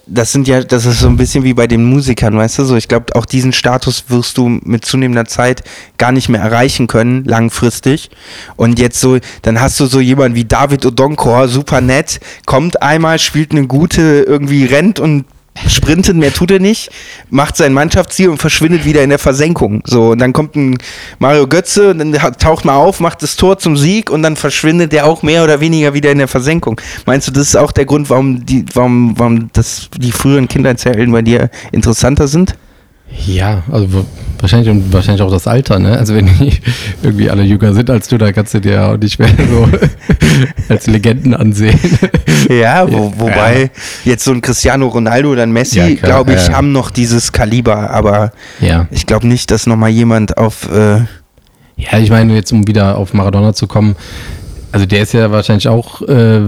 das 0.07 0.33
sind 0.33 0.49
ja, 0.49 0.63
das 0.63 0.85
ist 0.85 1.01
so 1.01 1.09
ein 1.09 1.17
bisschen 1.17 1.45
wie 1.45 1.55
bei 1.55 1.67
den 1.67 1.85
Musikern, 1.85 2.37
weißt 2.37 2.59
du, 2.59 2.65
so 2.65 2.77
ich 2.77 2.89
glaube, 2.89 3.15
auch 3.15 3.25
diesen 3.25 3.53
Status 3.53 4.05
wirst 4.09 4.37
du 4.37 4.49
mit 4.49 4.85
zunehmender 4.85 5.27
Zeit 5.27 5.63
gar 5.97 6.11
nicht 6.11 6.29
mehr 6.29 6.41
erreichen 6.41 6.89
können, 6.89 7.25
langfristig. 7.25 8.11
Und 8.57 8.81
jetzt 8.81 9.01
so, 9.01 9.19
dann 9.43 9.61
hast 9.61 9.79
du 9.79 9.87
so 9.87 10.01
jemanden 10.01 10.35
wie 10.35 10.45
David 10.45 10.85
Odonkor, 10.85 11.49
super 11.49 11.81
nett, 11.81 12.21
kommt 12.47 12.83
einmal, 12.83 13.21
spielt 13.21 13.53
eine 13.53 13.67
gute, 13.69 14.25
irgendwie 14.27 14.65
rennt 14.65 14.99
und 14.99 15.25
sprintet, 15.69 16.17
mehr 16.17 16.33
tut 16.33 16.51
er 16.51 16.59
nicht, 16.59 16.91
macht 17.31 17.57
sein 17.57 17.73
Mannschaftsziel 17.73 18.29
und 18.29 18.39
verschwindet 18.39 18.85
wieder 18.85 19.03
in 19.03 19.11
der 19.11 19.19
Versenkung. 19.19 19.83
So, 19.85 20.11
und 20.11 20.19
dann 20.19 20.33
kommt 20.33 20.57
ein 20.57 20.79
Mario 21.19 21.47
Götze, 21.47 21.95
dann 21.95 22.13
taucht 22.39 22.65
mal 22.65 22.77
auf, 22.77 23.01
macht 23.01 23.23
das 23.23 23.37
Tor 23.37 23.59
zum 23.59 23.77
Sieg 23.77 24.11
und 24.11 24.23
dann 24.23 24.37
verschwindet 24.37 24.93
der 24.93 25.07
auch 25.07 25.23
mehr 25.23 25.45
oder 25.45 25.61
weniger 25.61 25.95
wieder 25.95 26.11
in 26.11 26.19
der 26.19 26.29
Versenkung. 26.29 26.81
Meinst 27.07 27.29
du, 27.29 27.33
das 27.33 27.49
ist 27.49 27.57
auch 27.57 27.73
der 27.73 27.87
Grund, 27.87 28.11
warum 28.11 28.45
die, 28.45 28.65
warum, 28.75 29.15
warum 29.17 29.51
das, 29.53 29.89
die 29.97 30.13
früheren 30.13 30.49
Kindheitshelden 30.49 31.13
bei 31.13 31.23
dir 31.23 31.51
interessanter 31.73 32.29
sind? 32.29 32.57
Ja, 33.27 33.63
also 33.71 34.05
wahrscheinlich 34.41 34.69
und 34.69 34.93
wahrscheinlich 34.93 35.23
auch 35.23 35.31
das 35.31 35.47
Alter, 35.47 35.79
ne? 35.79 35.97
Also 35.97 36.15
wenn 36.15 36.27
die 36.27 36.53
irgendwie 37.03 37.31
alle 37.31 37.43
jünger 37.43 37.73
sind 37.73 37.89
als 37.91 38.09
du, 38.09 38.19
da 38.19 38.33
kannst 38.33 38.55
du 38.55 38.61
dir 38.61 38.89
auch 38.89 38.97
nicht 38.97 39.19
mehr 39.19 39.29
so 39.51 39.69
als 40.69 40.87
Legenden 40.87 41.35
ansehen. 41.35 41.79
Ja, 42.49 42.91
wo, 42.91 43.13
wobei 43.17 43.63
ja. 43.63 43.69
jetzt 44.05 44.25
so 44.25 44.33
ein 44.33 44.43
Cristiano 44.43 44.89
Ronaldo 44.89 45.31
oder 45.31 45.43
ein 45.43 45.53
Messi, 45.53 45.79
ja, 45.79 45.95
glaube 45.95 46.35
ich, 46.35 46.49
ja. 46.49 46.55
haben 46.55 46.73
noch 46.73 46.91
dieses 46.91 47.33
Kaliber, 47.33 47.91
aber 47.91 48.33
ich 48.91 49.07
glaube 49.07 49.27
nicht, 49.27 49.51
dass 49.51 49.67
nochmal 49.67 49.91
jemand 49.91 50.37
auf 50.37 50.71
äh 50.71 51.01
Ja, 51.77 51.99
ich 51.99 52.11
meine, 52.11 52.35
jetzt 52.35 52.53
um 52.53 52.67
wieder 52.67 52.99
auf 52.99 53.15
Maradona 53.15 53.55
zu 53.55 53.67
kommen, 53.67 53.97
also 54.73 54.87
der 54.87 55.03
ist 55.03 55.15
ja 55.15 55.31
wahrscheinlich 55.31 55.69
auch 55.69 56.03
äh, 56.03 56.41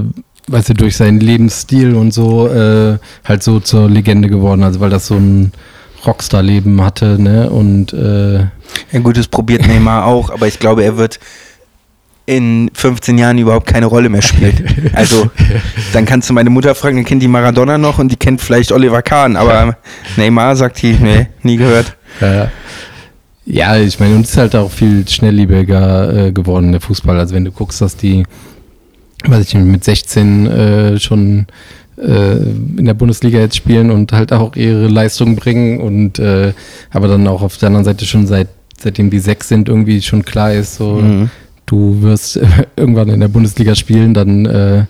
weißt 0.48 0.70
du, 0.70 0.74
durch 0.74 0.96
seinen 0.96 1.20
Lebensstil 1.20 1.94
und 1.94 2.12
so 2.12 2.48
äh, 2.48 2.98
halt 3.24 3.42
so 3.42 3.60
zur 3.60 3.88
Legende 3.88 4.28
geworden. 4.28 4.62
Also 4.62 4.80
weil 4.80 4.90
das 4.90 5.06
so 5.06 5.14
ein 5.14 5.52
Rockstar-Leben 6.08 6.82
hatte, 6.82 7.20
ne? 7.20 7.50
Und 7.50 7.92
äh, 7.92 8.38
ja 8.38 9.00
gut, 9.02 9.16
das 9.16 9.28
probiert 9.28 9.66
Neymar 9.66 10.06
auch, 10.06 10.30
aber 10.30 10.46
ich 10.46 10.58
glaube, 10.58 10.82
er 10.82 10.96
wird 10.96 11.20
in 12.28 12.70
15 12.74 13.16
Jahren 13.16 13.38
überhaupt 13.38 13.66
keine 13.66 13.86
Rolle 13.86 14.08
mehr 14.08 14.22
spielen. 14.22 14.90
Also, 14.92 15.30
dann 15.92 16.04
kannst 16.04 16.28
du 16.28 16.34
meine 16.34 16.50
Mutter 16.50 16.74
fragen, 16.74 16.96
dann 16.96 17.04
kennt 17.04 17.22
die 17.22 17.28
Maradona 17.28 17.78
noch 17.78 17.98
und 17.98 18.10
die 18.12 18.16
kennt 18.16 18.40
vielleicht 18.40 18.72
Oliver 18.72 19.02
Kahn, 19.02 19.36
aber. 19.36 19.76
Neymar 20.16 20.56
sagt 20.56 20.82
die, 20.82 20.92
nee, 20.92 21.28
nie 21.42 21.56
gehört. 21.56 21.96
Ja, 22.20 22.50
ja 23.46 23.76
ich 23.76 23.98
meine, 24.00 24.14
uns 24.14 24.30
ist 24.30 24.36
halt 24.36 24.56
auch 24.56 24.70
viel 24.70 25.08
schnelllebiger 25.08 26.26
äh, 26.26 26.32
geworden, 26.32 26.72
der 26.72 26.80
Fußball. 26.80 27.18
Also, 27.18 27.34
wenn 27.34 27.44
du 27.44 27.52
guckst, 27.52 27.80
dass 27.80 27.96
die, 27.96 28.24
weiß 29.24 29.46
ich 29.46 29.54
nicht, 29.54 29.64
mit 29.64 29.84
16 29.84 30.46
äh, 30.46 30.98
schon 30.98 31.46
in 32.00 32.84
der 32.84 32.94
Bundesliga 32.94 33.38
jetzt 33.38 33.56
spielen 33.56 33.90
und 33.90 34.12
halt 34.12 34.32
auch 34.32 34.54
ihre 34.56 34.88
Leistung 34.88 35.36
bringen 35.36 35.80
und 35.80 36.18
äh, 36.18 36.52
aber 36.90 37.08
dann 37.08 37.26
auch 37.26 37.42
auf 37.42 37.56
der 37.56 37.68
anderen 37.68 37.84
Seite 37.84 38.04
schon 38.06 38.26
seit 38.26 38.48
seitdem 38.80 39.10
die 39.10 39.18
sechs 39.18 39.48
sind 39.48 39.68
irgendwie 39.68 40.00
schon 40.02 40.24
klar 40.24 40.52
ist, 40.52 40.76
so 40.76 40.94
mhm 40.94 41.30
du 41.68 42.02
wirst 42.02 42.40
irgendwann 42.76 43.08
in 43.08 43.20
der 43.20 43.28
Bundesliga 43.28 43.74
spielen, 43.74 44.14
dann 44.14 44.46
äh, 44.46 44.84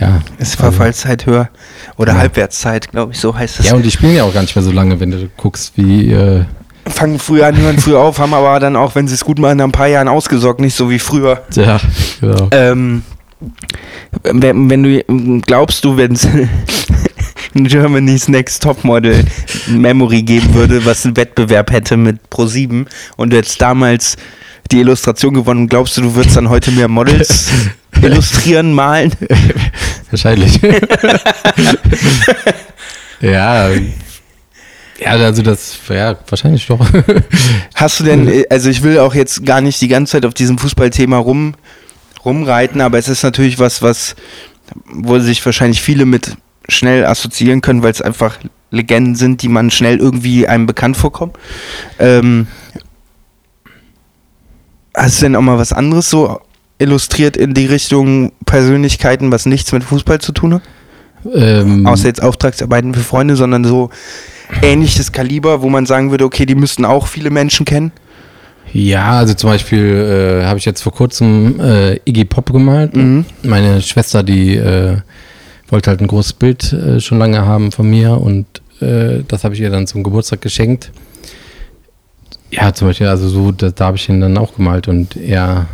ja. 0.00 0.22
Ist 0.38 0.56
Verfallszeit 0.56 1.26
höher 1.26 1.50
oder 1.98 2.14
ja. 2.14 2.18
Halbwertszeit, 2.18 2.90
glaube 2.90 3.12
ich, 3.12 3.20
so 3.20 3.36
heißt 3.36 3.60
es. 3.60 3.68
Ja, 3.68 3.74
und 3.74 3.82
die 3.84 3.90
spielen 3.90 4.16
ja 4.16 4.24
auch 4.24 4.32
gar 4.32 4.40
nicht 4.40 4.56
mehr 4.56 4.62
so 4.62 4.72
lange, 4.72 4.98
wenn 5.00 5.10
du 5.10 5.28
guckst, 5.36 5.76
wie. 5.76 6.10
Äh 6.10 6.44
Fangen 6.86 7.20
früher 7.20 7.46
an, 7.46 7.56
hören 7.56 7.78
früh 7.78 7.94
auf, 7.94 8.18
haben 8.18 8.34
aber 8.34 8.58
dann 8.58 8.74
auch, 8.74 8.96
wenn 8.96 9.06
sie 9.06 9.14
es 9.14 9.24
gut 9.24 9.38
machen, 9.38 9.58
nach 9.58 9.66
ein 9.66 9.72
paar 9.72 9.86
Jahren 9.86 10.08
ausgesorgt, 10.08 10.60
nicht 10.60 10.74
so 10.74 10.90
wie 10.90 10.98
früher. 10.98 11.42
Ja, 11.54 11.78
genau. 12.20 12.48
Ähm, 12.50 13.02
wenn, 14.22 14.70
wenn 14.70 14.82
du 14.82 15.40
glaubst 15.40 15.84
du, 15.84 15.96
wenn 15.96 16.12
es 16.12 16.26
Germany's 17.54 18.28
Next 18.28 18.62
Topmodel 18.62 19.24
Memory 19.68 20.22
geben 20.22 20.54
würde, 20.54 20.84
was 20.84 21.04
einen 21.04 21.16
Wettbewerb 21.16 21.70
hätte 21.70 21.96
mit 21.96 22.18
Pro7 22.30 22.86
und 23.16 23.30
du 23.30 23.36
jetzt 23.36 23.60
damals 23.60 24.16
die 24.70 24.80
Illustration 24.80 25.34
gewonnen. 25.34 25.68
Glaubst 25.68 25.96
du, 25.96 26.02
du 26.02 26.14
würdest 26.14 26.36
dann 26.36 26.48
heute 26.48 26.70
mehr 26.70 26.88
Models 26.88 27.50
illustrieren, 28.02 28.72
malen? 28.72 29.12
Wahrscheinlich. 30.10 30.60
ja. 33.20 33.70
Ja, 34.98 35.10
also 35.10 35.42
das, 35.42 35.78
ja, 35.88 36.16
wahrscheinlich 36.28 36.66
doch. 36.66 36.86
Hast 37.74 38.00
du 38.00 38.04
denn, 38.04 38.44
also 38.48 38.70
ich 38.70 38.82
will 38.82 38.98
auch 38.98 39.14
jetzt 39.14 39.44
gar 39.44 39.60
nicht 39.60 39.80
die 39.80 39.88
ganze 39.88 40.12
Zeit 40.12 40.24
auf 40.24 40.34
diesem 40.34 40.58
Fußballthema 40.58 41.18
rum, 41.18 41.54
rumreiten, 42.24 42.80
aber 42.80 42.98
es 42.98 43.08
ist 43.08 43.22
natürlich 43.22 43.58
was, 43.58 43.82
was, 43.82 44.14
wo 44.86 45.18
sich 45.18 45.44
wahrscheinlich 45.44 45.82
viele 45.82 46.04
mit 46.04 46.36
schnell 46.68 47.04
assoziieren 47.04 47.60
können, 47.60 47.82
weil 47.82 47.90
es 47.90 48.02
einfach 48.02 48.38
Legenden 48.70 49.16
sind, 49.16 49.42
die 49.42 49.48
man 49.48 49.70
schnell 49.70 49.98
irgendwie 49.98 50.46
einem 50.46 50.66
bekannt 50.66 50.96
vorkommt. 50.96 51.36
Ähm, 51.98 52.46
Hast 54.94 55.20
du 55.20 55.24
denn 55.24 55.36
auch 55.36 55.42
mal 55.42 55.58
was 55.58 55.72
anderes 55.72 56.10
so 56.10 56.40
illustriert 56.78 57.36
in 57.36 57.54
die 57.54 57.66
Richtung 57.66 58.32
Persönlichkeiten, 58.44 59.32
was 59.32 59.46
nichts 59.46 59.72
mit 59.72 59.84
Fußball 59.84 60.20
zu 60.20 60.32
tun 60.32 60.54
hat? 60.54 60.62
Ähm, 61.32 61.86
Außer 61.86 62.08
jetzt 62.08 62.22
Auftragsarbeiten 62.22 62.92
für 62.92 63.00
Freunde, 63.00 63.36
sondern 63.36 63.64
so 63.64 63.90
ähnliches 64.60 65.12
Kaliber, 65.12 65.62
wo 65.62 65.70
man 65.70 65.86
sagen 65.86 66.10
würde, 66.10 66.24
okay, 66.24 66.44
die 66.44 66.54
müssten 66.54 66.84
auch 66.84 67.06
viele 67.06 67.30
Menschen 67.30 67.64
kennen? 67.64 67.92
Ja, 68.72 69.18
also 69.18 69.34
zum 69.34 69.50
Beispiel 69.50 70.40
äh, 70.42 70.44
habe 70.44 70.58
ich 70.58 70.64
jetzt 70.64 70.82
vor 70.82 70.92
kurzem 70.92 71.60
äh, 71.60 71.96
Iggy 72.04 72.24
Pop 72.24 72.52
gemalt. 72.52 72.96
Mhm. 72.96 73.26
Meine 73.42 73.82
Schwester, 73.82 74.22
die 74.22 74.56
äh, 74.56 74.96
wollte 75.68 75.90
halt 75.90 76.00
ein 76.00 76.06
großes 76.06 76.34
Bild 76.34 76.72
äh, 76.72 77.00
schon 77.00 77.18
lange 77.18 77.44
haben 77.44 77.70
von 77.70 77.88
mir 77.88 78.18
und 78.18 78.46
äh, 78.80 79.24
das 79.28 79.44
habe 79.44 79.54
ich 79.54 79.60
ihr 79.60 79.70
dann 79.70 79.86
zum 79.86 80.02
Geburtstag 80.02 80.40
geschenkt. 80.40 80.90
Ja, 82.50 82.72
zum 82.72 82.88
Beispiel, 82.88 83.08
also 83.08 83.28
so, 83.28 83.52
da, 83.52 83.70
da 83.70 83.86
habe 83.86 83.96
ich 83.96 84.08
ihn 84.08 84.20
dann 84.20 84.38
auch 84.38 84.54
gemalt 84.56 84.88
und 84.88 85.16
er, 85.16 85.66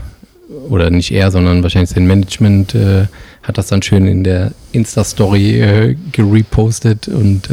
oder 0.69 0.91
nicht 0.91 1.13
er, 1.13 1.31
sondern 1.31 1.63
wahrscheinlich 1.63 1.91
sein 1.91 2.07
Management 2.07 2.75
äh, 2.75 3.07
hat 3.43 3.59
das 3.59 3.69
dann 3.69 3.83
schön 3.83 4.07
in 4.07 4.25
der 4.25 4.53
Insta-Story 4.73 5.97
gerepostet 6.13 7.09
und 7.09 7.49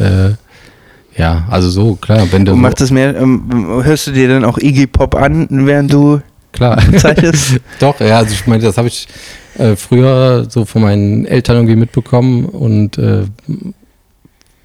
ja, 1.18 1.46
also 1.50 1.70
so, 1.70 1.96
klar, 1.96 2.28
wenn 2.32 2.46
du. 2.46 2.54
Und 2.54 2.62
macht 2.62 2.82
das 2.82 2.92
mehr, 2.92 3.16
ähm, 3.16 3.82
hörst 3.84 4.08
du 4.08 4.12
dir 4.12 4.28
dann 4.28 4.44
auch 4.44 4.58
Iggy 4.58 4.88
Pop 4.88 5.16
an, 5.16 5.48
während 5.50 5.94
du 5.94 6.22
klar. 6.52 6.78
zeichnest? 6.98 7.60
Doch, 7.80 8.00
ja, 8.02 8.18
also 8.18 8.34
ich 8.34 8.46
meine, 8.48 8.64
das 8.64 8.78
habe 8.78 8.90
ich 8.90 9.08
äh, 9.58 9.76
früher 9.76 10.46
so 10.50 10.66
von 10.66 10.82
meinen 10.82 11.26
Eltern 11.26 11.58
irgendwie 11.58 11.78
mitbekommen 11.78 12.46
und 12.46 12.98
äh, 12.98 13.24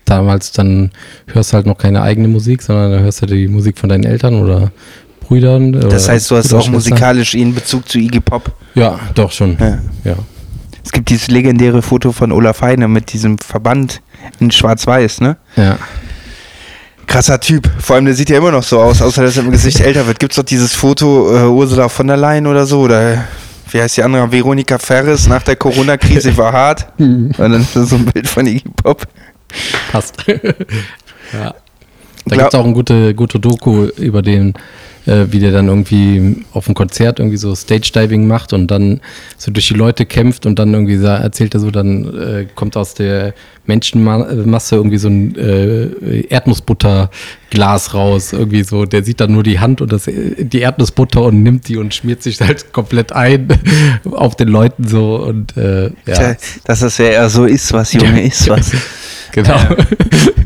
damals 0.05 0.51
dann 0.51 0.91
hörst 1.29 1.53
du 1.53 1.55
halt 1.55 1.67
noch 1.67 1.79
keine 1.79 2.03
eigene 2.03 2.27
Musik, 2.27 2.63
sondern 2.63 2.91
dann 2.91 3.03
hörst 3.03 3.23
du 3.23 3.27
die 3.27 3.47
Musik 3.47 3.79
von 3.79 3.89
deinen 3.89 4.05
Eltern 4.05 4.35
oder 4.35 4.73
Brüdern. 5.21 5.73
Das 5.73 6.09
heißt, 6.09 6.31
du 6.33 6.37
hast 6.37 6.53
auch 6.53 6.69
musikalisch 6.69 7.35
in 7.35 7.55
Bezug 7.55 7.89
zu 7.89 7.99
Iggy 7.99 8.19
Pop? 8.19 8.53
Ja, 8.75 8.99
doch 9.15 9.31
schon. 9.31 9.57
Ja. 9.61 9.79
ja. 10.05 10.17
Es 10.85 10.91
gibt 10.91 11.11
dieses 11.11 11.29
legendäre 11.29 11.83
Foto 11.83 12.11
von 12.11 12.33
Olaf 12.33 12.63
Heine 12.63 12.89
mit 12.89 13.13
diesem 13.13 13.39
Verband 13.39 14.03
in 14.41 14.51
Schwarz-Weiß, 14.51 15.21
ne? 15.21 15.37
Ja. 15.55 15.79
Krasser 17.11 17.41
Typ. 17.41 17.69
Vor 17.81 17.97
allem, 17.97 18.05
der 18.05 18.15
sieht 18.15 18.31
ja 18.31 18.39
immer 18.39 18.53
noch 18.53 18.63
so 18.63 18.79
aus, 18.79 19.03
außer 19.03 19.25
dass 19.25 19.37
er 19.37 19.43
im 19.43 19.51
Gesicht 19.51 19.81
älter 19.81 20.07
wird. 20.07 20.21
Gibt 20.21 20.31
es 20.31 20.37
doch 20.37 20.45
dieses 20.45 20.75
Foto 20.75 21.37
äh, 21.37 21.49
Ursula 21.49 21.89
von 21.89 22.07
der 22.07 22.17
Leyen 22.17 22.47
oder 22.47 22.67
so? 22.67 22.83
Oder 22.83 23.25
wie 23.73 23.83
heißt 23.83 23.97
die 23.97 24.05
andere? 24.05 24.31
Veronika 24.31 24.79
Ferris 24.79 25.27
nach 25.27 25.43
der 25.43 25.57
Corona-Krise 25.57 26.37
war 26.37 26.53
hart. 26.53 26.87
Und 26.99 27.37
dann 27.37 27.55
ist 27.55 27.75
das 27.75 27.89
so 27.89 27.97
ein 27.97 28.05
Bild 28.05 28.29
von 28.29 28.47
Iggy 28.47 28.69
Pop. 28.77 29.09
Passt. 29.91 30.15
ja. 30.29 31.55
Da 32.27 32.37
gibt 32.37 32.49
es 32.49 32.55
auch 32.55 32.65
eine 32.65 32.75
gute, 32.75 33.13
gute 33.13 33.41
Doku 33.41 33.87
über 33.97 34.23
den, 34.23 34.55
äh, 35.11 35.33
wie 35.33 35.41
der 35.41 35.51
dann 35.51 35.67
irgendwie 35.67 36.45
auf 36.53 36.67
dem 36.67 36.75
Konzert 36.75 37.19
irgendwie 37.19 37.37
so 37.37 37.55
Stage-Diving 37.55 38.27
macht 38.27 38.53
und 38.53 38.69
dann 38.69 39.01
so 39.37 39.51
durch 39.51 39.67
die 39.67 39.75
Leute 39.75 40.07
kämpft 40.07 40.47
und 40.47 40.59
dann 40.59 40.73
irgendwie 40.73 41.03
erzählt 41.05 41.55
er 41.55 41.61
so, 41.61 41.71
dann 41.71 42.17
äh, 42.17 42.47
kommt 42.55 42.77
aus 42.77 42.95
der 42.95 43.35
Menschenmasse 43.67 44.77
irgendwie 44.77 44.99
so 44.99 45.09
ein 45.09 45.37
äh, 45.37 46.21
Erdnussbutterglas 46.29 47.95
raus, 47.95 48.33
irgendwie 48.33 48.63
so, 48.63 48.85
der 48.85 49.03
sieht 49.03 49.21
dann 49.21 49.33
nur 49.33 49.43
die 49.43 49.59
Hand 49.59 49.81
und 49.81 49.93
das, 49.93 50.05
die 50.05 50.61
Erdnussbutter 50.61 51.23
und 51.23 51.43
nimmt 51.43 51.67
die 51.69 51.77
und 51.77 51.93
schmiert 51.93 52.23
sich 52.23 52.41
halt 52.41 52.73
komplett 52.73 53.13
ein 53.13 53.49
auf 54.13 54.37
den 54.37 54.49
Leuten 54.49 54.87
so 54.87 55.17
und 55.17 55.57
äh, 55.57 55.91
ja. 56.07 56.37
Dass 56.65 56.81
das 56.81 56.99
ja 56.99 57.07
eher 57.07 57.29
so 57.31 57.47
ist, 57.47 57.73
was 57.73 57.93
Junge 57.93 58.23
ist, 58.27 58.49
was. 58.49 58.73
Genau. 59.33 59.59
Die 59.59 60.40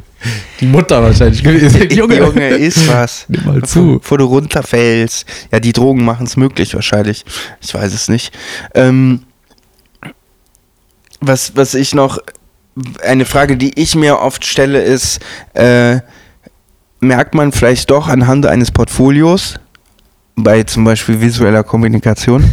Mutter 0.67 1.03
wahrscheinlich 1.03 1.43
gewesen. 1.43 1.91
Junge, 1.91 2.19
Junge 2.19 2.49
ist 2.49 2.89
was. 2.89 3.27
Nimm 3.29 3.45
mal 3.45 3.63
zu. 3.63 3.99
Bevor 3.99 4.19
du 4.19 4.25
runterfällst. 4.25 5.27
Ja, 5.53 5.61
die 5.61 5.73
Drogen 5.73 6.05
machen 6.05 6.27
es 6.27 6.37
möglich 6.37 6.75
wahrscheinlich. 6.75 7.25
Ich 7.61 7.75
weiß 7.75 7.93
es 7.93 8.09
nicht. 8.09 8.33
Ähm, 8.75 9.23
was, 11.21 11.57
was 11.57 11.75
ich 11.75 11.95
noch, 11.95 12.19
eine 13.05 13.25
Frage, 13.25 13.57
die 13.57 13.81
ich 13.81 13.95
mir 13.95 14.19
oft 14.19 14.45
stelle, 14.45 14.83
ist, 14.83 15.21
äh, 15.55 16.01
merkt 17.01 17.35
man 17.35 17.53
vielleicht 17.53 17.91
doch 17.91 18.09
anhand 18.09 18.47
eines 18.47 18.71
Portfolios, 18.71 19.55
bei 20.37 20.65
zum 20.65 20.85
Beispiel 20.85 21.21
visueller 21.21 21.63
Kommunikation, 21.63 22.45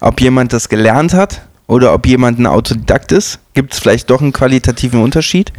ob 0.00 0.20
jemand 0.20 0.52
das 0.52 0.68
gelernt 0.68 1.12
hat 1.12 1.42
oder 1.66 1.92
ob 1.92 2.06
jemand 2.06 2.38
ein 2.38 2.46
Autodidakt 2.46 3.12
ist? 3.12 3.38
Gibt 3.54 3.74
es 3.74 3.78
vielleicht 3.78 4.08
doch 4.10 4.22
einen 4.22 4.32
qualitativen 4.32 5.02
Unterschied? 5.02 5.52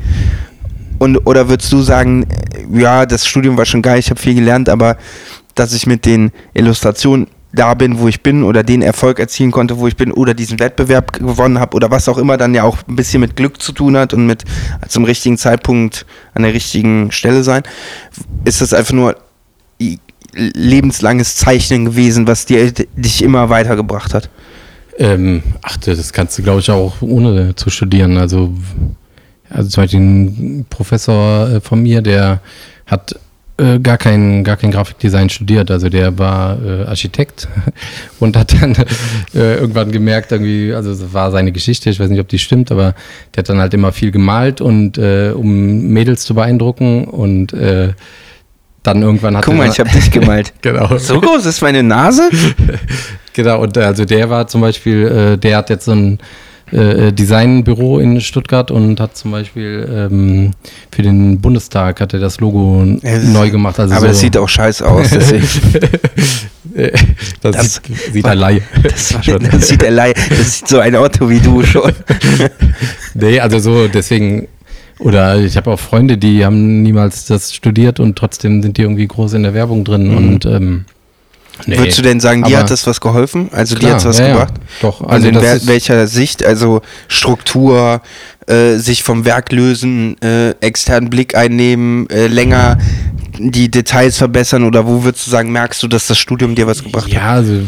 Und, 1.02 1.18
oder 1.26 1.50
würdest 1.50 1.72
du 1.72 1.82
sagen, 1.82 2.28
ja, 2.72 3.08
das 3.08 3.26
Studium 3.26 3.58
war 3.58 3.66
schon 3.66 3.82
geil, 3.82 3.98
ich 3.98 4.12
habe 4.12 4.22
viel 4.22 4.36
gelernt, 4.36 4.70
aber 4.70 4.98
dass 5.56 5.74
ich 5.74 5.88
mit 5.88 6.06
den 6.06 6.32
Illustrationen 6.54 7.26
da 7.54 7.74
bin, 7.74 7.98
wo 7.98 8.08
ich 8.08 8.22
bin 8.22 8.44
oder 8.44 8.62
den 8.62 8.84
Erfolg 8.84 9.18
erzielen 9.18 9.50
konnte, 9.50 9.80
wo 9.80 9.88
ich 9.88 9.96
bin 9.96 10.12
oder 10.12 10.36
diesen 10.36 10.60
Wettbewerb 10.60 11.14
gewonnen 11.14 11.58
habe 11.58 11.76
oder 11.76 11.90
was 11.90 12.08
auch 12.08 12.20
immer 12.20 12.38
dann 12.38 12.54
ja 12.54 12.62
auch 12.62 12.78
ein 12.88 12.96
bisschen 12.96 13.20
mit 13.20 13.36
Glück 13.36 13.60
zu 13.60 13.72
tun 13.72 13.98
hat 13.98 14.14
und 14.14 14.28
mit 14.28 14.44
zum 14.90 15.04
richtigen 15.04 15.40
Zeitpunkt 15.40 16.06
an 16.36 16.44
der 16.44 16.54
richtigen 16.54 17.12
Stelle 17.12 17.42
sein, 17.42 17.64
ist 18.46 18.62
das 18.62 18.72
einfach 18.72 18.94
nur 18.94 19.16
lebenslanges 20.36 21.36
Zeichnen 21.36 21.86
gewesen, 21.86 22.28
was 22.28 22.46
dir, 22.46 22.72
dich 22.72 23.24
immer 23.24 23.50
weitergebracht 23.50 24.14
hat? 24.14 24.30
Ähm, 25.00 25.42
ach, 25.64 25.78
das 25.78 26.14
kannst 26.14 26.38
du, 26.38 26.44
glaube 26.44 26.60
ich, 26.60 26.70
auch 26.70 27.02
ohne 27.02 27.56
zu 27.56 27.72
studieren. 27.72 28.18
Also, 28.18 28.54
also 29.54 29.70
zum 29.70 29.84
Beispiel 29.84 30.00
ein 30.00 30.66
Professor 30.70 31.50
äh, 31.50 31.62
von 31.62 31.82
mir, 31.82 32.02
der 32.02 32.42
hat 32.86 33.16
äh, 33.58 33.80
gar 33.80 33.98
kein, 33.98 34.44
gar 34.44 34.58
kein 34.58 34.72
Grafikdesign 34.72 35.30
studiert. 35.30 35.70
Also 35.70 35.90
der 35.90 36.18
war 36.18 36.58
äh, 36.64 36.84
Architekt 36.86 37.48
und 38.20 38.36
hat 38.36 38.60
dann 38.60 38.76
äh, 39.36 39.56
irgendwann 39.56 39.92
gemerkt, 39.92 40.32
irgendwie, 40.32 40.74
also 40.74 40.90
das 40.92 41.14
war 41.14 41.32
seine 41.32 41.52
Geschichte, 41.52 41.90
ich 41.90 42.00
weiß 42.00 42.10
nicht, 42.10 42.20
ob 42.20 42.28
die 42.28 42.40
stimmt, 42.40 42.72
aber 42.72 42.96
der 43.36 43.42
hat 43.42 43.50
dann 43.50 43.60
halt 43.60 43.74
immer 43.74 43.92
viel 43.92 44.12
gemalt 44.12 44.62
und 44.62 44.98
äh, 44.98 45.32
um 45.36 45.88
Mädels 45.90 46.24
zu 46.24 46.34
beeindrucken 46.34 47.06
und 47.06 47.54
äh, 47.54 47.94
dann 48.84 49.04
irgendwann 49.04 49.38
hat 49.38 49.46
Guck 49.46 49.56
mal, 49.56 49.70
ich 49.70 49.80
habe 49.80 49.92
dich 49.92 50.10
gemalt. 50.10 50.54
genau. 50.62 50.98
So 50.98 51.22
groß 51.22 51.46
ist 51.46 51.62
meine 51.62 51.84
Nase? 51.84 52.30
genau, 53.34 53.62
und 53.62 53.78
also 53.78 54.06
der 54.06 54.30
war 54.30 54.48
zum 54.48 54.62
Beispiel, 54.62 55.08
äh, 55.08 55.38
der 55.38 55.58
hat 55.58 55.70
jetzt 55.70 55.86
so 55.86 55.92
ein 55.92 56.20
äh, 56.72 57.12
Designbüro 57.12 58.00
in 58.00 58.22
Stuttgart 58.22 58.72
und 58.72 59.00
hat 59.00 59.18
zum 59.18 59.32
Beispiel 59.32 59.88
ähm, 60.10 60.52
für 60.92 61.02
den 61.02 61.40
Bundestag 61.42 62.00
hat 62.02 62.14
er 62.14 62.20
das 62.20 62.40
Logo 62.40 62.84
das- 63.02 63.24
neu 63.26 63.50
gemacht. 63.50 63.80
Also 63.80 63.94
Aber 63.94 64.02
so, 64.02 64.08
das 64.08 64.20
sieht 64.20 64.38
auch 64.38 64.48
scheiße 64.50 64.88
aus. 64.88 65.12
Äh, 65.12 65.42
das, 65.42 65.42
Das- 67.42 67.82
sieht, 68.14 68.26
er 68.26 68.36
Laie. 68.36 68.62
Das, 68.84 69.16
das 69.52 69.68
sieht 69.68 69.84
er 69.84 69.92
leid. 69.92 70.16
Das 70.30 70.60
sieht 70.60 70.68
so 70.68 70.80
ein 70.80 70.96
Auto 70.96 71.30
wie 71.30 71.40
du 71.40 71.64
schon. 71.64 71.92
Nee, 73.14 73.40
also 73.40 73.60
so 73.60 73.88
deswegen, 73.88 74.48
oder 75.00 75.38
ich 75.40 75.58
habe 75.58 75.72
auch 75.72 75.80
Freunde, 75.80 76.18
die 76.18 76.46
haben 76.46 76.82
niemals 76.84 77.26
das 77.26 77.54
studiert 77.54 78.00
und 78.00 78.18
trotzdem 78.18 78.62
sind 78.62 78.78
die 78.78 78.84
irgendwie 78.84 79.08
groß 79.08 79.34
in 79.34 79.44
der 79.44 79.54
Werbung 79.54 79.84
drin 79.84 80.16
und 80.16 80.46
ähm, 80.46 80.86
nee. 81.66 81.78
Würdest 81.78 81.98
du 81.98 82.02
denn 82.02 82.20
sagen, 82.20 82.44
dir 82.44 82.60
hat 82.60 82.70
das 82.72 82.86
was 82.88 83.00
geholfen? 83.02 83.50
Also 83.52 83.76
dir 83.76 83.80
Klar, 83.80 83.92
hat 83.94 84.00
es 84.00 84.06
was 84.06 84.20
ja, 84.20 84.28
ja. 84.28 84.32
gebracht? 84.34 84.54
Doch, 84.82 85.02
Also 85.02 85.28
also 85.28 85.28
in 85.28 85.36
ist- 85.36 85.68
welcher 85.68 86.08
Sicht? 86.08 86.46
Also 86.46 86.82
Struktur, 87.08 88.02
äh, 88.48 88.76
sich 88.78 89.04
vom 89.04 89.26
Werk 89.26 89.52
lösen, 89.52 90.16
äh, 90.22 90.52
externen 90.62 91.10
Blick 91.10 91.36
einnehmen, 91.36 92.10
äh, 92.10 92.28
länger 92.28 92.78
die 93.40 93.72
Details 93.72 94.18
verbessern 94.18 94.64
oder 94.66 94.86
wo 94.86 95.04
würdest 95.04 95.26
du 95.26 95.32
sagen, 95.32 95.52
merkst 95.52 95.82
du, 95.82 95.88
dass 95.88 96.06
das 96.08 96.18
Studium 96.18 96.54
dir 96.54 96.68
was 96.68 96.84
gebracht 96.84 97.06
hat? 97.06 97.12
Ja, 97.14 97.30
also 97.32 97.60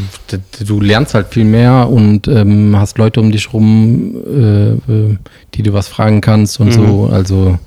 du 0.65 0.81
lernst 0.81 1.13
halt 1.13 1.27
viel 1.29 1.45
mehr 1.45 1.87
und 1.89 2.27
ähm, 2.27 2.75
hast 2.77 2.97
Leute 2.97 3.19
um 3.21 3.31
dich 3.31 3.53
rum, 3.53 4.15
äh, 4.27 4.91
äh, 4.91 5.17
die 5.55 5.63
du 5.63 5.73
was 5.73 5.87
fragen 5.87 6.21
kannst 6.21 6.59
und 6.59 6.67
Mhm. 6.67 6.71
so. 6.87 7.09
Also 7.11 7.57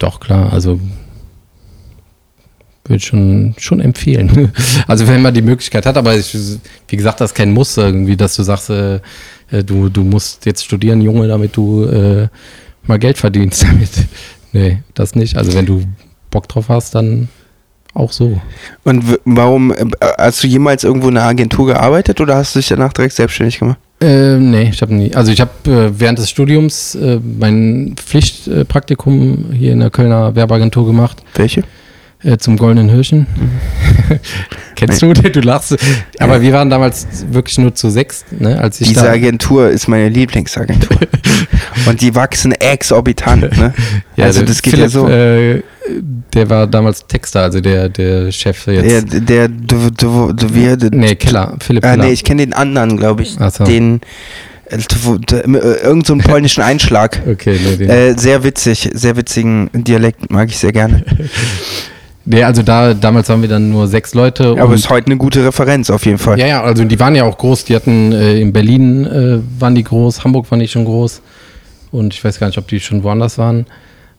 doch 0.00 0.20
klar, 0.20 0.52
also 0.52 0.78
würde 2.88 3.02
schon 3.02 3.54
schon 3.58 3.80
empfehlen. 3.80 4.52
Also 4.86 5.06
wenn 5.08 5.22
man 5.22 5.34
die 5.34 5.42
Möglichkeit 5.42 5.86
hat, 5.86 5.96
aber 5.96 6.14
ich, 6.16 6.36
wie 6.88 6.96
gesagt, 6.96 7.20
das 7.20 7.30
ist 7.30 7.34
kein 7.34 7.52
Muss 7.52 7.76
irgendwie, 7.76 8.16
dass 8.16 8.36
du 8.36 8.42
sagst, 8.42 8.70
äh, 8.70 8.96
äh, 9.50 9.64
du 9.64 9.88
du 9.88 10.02
musst 10.02 10.46
jetzt 10.46 10.64
studieren, 10.64 11.00
Junge, 11.00 11.28
damit 11.28 11.56
du 11.56 11.84
äh, 11.84 12.28
mal 12.86 12.98
Geld 12.98 13.18
verdienst 13.18 13.62
damit. 13.68 13.90
Nee, 14.52 14.82
das 14.94 15.14
nicht. 15.14 15.36
Also 15.36 15.54
wenn 15.54 15.66
du 15.66 15.82
Bock 16.30 16.48
drauf 16.48 16.68
hast, 16.68 16.94
dann 16.94 17.28
auch 17.94 18.12
so. 18.12 18.40
Und 18.84 19.18
warum, 19.24 19.72
äh, 19.72 19.86
hast 20.18 20.42
du 20.42 20.46
jemals 20.46 20.84
irgendwo 20.84 21.08
in 21.08 21.16
einer 21.16 21.26
Agentur 21.26 21.66
gearbeitet 21.66 22.20
oder 22.20 22.36
hast 22.36 22.54
du 22.54 22.58
dich 22.58 22.68
danach 22.68 22.92
direkt 22.92 23.14
selbstständig 23.14 23.58
gemacht? 23.58 23.78
Äh, 24.00 24.36
nee, 24.36 24.68
ich 24.70 24.82
habe 24.82 24.94
nie. 24.94 25.14
Also 25.14 25.32
ich 25.32 25.40
habe 25.40 25.50
äh, 25.70 25.90
während 25.98 26.18
des 26.18 26.28
Studiums 26.28 26.94
äh, 26.94 27.18
mein 27.18 27.94
Pflichtpraktikum 27.96 29.52
hier 29.52 29.72
in 29.72 29.80
der 29.80 29.90
Kölner 29.90 30.34
Werbeagentur 30.34 30.86
gemacht, 30.86 31.22
Welche? 31.34 31.64
Äh, 32.26 32.36
zum 32.38 32.56
Goldenen 32.56 32.88
Hirschen. 32.90 33.26
Kennst 34.76 35.00
du 35.00 35.12
den? 35.14 35.32
Du 35.32 35.40
lachst. 35.40 35.76
Aber 36.18 36.36
Ja. 36.36 36.42
wir 36.42 36.52
waren 36.52 36.68
damals 36.68 37.06
wirklich 37.30 37.56
nur 37.58 37.74
zu 37.74 37.88
sechs, 37.88 38.24
ne, 38.38 38.58
als 38.60 38.80
ich 38.80 38.88
Diese 38.88 39.04
da. 39.04 39.12
Agentur 39.12 39.70
ist 39.70 39.88
meine 39.88 40.08
Lieblingsagentur. 40.10 40.98
Und 41.86 42.00
die 42.00 42.14
wachsen 42.14 42.52
exorbitant, 42.52 43.56
ne? 43.56 43.72
Ja, 44.16 44.24
also 44.26 44.40
der 44.40 44.48
das 44.48 44.60
geht 44.62 44.72
Philipp, 44.74 44.86
ja 44.86 44.90
so. 44.90 45.08
Äh, 45.08 45.62
der 46.34 46.50
war 46.50 46.66
damals 46.66 47.06
Texter, 47.06 47.42
also 47.42 47.60
der, 47.60 47.88
der 47.88 48.30
Chef 48.32 48.66
jetzt. 48.66 49.06
der, 49.28 49.48
du, 49.48 49.90
du, 49.90 50.32
du, 50.32 50.54
wir, 50.54 50.76
nee, 50.90 51.14
Keller, 51.14 51.54
Philipp 51.60 51.84
Ah, 51.84 51.92
Keller. 51.92 52.04
nee, 52.06 52.12
ich 52.12 52.24
kenne 52.24 52.42
den 52.44 52.52
anderen, 52.52 52.96
glaube 52.96 53.22
ich. 53.22 53.36
Ach 53.38 53.50
so. 53.52 53.64
Den, 53.64 54.00
äh, 54.68 54.76
äh, 54.76 55.82
irgend 55.84 56.06
so 56.06 56.12
einen 56.12 56.22
polnischen 56.24 56.62
Einschlag. 56.62 57.22
okay, 57.30 57.58
nee, 57.64 57.76
den. 57.76 57.88
Äh, 57.88 58.18
sehr 58.18 58.42
witzig, 58.42 58.90
sehr 58.92 59.16
witzigen 59.16 59.70
Dialekt, 59.72 60.30
mag 60.30 60.48
ich 60.50 60.58
sehr 60.58 60.72
gerne. 60.72 61.04
Nee, 62.26 62.42
also 62.44 62.62
da, 62.62 62.92
damals 62.94 63.28
waren 63.28 63.40
wir 63.40 63.48
dann 63.48 63.70
nur 63.70 63.86
sechs 63.88 64.12
Leute. 64.14 64.50
Aber 64.50 64.66
und- 64.66 64.74
ist 64.74 64.90
heute 64.90 65.06
eine 65.06 65.16
gute 65.16 65.44
Referenz 65.44 65.88
auf 65.90 66.04
jeden 66.04 66.18
Fall. 66.18 66.38
Ja, 66.38 66.46
ja, 66.46 66.62
also 66.62 66.84
die 66.84 67.00
waren 67.00 67.14
ja 67.14 67.24
auch 67.24 67.38
groß. 67.38 67.64
Die 67.64 67.74
hatten 67.74 68.12
äh, 68.12 68.38
in 68.40 68.52
Berlin 68.52 69.06
äh, 69.06 69.38
waren 69.60 69.74
die 69.74 69.84
groß, 69.84 70.22
Hamburg 70.24 70.50
waren 70.50 70.60
die 70.60 70.68
schon 70.68 70.84
groß 70.84 71.22
und 71.92 72.12
ich 72.12 72.22
weiß 72.22 72.38
gar 72.38 72.48
nicht, 72.48 72.58
ob 72.58 72.68
die 72.68 72.80
schon 72.80 73.02
woanders 73.02 73.38
waren. 73.38 73.66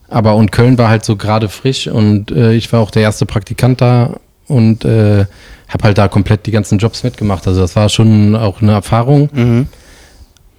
Aber 0.08 0.34
und 0.36 0.50
Köln 0.52 0.78
war 0.78 0.88
halt 0.88 1.04
so 1.04 1.16
gerade 1.16 1.48
frisch 1.48 1.86
und 1.86 2.30
äh, 2.30 2.54
ich 2.54 2.72
war 2.72 2.80
auch 2.80 2.90
der 2.90 3.02
erste 3.02 3.26
Praktikant 3.26 3.80
da 3.80 4.14
und 4.46 4.84
äh, 4.84 5.26
habe 5.68 5.84
halt 5.84 5.98
da 5.98 6.08
komplett 6.08 6.46
die 6.46 6.50
ganzen 6.50 6.78
Jobs 6.78 7.02
mitgemacht. 7.04 7.46
Also 7.46 7.60
das 7.60 7.76
war 7.76 7.88
schon 7.90 8.34
auch 8.34 8.62
eine 8.62 8.72
Erfahrung. 8.72 9.28
Mhm. 9.32 9.66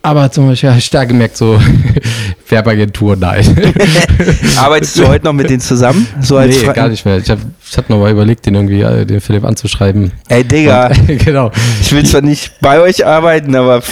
Aber 0.01 0.31
zum 0.31 0.47
Beispiel 0.47 0.69
habe 0.69 0.79
ich 0.79 0.89
da 0.89 1.03
gemerkt, 1.03 1.35
so 1.35 1.59
Werbeagentur, 2.49 3.15
nein. 3.17 3.45
Arbeitest 4.57 4.97
du 4.97 5.07
heute 5.07 5.25
noch 5.25 5.33
mit 5.33 5.49
denen 5.49 5.59
zusammen? 5.59 6.07
So 6.21 6.37
als 6.37 6.55
nee, 6.57 6.65
Fra- 6.65 6.71
gar 6.73 6.87
nicht 6.87 7.05
mehr. 7.05 7.17
Ich 7.17 7.29
habe 7.29 7.41
ich 7.69 7.77
hab 7.77 7.89
noch 7.89 7.99
mal 7.99 8.09
überlegt, 8.11 8.45
den 8.45 8.55
irgendwie, 8.55 8.81
äh, 8.81 9.05
den 9.05 9.19
Philipp 9.19 9.43
anzuschreiben. 9.43 10.11
Ey, 10.29 10.43
Digga, 10.43 10.87
Und, 10.87 11.07
genau. 11.25 11.51
ich 11.81 11.91
will 11.91 12.05
zwar 12.05 12.21
nicht 12.21 12.53
bei 12.61 12.79
euch 12.79 13.05
arbeiten, 13.05 13.53
aber 13.55 13.83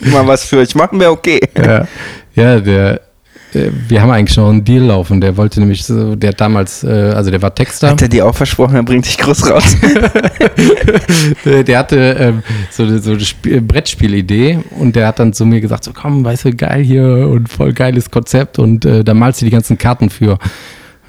mal 0.00 0.26
was 0.26 0.44
für 0.44 0.58
euch 0.58 0.74
machen 0.74 0.98
wäre 0.98 1.10
okay. 1.10 1.40
ja, 1.56 1.86
ja, 2.34 2.58
der, 2.60 3.00
wir 3.52 4.02
haben 4.02 4.10
eigentlich 4.10 4.36
noch 4.36 4.48
einen 4.48 4.64
Deal 4.64 4.84
laufen. 4.84 5.20
Der 5.20 5.36
wollte 5.36 5.60
nämlich, 5.60 5.84
so, 5.84 6.14
der 6.14 6.32
damals, 6.32 6.84
äh, 6.84 7.12
also 7.14 7.30
der 7.30 7.42
war 7.42 7.54
Texter, 7.54 7.90
Hat 7.90 8.02
er 8.02 8.08
dir 8.08 8.26
auch 8.26 8.34
versprochen, 8.34 8.76
er 8.76 8.82
bringt 8.82 9.06
dich 9.06 9.18
groß 9.18 9.50
raus. 9.50 9.76
Äh, 11.44 11.64
der 11.64 11.78
hatte 11.78 11.96
ähm, 12.18 12.42
so 12.70 12.82
eine, 12.82 12.98
so 12.98 13.12
eine 13.12 13.20
Spiel 13.20 13.60
Brettspielidee 13.60 14.60
und 14.78 14.94
der 14.94 15.06
hat 15.06 15.18
dann 15.18 15.32
zu 15.32 15.46
mir 15.46 15.60
gesagt, 15.60 15.84
so 15.84 15.92
komm, 15.94 16.24
weißt 16.24 16.44
du, 16.44 16.54
geil 16.54 16.82
hier 16.82 17.28
und 17.28 17.48
voll 17.48 17.72
geiles 17.72 18.10
Konzept 18.10 18.58
und 18.58 18.84
äh, 18.84 19.02
da 19.04 19.14
malst 19.14 19.40
du 19.40 19.46
die 19.46 19.50
ganzen 19.50 19.78
Karten 19.78 20.10
für. 20.10 20.38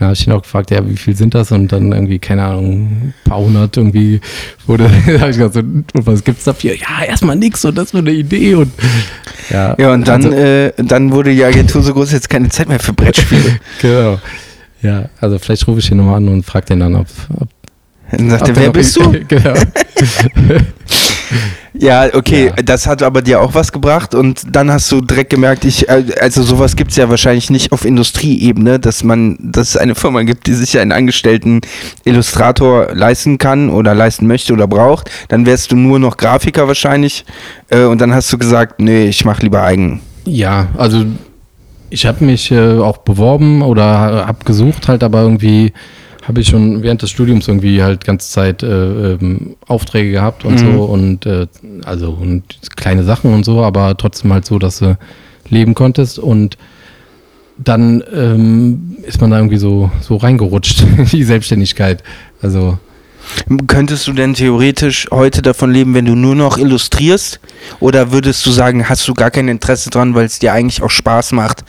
Dann 0.02 0.08
habe 0.08 0.16
ich 0.16 0.26
ihn 0.26 0.34
auch 0.34 0.42
gefragt, 0.42 0.72
ja, 0.72 0.90
wie 0.90 0.98
viel 0.98 1.16
sind 1.16 1.36
das? 1.36 1.52
Und 1.52 1.72
dann 1.72 1.92
irgendwie, 1.92 2.18
keine 2.18 2.44
Ahnung, 2.44 2.64
ein 2.90 3.14
paar 3.24 3.38
hundert 3.38 3.78
irgendwie 3.78 4.20
wurde, 4.66 4.86
da 5.06 5.20
habe 5.20 5.30
ich 5.30 5.38
gesagt, 5.38 5.54
so, 5.54 5.60
und 5.60 5.86
was 5.94 6.24
gibt's 6.24 6.44
dafür? 6.44 6.74
Ja, 6.74 7.04
erstmal 7.08 7.36
nix 7.36 7.64
und 7.66 7.78
das 7.78 7.94
nur 7.94 8.02
eine 8.02 8.12
Idee 8.12 8.56
und 8.56 8.72
ja. 9.52 9.76
Ja, 9.78 9.94
und 9.94 10.08
dann, 10.08 10.26
also, 10.26 10.36
äh, 10.36 10.74
dann 10.76 11.12
wurde 11.12 11.36
die 11.36 11.44
Agentur 11.44 11.84
so 11.84 11.94
groß, 11.94 12.14
jetzt 12.14 12.32
keine 12.32 12.50
Zeit 12.50 12.68
mehr 12.68 12.80
für 12.80 12.94
Brettspiele. 12.94 13.60
Genau. 13.84 14.20
Ja, 14.82 15.08
also 15.20 15.38
vielleicht 15.38 15.68
rufe 15.68 15.78
ich 15.78 15.92
ihn 15.92 15.98
nochmal 15.98 16.16
an 16.16 16.30
und 16.30 16.44
frage 16.48 16.66
den 16.66 16.80
dann, 16.80 16.96
ob, 16.96 17.06
ob 17.40 17.50
Dann 18.10 18.32
sagt 18.32 18.48
er, 18.48 18.56
wer 18.56 18.72
bist 18.72 18.96
du? 18.96 19.12
genau. 19.28 19.54
Ja, 21.74 22.08
okay, 22.14 22.48
Ja. 22.48 22.64
das 22.64 22.86
hat 22.86 23.02
aber 23.02 23.22
dir 23.22 23.42
auch 23.42 23.54
was 23.56 23.72
gebracht 23.72 24.14
und 24.14 24.42
dann 24.52 24.70
hast 24.70 24.92
du 24.92 25.00
direkt 25.02 25.30
gemerkt, 25.30 25.64
ich, 25.66 25.88
äh, 25.90 26.04
also 26.20 26.44
sowas 26.44 26.76
gibt's 26.76 26.98
ja 26.98 27.10
wahrscheinlich 27.10 27.50
nicht 27.50 27.72
auf 27.72 27.86
Industrieebene, 27.86 28.78
dass 28.80 29.04
man, 29.04 29.38
dass 29.40 29.70
es 29.70 29.78
eine 29.78 29.96
Firma 30.02 30.24
gibt, 30.24 30.48
die 30.48 30.54
sich 30.54 30.78
einen 30.78 30.92
angestellten 30.92 31.62
Illustrator 32.04 32.94
leisten 32.94 33.38
kann 33.38 33.70
oder 33.70 33.96
leisten 33.96 34.28
möchte 34.28 34.54
oder 34.54 34.68
braucht. 34.68 35.10
Dann 35.30 35.46
wärst 35.46 35.72
du 35.72 35.76
nur 35.76 35.98
noch 36.00 36.18
Grafiker 36.18 36.68
wahrscheinlich 36.68 37.26
äh, 37.70 37.84
und 37.86 38.02
dann 38.02 38.14
hast 38.14 38.32
du 38.34 38.38
gesagt, 38.38 38.80
nee, 38.82 39.06
ich 39.06 39.24
mache 39.26 39.42
lieber 39.44 39.64
eigen. 39.64 40.02
Ja, 40.26 40.68
also 40.78 41.06
ich 41.90 42.06
habe 42.06 42.24
mich 42.26 42.52
äh, 42.52 42.78
auch 42.80 42.98
beworben 43.00 43.62
oder 43.62 44.28
habe 44.28 44.46
gesucht 44.46 44.88
halt, 44.88 45.04
aber 45.04 45.22
irgendwie 45.22 45.74
habe 46.22 46.42
ich 46.42 46.48
schon 46.48 46.84
während 46.84 47.02
des 47.02 47.10
Studiums 47.10 47.48
irgendwie 47.48 47.82
halt 47.82 48.06
ganze 48.06 48.30
Zeit 48.30 48.64
äh, 48.64 49.14
ähm, 49.14 49.56
Aufträge 49.68 50.12
gehabt 50.12 50.46
und 50.46 50.62
Mhm. 50.62 50.74
so 50.74 50.84
und 50.84 51.26
äh, 51.26 51.48
also 51.86 52.12
und 52.12 52.44
kleine 52.76 53.04
Sachen 53.04 53.34
und 53.34 53.44
so, 53.44 53.64
aber 53.64 53.98
trotzdem 53.98 54.32
halt 54.32 54.46
so, 54.46 54.60
dass 54.60 54.80
du 54.80 54.98
leben 55.50 55.74
konntest 55.74 56.20
und 56.20 56.58
dann 57.58 58.04
ähm, 58.14 58.98
ist 59.04 59.20
man 59.22 59.32
da 59.32 59.38
irgendwie 59.38 59.58
so 59.58 59.92
so 60.02 60.18
reingerutscht 60.18 60.82
in 60.98 61.06
die 61.06 61.24
Selbstständigkeit. 61.24 62.04
Also 62.42 62.78
Könntest 63.68 64.08
du 64.08 64.14
denn 64.14 64.34
theoretisch 64.34 65.08
heute 65.12 65.42
davon 65.44 65.72
leben, 65.72 65.94
wenn 65.94 66.06
du 66.06 66.16
nur 66.16 66.36
noch 66.36 66.58
illustrierst? 66.58 67.40
Oder 67.80 68.12
würdest 68.12 68.46
du 68.46 68.52
sagen, 68.52 68.90
hast 68.90 69.08
du 69.08 69.14
gar 69.14 69.30
kein 69.30 69.48
Interesse 69.48 69.92
dran, 69.92 70.16
weil 70.16 70.26
es 70.26 70.40
dir 70.40 70.54
eigentlich 70.54 70.82
auch 70.82 70.90
Spaß 70.90 71.34
macht, 71.34 71.64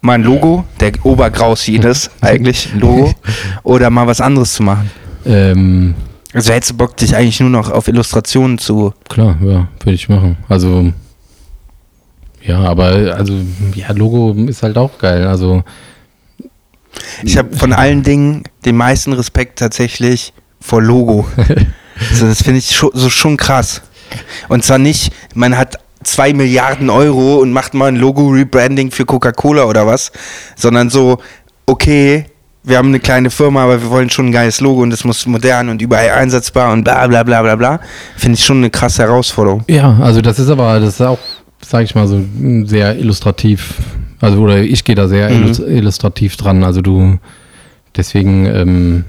mal 0.00 0.14
ein 0.14 0.22
Logo, 0.22 0.64
der 0.80 0.92
Obergraus 1.04 1.66
jedes 1.66 2.10
eigentlich, 2.20 2.72
Logo, 2.74 3.14
oder 3.62 3.90
mal 3.90 4.06
was 4.06 4.20
anderes 4.20 4.54
zu 4.54 4.62
machen? 4.62 4.90
ähm, 5.26 5.94
Also 6.32 6.52
hättest 6.52 6.72
du 6.72 6.76
Bock, 6.76 6.96
dich 6.96 7.14
eigentlich 7.16 7.40
nur 7.40 7.50
noch 7.50 7.70
auf 7.70 7.88
Illustrationen 7.88 8.58
zu... 8.58 8.92
Klar, 9.08 9.36
ja, 9.42 9.68
würde 9.80 9.94
ich 9.94 10.08
machen. 10.08 10.36
Also, 10.48 10.92
ja, 12.42 12.60
aber, 12.60 13.14
also, 13.16 13.34
ja, 13.74 13.92
Logo 13.92 14.32
ist 14.48 14.62
halt 14.62 14.78
auch 14.78 14.96
geil. 14.98 15.26
Also, 15.26 15.64
Ich 17.22 17.36
habe 17.36 17.54
von 17.56 17.72
allen 17.72 18.02
Dingen 18.02 18.44
den 18.64 18.76
meisten 18.76 19.12
Respekt 19.12 19.58
tatsächlich 19.58 20.32
vor 20.60 20.80
Logo. 20.82 21.26
also 22.10 22.26
das 22.26 22.42
finde 22.42 22.58
ich 22.58 22.74
schon, 22.74 22.90
so 22.94 23.10
schon 23.10 23.36
krass. 23.36 23.82
Und 24.48 24.64
zwar 24.64 24.78
nicht, 24.78 25.12
man 25.34 25.56
hat 25.58 25.78
zwei 26.08 26.32
Milliarden 26.32 26.90
Euro 26.90 27.36
und 27.36 27.52
macht 27.52 27.74
mal 27.74 27.86
ein 27.86 27.96
Logo-Rebranding 27.96 28.90
für 28.90 29.04
Coca-Cola 29.04 29.64
oder 29.64 29.86
was, 29.86 30.10
sondern 30.56 30.90
so, 30.90 31.18
okay, 31.66 32.26
wir 32.64 32.76
haben 32.76 32.88
eine 32.88 33.00
kleine 33.00 33.30
Firma, 33.30 33.64
aber 33.64 33.80
wir 33.80 33.88
wollen 33.90 34.10
schon 34.10 34.26
ein 34.26 34.32
geiles 34.32 34.60
Logo 34.60 34.82
und 34.82 34.90
das 34.90 35.04
muss 35.04 35.24
modern 35.26 35.68
und 35.70 35.80
überall 35.80 36.10
einsetzbar 36.10 36.72
und 36.72 36.84
bla 36.84 37.06
bla 37.06 37.22
bla 37.22 37.40
bla 37.42 37.56
bla. 37.56 37.80
Finde 38.16 38.36
ich 38.36 38.44
schon 38.44 38.58
eine 38.58 38.68
krasse 38.70 39.02
Herausforderung. 39.02 39.64
ja, 39.68 39.96
also, 40.02 40.20
das 40.20 40.38
ist 40.38 40.50
aber, 40.50 40.78
das 40.80 40.94
ist 40.94 41.00
auch, 41.00 41.18
sage 41.66 41.84
ich 41.84 41.94
mal 41.94 42.06
so, 42.06 42.20
sehr 42.64 42.98
illustrativ. 42.98 43.74
Also, 44.20 44.38
oder 44.40 44.58
ich 44.58 44.84
gehe 44.84 44.96
da 44.96 45.08
sehr 45.08 45.30
Mhm. 45.30 45.44
illus- 45.46 45.60
illustrativ 45.66 46.36
dran. 46.36 46.62
Also, 46.64 46.82
du, 46.82 47.18
deswegen, 47.96 48.44
ähm, 48.46 49.04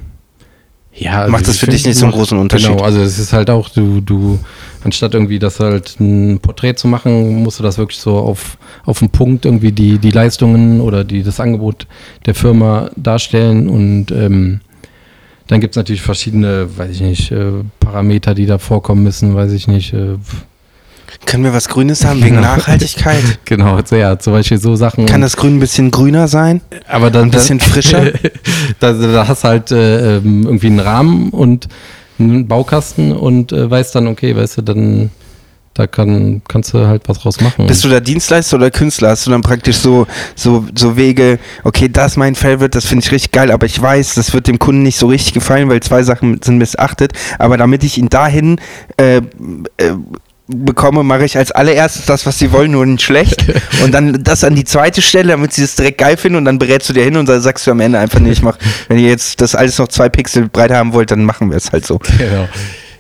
ja. 0.94 1.20
also 1.22 1.32
Macht 1.32 1.48
das 1.48 1.58
für 1.58 1.68
dich 1.68 1.86
nicht 1.86 1.98
so 1.98 2.06
einen 2.06 2.14
großen 2.14 2.38
Unterschied? 2.38 2.70
Genau, 2.70 2.84
also, 2.84 3.02
es 3.02 3.18
ist 3.20 3.34
halt 3.34 3.50
auch, 3.50 3.70
du, 3.70 4.00
du 4.02 4.40
anstatt 4.84 5.14
irgendwie 5.14 5.40
das 5.40 5.60
halt 5.60 6.00
ein 6.00 6.40
Porträt 6.40 6.76
zu 6.76 6.88
machen, 6.88 7.44
musst 7.44 7.60
du 7.60 7.64
das 7.64 7.78
wirklich 7.78 8.00
so 8.00 8.18
auf, 8.18 8.58
auf 8.86 9.00
den 9.00 9.10
Punkt 9.10 9.46
irgendwie 9.46 9.72
die, 9.72 9.98
die 9.98 10.12
Leistungen 10.12 10.82
oder 10.82 11.04
die, 11.04 11.24
das 11.24 11.40
Angebot 11.40 11.88
der 12.26 12.36
Firma 12.36 12.90
darstellen 12.96 13.68
und 13.70 14.12
ähm, 14.12 14.62
dann 15.48 15.62
gibt 15.62 15.74
es 15.74 15.78
natürlich 15.78 16.04
verschiedene, 16.04 16.68
weiß 16.78 16.92
ich 16.92 17.02
nicht, 17.02 17.32
äh, 17.32 17.52
Parameter, 17.80 18.36
die 18.36 18.46
da 18.46 18.60
vorkommen 18.60 19.02
müssen, 19.02 19.34
weiß 19.34 19.52
ich 19.52 19.68
nicht. 19.68 19.94
Äh, 19.94 20.18
Können 21.26 21.44
wir 21.44 21.54
was 21.54 21.68
Grünes 21.68 22.06
haben 22.06 22.24
wegen 22.24 22.36
Genau. 22.36 22.56
Nachhaltigkeit? 22.56 23.40
genau, 23.46 23.76
also 23.76 23.96
ja, 23.96 24.20
zum 24.20 24.34
Beispiel 24.34 24.60
so 24.60 24.76
Sachen. 24.76 25.08
Kann 25.08 25.22
das 25.22 25.36
Grün 25.38 25.58
ein 25.58 25.60
bisschen 25.60 25.90
grüner 25.90 26.28
sein? 26.28 26.62
aber 26.88 27.10
dann 27.10 27.24
ein 27.24 27.32
bisschen 27.32 27.60
frischer? 27.60 28.12
da, 28.80 28.94
da 28.94 29.28
hast 29.28 29.44
du 29.44 29.48
halt 29.48 29.72
äh, 29.72 30.18
ähm, 30.18 30.44
irgendwie 30.44 30.68
einen 30.68 30.80
Rahmen 30.80 31.32
und 31.32 31.68
einen 32.20 32.48
Baukasten 32.48 33.12
und 33.12 33.52
äh, 33.52 33.70
weißt 33.70 33.96
dann, 33.96 34.08
okay, 34.08 34.36
weißt 34.36 34.58
du, 34.58 34.62
dann 34.62 35.12
da 35.80 35.88
kann, 35.88 36.42
kannst 36.48 36.74
du 36.74 36.86
halt 36.86 37.08
was 37.08 37.20
draus 37.20 37.40
machen. 37.40 37.66
Bist 37.68 37.86
du 37.86 37.90
da 37.90 38.02
Dienstleister 38.02 38.58
oder 38.58 38.70
Künstler? 38.70 39.12
Hast 39.12 39.26
du 39.26 39.32
dann 39.32 39.42
praktisch 39.42 39.78
so, 39.78 40.08
so, 40.36 40.66
so 40.76 40.98
Wege, 40.98 41.40
okay, 41.64 41.88
das 41.88 42.14
ist 42.14 42.18
mein 42.18 42.36
Favorite, 42.36 42.72
das 42.72 42.86
finde 42.86 43.06
ich 43.06 43.12
richtig 43.14 43.32
geil, 43.32 43.50
aber 43.50 43.66
ich 43.66 43.82
weiß, 43.82 44.16
das 44.16 44.34
wird 44.34 44.48
dem 44.48 44.60
Kunden 44.60 44.84
nicht 44.84 44.98
so 44.98 45.08
richtig 45.08 45.34
gefallen, 45.34 45.70
weil 45.70 45.80
zwei 45.82 46.04
Sachen 46.04 46.42
sind 46.44 46.58
missachtet. 46.58 47.14
Aber 47.38 47.56
damit 47.56 47.86
ich 47.86 47.98
ihn 47.98 48.10
dahin 48.10 48.60
äh, 48.98 49.18
äh, 49.18 49.22
bekomme, 50.50 51.04
mache 51.04 51.26
ich 51.26 51.38
als 51.38 51.52
allererstes 51.52 52.06
das, 52.06 52.26
was 52.26 52.40
sie 52.40 52.52
wollen, 52.52 52.72
nur 52.72 52.86
nicht 52.86 53.04
schlecht. 53.04 53.46
Und 53.84 53.94
dann 53.94 54.24
das 54.24 54.44
an 54.44 54.56
die 54.56 54.64
zweite 54.64 55.02
Stelle, 55.02 55.30
damit 55.30 55.54
sie 55.54 55.62
das 55.62 55.76
direkt 55.76 56.00
geil 56.00 56.18
finden 56.18 56.40
und 56.40 56.46
dann 56.46 56.58
berätst 56.58 56.90
du 56.90 56.94
dir 56.94 57.04
hin 57.04 57.18
und 57.18 57.30
dann 57.30 57.42
sagst 57.42 57.66
du 57.68 57.72
am 57.72 57.80
Ende 57.80 58.00
einfach, 58.00 58.20
nee, 58.20 58.32
ich 58.32 58.42
mach, 58.42 58.58
wenn 58.88 58.98
ihr 58.98 59.10
jetzt 59.10 59.40
das 59.42 59.56
alles 59.56 59.78
noch 59.78 59.88
zwei 59.88 60.10
Pixel 60.10 60.50
breit 60.50 60.72
haben 60.72 60.94
wollt, 60.94 61.12
dann 61.12 61.24
machen 61.24 61.50
wir 61.50 61.58
es 61.58 61.72
halt 61.72 61.86
so. 61.86 62.00
genau. 62.18 62.48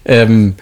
Ähm, 0.05 0.55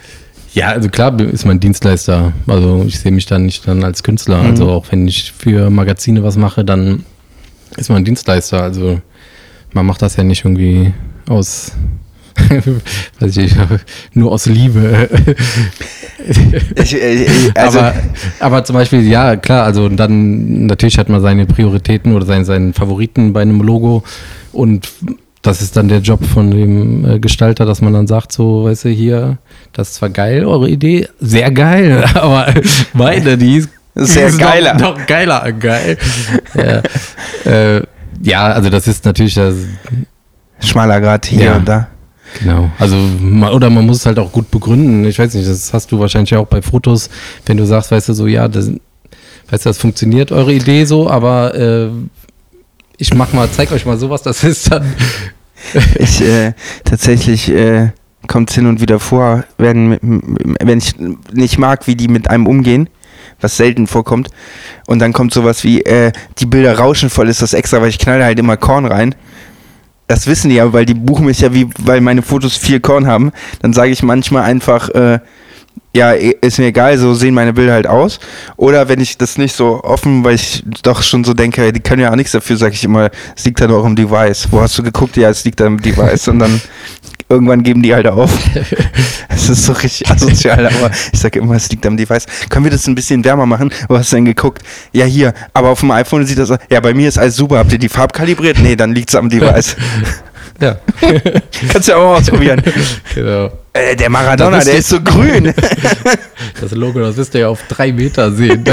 ja, 0.54 0.70
also 0.70 0.90
klar 0.90 1.20
ist 1.20 1.46
man 1.46 1.60
Dienstleister. 1.60 2.34
Also 2.48 2.84
ich 2.88 3.00
sehe 3.00 3.12
mich 3.12 3.26
dann 3.26 3.46
nicht 3.46 3.68
dann 3.68 3.84
als 3.84 4.02
Künstler. 4.02 4.42
Mhm. 4.42 4.50
Also 4.50 4.70
auch 4.70 4.86
wenn 4.90 5.08
ich 5.08 5.34
für 5.38 5.70
Magazine 5.70 6.24
was 6.24 6.38
mache, 6.38 6.66
dann 6.66 7.04
ist 7.76 7.90
man 7.90 8.04
Dienstleister. 8.06 8.64
Also 8.64 9.02
man 9.74 9.86
macht 9.86 10.02
das 10.02 10.16
ja 10.16 10.24
nicht 10.24 10.46
irgendwie 10.46 10.94
aus, 11.28 11.74
weiß 13.20 13.38
ich 13.38 13.54
nur 14.14 14.32
aus 14.32 14.46
Liebe. 14.46 15.10
Ich, 16.76 16.94
ich- 16.94 17.58
also, 17.58 17.80
aber, 17.80 17.94
aber 18.40 18.64
zum 18.64 18.76
Beispiel, 18.76 19.02
ja, 19.08 19.36
klar, 19.36 19.64
also 19.64 19.90
dann 19.90 20.66
natürlich 20.68 20.98
hat 20.98 21.10
man 21.10 21.22
seine 21.22 21.46
Prioritäten 21.46 22.14
oder 22.14 22.26
seinen, 22.26 22.46
seinen 22.46 22.74
Favoriten 22.74 23.34
bei 23.34 23.42
einem 23.42 23.62
Logo 23.62 24.04
und 24.52 24.90
das 25.42 25.62
ist 25.62 25.78
dann 25.78 25.88
der 25.88 26.00
Job 26.00 26.26
von 26.26 26.52
dem 26.52 27.06
äh, 27.10 27.20
Gestalter, 27.20 27.66
dass 27.66 27.82
man 27.82 27.94
dann 27.94 28.08
sagt, 28.08 28.32
so, 28.34 28.66
weißt 28.66 28.86
du, 28.86 28.90
hier, 28.90 29.38
das 29.72 29.90
ist 29.90 29.96
zwar 29.96 30.10
geil, 30.10 30.44
eure 30.46 30.68
Idee, 30.70 31.08
sehr 31.20 31.52
geil, 31.52 32.04
aber 32.16 32.54
meine, 32.94 33.38
die 33.38 33.58
ist 33.58 33.70
Sehr 33.96 34.32
geiler. 34.32 34.74
Noch, 34.76 34.98
noch 34.98 35.06
geiler, 35.08 35.52
geil. 35.54 35.98
ja. 36.56 37.52
Äh, 37.52 37.82
ja, 38.22 38.46
also 38.48 38.70
das 38.70 38.88
ist 38.88 39.06
natürlich 39.06 39.36
das, 39.36 39.56
schmaler 40.60 41.00
Grad 41.00 41.26
hier 41.28 41.46
Ja. 41.46 41.56
und 41.58 41.68
da. 41.68 41.88
Genau. 42.40 42.70
Also 42.78 42.96
oder 43.52 43.70
man 43.70 43.86
muss 43.86 43.98
es 43.98 44.06
halt 44.06 44.20
auch 44.20 44.32
gut 44.32 44.52
begründen. 44.52 45.06
Ich 45.06 45.20
weiß 45.20 45.34
nicht, 45.34 45.48
das 45.48 45.74
hast 45.74 45.92
du 45.92 46.00
wahrscheinlich 46.00 46.36
auch 46.36 46.48
bei 46.48 46.62
Fotos, 46.62 47.10
wenn 47.46 47.58
du 47.58 47.66
sagst, 47.66 47.92
weißt 47.92 48.10
du 48.10 48.14
so, 48.14 48.28
ja, 48.28 48.48
das, 48.48 48.72
weißt 49.50 49.66
du, 49.66 49.70
das 49.70 49.78
funktioniert 49.78 50.32
eure 50.32 50.54
Idee 50.54 50.86
so, 50.86 51.10
aber 51.10 51.56
äh, 51.56 51.90
ich 52.98 53.14
mach 53.14 53.34
mal, 53.34 53.50
zeig 53.50 53.72
euch 53.72 53.86
mal 53.86 53.98
sowas, 53.98 54.22
das 54.22 54.44
ist 54.44 54.72
dann. 54.72 54.86
Ich 55.98 56.22
äh, 56.22 56.54
tatsächlich 56.86 57.50
äh, 57.50 57.90
kommt 58.28 58.52
es 58.52 58.56
hin 58.56 58.68
und 58.68 58.80
wieder 58.80 59.00
vor, 59.00 59.44
wenn, 59.58 59.98
wenn 60.62 60.78
ich 60.78 60.96
nicht 61.34 61.58
mag, 61.58 61.88
wie 61.88 61.96
die 61.96 62.08
mit 62.08 62.30
einem 62.30 62.46
umgehen, 62.46 62.90
was 63.42 63.58
selten 63.58 63.88
vorkommt. 63.88 64.30
Und 64.86 65.00
dann 65.00 65.14
kommt 65.14 65.34
sowas 65.34 65.64
wie, 65.64 65.82
äh, 65.82 66.12
die 66.38 66.46
Bilder 66.46 66.78
rauschen 66.78 67.10
voll, 67.10 67.28
ist 67.28 67.42
das 67.42 67.54
extra, 67.54 67.82
weil 67.82 67.90
ich 67.90 68.00
knalle 68.00 68.24
halt 68.24 68.40
immer 68.40 68.56
Korn 68.56 68.86
rein. 68.86 69.16
Das 70.08 70.28
wissen 70.28 70.50
die 70.50 70.56
ja, 70.56 70.72
weil 70.72 70.86
die 70.86 70.94
buchen 70.94 71.26
mich 71.26 71.42
ja, 71.42 71.54
wie, 71.54 71.68
weil 71.80 72.02
meine 72.02 72.22
Fotos 72.22 72.56
viel 72.56 72.80
Korn 72.80 73.08
haben. 73.08 73.32
Dann 73.62 73.74
sage 73.74 73.92
ich 73.92 74.04
manchmal 74.04 74.44
einfach, 74.44 74.90
äh, 74.90 75.20
ja, 75.94 76.12
ist 76.12 76.60
mir 76.60 76.68
egal, 76.68 76.98
so 76.98 77.14
sehen 77.14 77.34
meine 77.34 77.54
Bilder 77.54 77.74
halt 77.74 77.88
aus. 77.88 78.20
Oder 78.56 78.88
wenn 78.88 79.00
ich 79.00 79.18
das 79.18 79.38
nicht 79.38 79.56
so 79.56 79.84
offen, 79.84 80.24
weil 80.24 80.36
ich 80.36 80.64
doch 80.84 81.02
schon 81.02 81.24
so 81.24 81.34
denke, 81.34 81.74
die 81.74 81.80
können 81.80 82.02
ja 82.02 82.12
auch 82.12 82.16
nichts 82.16 82.32
dafür, 82.32 82.56
sage 82.56 82.74
ich 82.74 82.84
immer, 82.84 83.10
es 83.36 83.46
liegt 83.46 83.60
dann 83.60 83.72
auch 83.72 83.84
am 83.84 83.96
Device. 83.96 84.48
Wo 84.52 84.62
hast 84.62 84.78
du 84.78 84.84
geguckt? 84.84 85.18
Ja, 85.18 85.30
es 85.30 85.44
liegt 85.44 85.60
am 85.62 85.82
Device. 85.82 86.28
Und 86.28 86.40
dann 86.40 86.62
irgendwann 87.30 87.64
geben 87.64 87.84
die 87.84 87.94
halt 87.94 88.08
auf. 88.08 88.32
Es 89.30 89.50
ist 89.50 89.66
so 89.66 89.74
richtig 89.74 90.10
asozial, 90.10 90.66
aber 90.66 90.92
ich 91.14 91.20
sage 91.20 91.40
immer, 91.40 91.56
es 91.56 91.70
liegt 91.70 91.86
am 91.86 91.96
Device. 91.96 92.26
Können 92.50 92.66
wir 92.66 92.72
das 92.72 92.88
ein 92.88 92.96
bisschen 92.96 93.24
wärmer 93.24 93.46
machen? 93.46 93.72
Wo 93.88 93.98
hast 93.98 94.12
du 94.12 94.18
denn 94.18 94.26
geguckt? 94.26 94.64
Ja, 94.92 95.06
hier, 95.06 95.34
aber 95.54 95.70
auf 95.70 95.82
dem 95.82 95.92
iPhone 95.92 96.26
sieht 96.26 96.40
das, 96.40 96.52
ja, 96.70 96.80
bei 96.80 96.94
mir 96.94 97.08
ist 97.08 97.18
alles 97.18 97.36
super. 97.36 97.60
Habt 97.60 97.72
ihr 97.72 97.78
die 97.78 97.88
Farb 97.88 98.14
kalibriert? 98.14 98.58
Nee, 98.60 98.76
dann 98.76 98.94
liegt 98.94 99.10
es 99.10 99.16
am 99.16 99.30
Device. 99.30 99.78
Ja. 100.60 100.78
Kannst 101.72 101.88
du 101.88 101.92
ja 101.92 101.98
auch 101.98 102.04
mal 102.14 102.16
ausprobieren. 102.18 102.62
genau. 103.16 103.52
Äh, 103.74 103.96
der 103.96 104.10
Maradona, 104.10 104.60
der 104.64 104.76
ist 104.76 104.90
so 104.90 105.00
grün. 105.02 105.54
Das 106.60 106.72
Logo, 106.72 107.00
das 107.00 107.16
wirst 107.18 107.36
du 107.36 107.40
ja 107.40 107.50
auf 107.50 107.60
drei 107.70 107.92
Meter 107.92 108.32
sehen. 108.32 108.64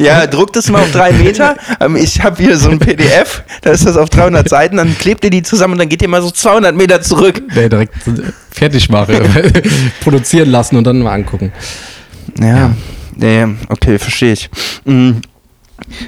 Ja, 0.00 0.26
druckt 0.26 0.56
es 0.56 0.70
mal 0.70 0.80
auf 0.82 0.90
drei 0.90 1.12
Meter. 1.12 1.54
Ähm, 1.78 1.96
ich 1.96 2.22
habe 2.22 2.42
hier 2.42 2.56
so 2.56 2.70
ein 2.70 2.78
PDF, 2.78 3.42
da 3.60 3.70
ist 3.72 3.84
das 3.84 3.98
auf 3.98 4.08
300 4.08 4.48
Seiten, 4.48 4.78
dann 4.78 4.96
klebt 4.96 5.22
ihr 5.24 5.30
die 5.30 5.42
zusammen 5.42 5.72
und 5.74 5.78
dann 5.80 5.88
geht 5.90 6.00
ihr 6.00 6.08
mal 6.08 6.22
so 6.22 6.30
200 6.30 6.74
Meter 6.74 7.02
zurück. 7.02 7.42
Nee, 7.54 7.68
direkt 7.68 7.92
fertig 8.50 8.88
mache, 8.88 9.20
produzieren 10.02 10.50
lassen 10.50 10.76
und 10.76 10.84
dann 10.84 11.00
mal 11.00 11.12
angucken. 11.12 11.52
Ja, 12.40 12.74
nee, 13.16 13.46
okay, 13.68 13.98
verstehe 13.98 14.32
ich. 14.32 14.48
Mm, 14.84 15.12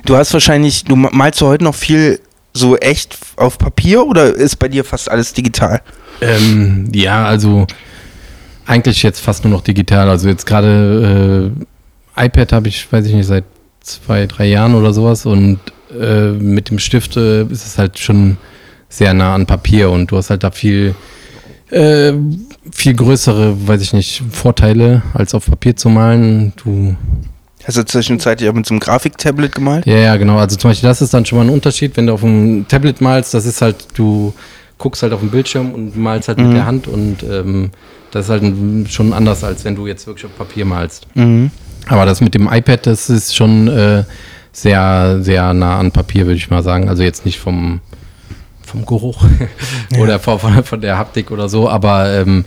Du 0.04 0.16
hast 0.16 0.32
wahrscheinlich, 0.32 0.84
du 0.84 0.96
ma- 0.96 1.10
malst 1.12 1.40
du 1.40 1.46
heute 1.46 1.64
noch 1.64 1.74
viel 1.74 2.20
so 2.52 2.76
echt 2.76 3.18
auf 3.36 3.58
Papier 3.58 4.06
oder 4.06 4.32
ist 4.34 4.56
bei 4.56 4.68
dir 4.68 4.84
fast 4.84 5.10
alles 5.10 5.32
digital? 5.32 5.80
Ähm, 6.20 6.88
ja, 6.92 7.24
also 7.24 7.66
eigentlich 8.66 9.02
jetzt 9.02 9.20
fast 9.20 9.44
nur 9.44 9.52
noch 9.52 9.62
digital. 9.62 10.08
Also 10.08 10.28
jetzt 10.28 10.46
gerade 10.46 11.52
äh, 12.16 12.24
iPad 12.24 12.52
habe 12.52 12.68
ich, 12.68 12.90
weiß 12.92 13.06
ich 13.06 13.14
nicht, 13.14 13.26
seit 13.26 13.44
zwei, 13.80 14.26
drei 14.26 14.46
Jahren 14.46 14.74
oder 14.74 14.92
sowas 14.92 15.26
und 15.26 15.58
äh, 15.98 16.32
mit 16.32 16.70
dem 16.70 16.78
Stift 16.78 17.16
äh, 17.16 17.42
ist 17.44 17.66
es 17.66 17.78
halt 17.78 17.98
schon 17.98 18.36
sehr 18.88 19.14
nah 19.14 19.34
an 19.34 19.46
Papier 19.46 19.90
und 19.90 20.10
du 20.10 20.16
hast 20.16 20.30
halt 20.30 20.44
da 20.44 20.50
viel 20.50 20.94
äh, 21.70 22.12
viel 22.70 22.94
größere, 22.94 23.66
weiß 23.66 23.80
ich 23.80 23.92
nicht, 23.94 24.22
Vorteile 24.30 25.02
als 25.14 25.34
auf 25.34 25.46
Papier 25.46 25.74
zu 25.74 25.88
malen. 25.88 26.52
Du 26.62 26.96
Hast 27.64 27.76
du 27.76 27.84
zwischenzeitlich 27.84 28.48
auch 28.50 28.54
mit 28.54 28.66
so 28.66 28.74
einem 28.74 28.80
Grafiktablet 28.80 29.54
gemalt? 29.54 29.86
Ja, 29.86 29.96
ja, 29.96 30.16
genau. 30.16 30.38
Also 30.38 30.56
zum 30.56 30.70
Beispiel, 30.70 30.88
das 30.88 31.00
ist 31.00 31.14
dann 31.14 31.24
schon 31.24 31.38
mal 31.38 31.44
ein 31.44 31.50
Unterschied, 31.50 31.96
wenn 31.96 32.06
du 32.08 32.12
auf 32.14 32.24
einem 32.24 32.66
Tablet 32.68 33.00
malst, 33.00 33.34
das 33.34 33.46
ist 33.46 33.62
halt, 33.62 33.86
du 33.94 34.34
guckst 34.78 35.02
halt 35.02 35.12
auf 35.12 35.20
den 35.20 35.30
Bildschirm 35.30 35.72
und 35.72 35.96
malst 35.96 36.28
halt 36.28 36.38
Mhm. 36.38 36.48
mit 36.48 36.56
der 36.56 36.66
Hand 36.66 36.88
und 36.88 37.22
ähm, 37.22 37.70
das 38.10 38.24
ist 38.26 38.30
halt 38.30 38.44
schon 38.90 39.12
anders, 39.12 39.44
als 39.44 39.64
wenn 39.64 39.76
du 39.76 39.86
jetzt 39.86 40.06
wirklich 40.06 40.26
auf 40.26 40.36
Papier 40.36 40.64
malst. 40.64 41.06
Mhm. 41.14 41.50
Aber 41.88 42.04
das 42.04 42.20
mit 42.20 42.34
dem 42.34 42.52
iPad, 42.52 42.86
das 42.86 43.08
ist 43.08 43.34
schon 43.36 43.68
äh, 43.68 44.04
sehr, 44.52 45.18
sehr 45.22 45.54
nah 45.54 45.78
an 45.78 45.92
Papier, 45.92 46.26
würde 46.26 46.36
ich 46.36 46.50
mal 46.50 46.62
sagen. 46.62 46.88
Also 46.88 47.02
jetzt 47.04 47.24
nicht 47.24 47.38
vom, 47.38 47.80
vom 48.66 48.84
Geruch 48.84 49.24
oder 49.98 50.18
von, 50.18 50.38
von, 50.38 50.62
von 50.64 50.80
der 50.80 50.98
Haptik 50.98 51.30
oder 51.30 51.48
so, 51.48 51.68
aber 51.68 52.12
ähm, 52.12 52.44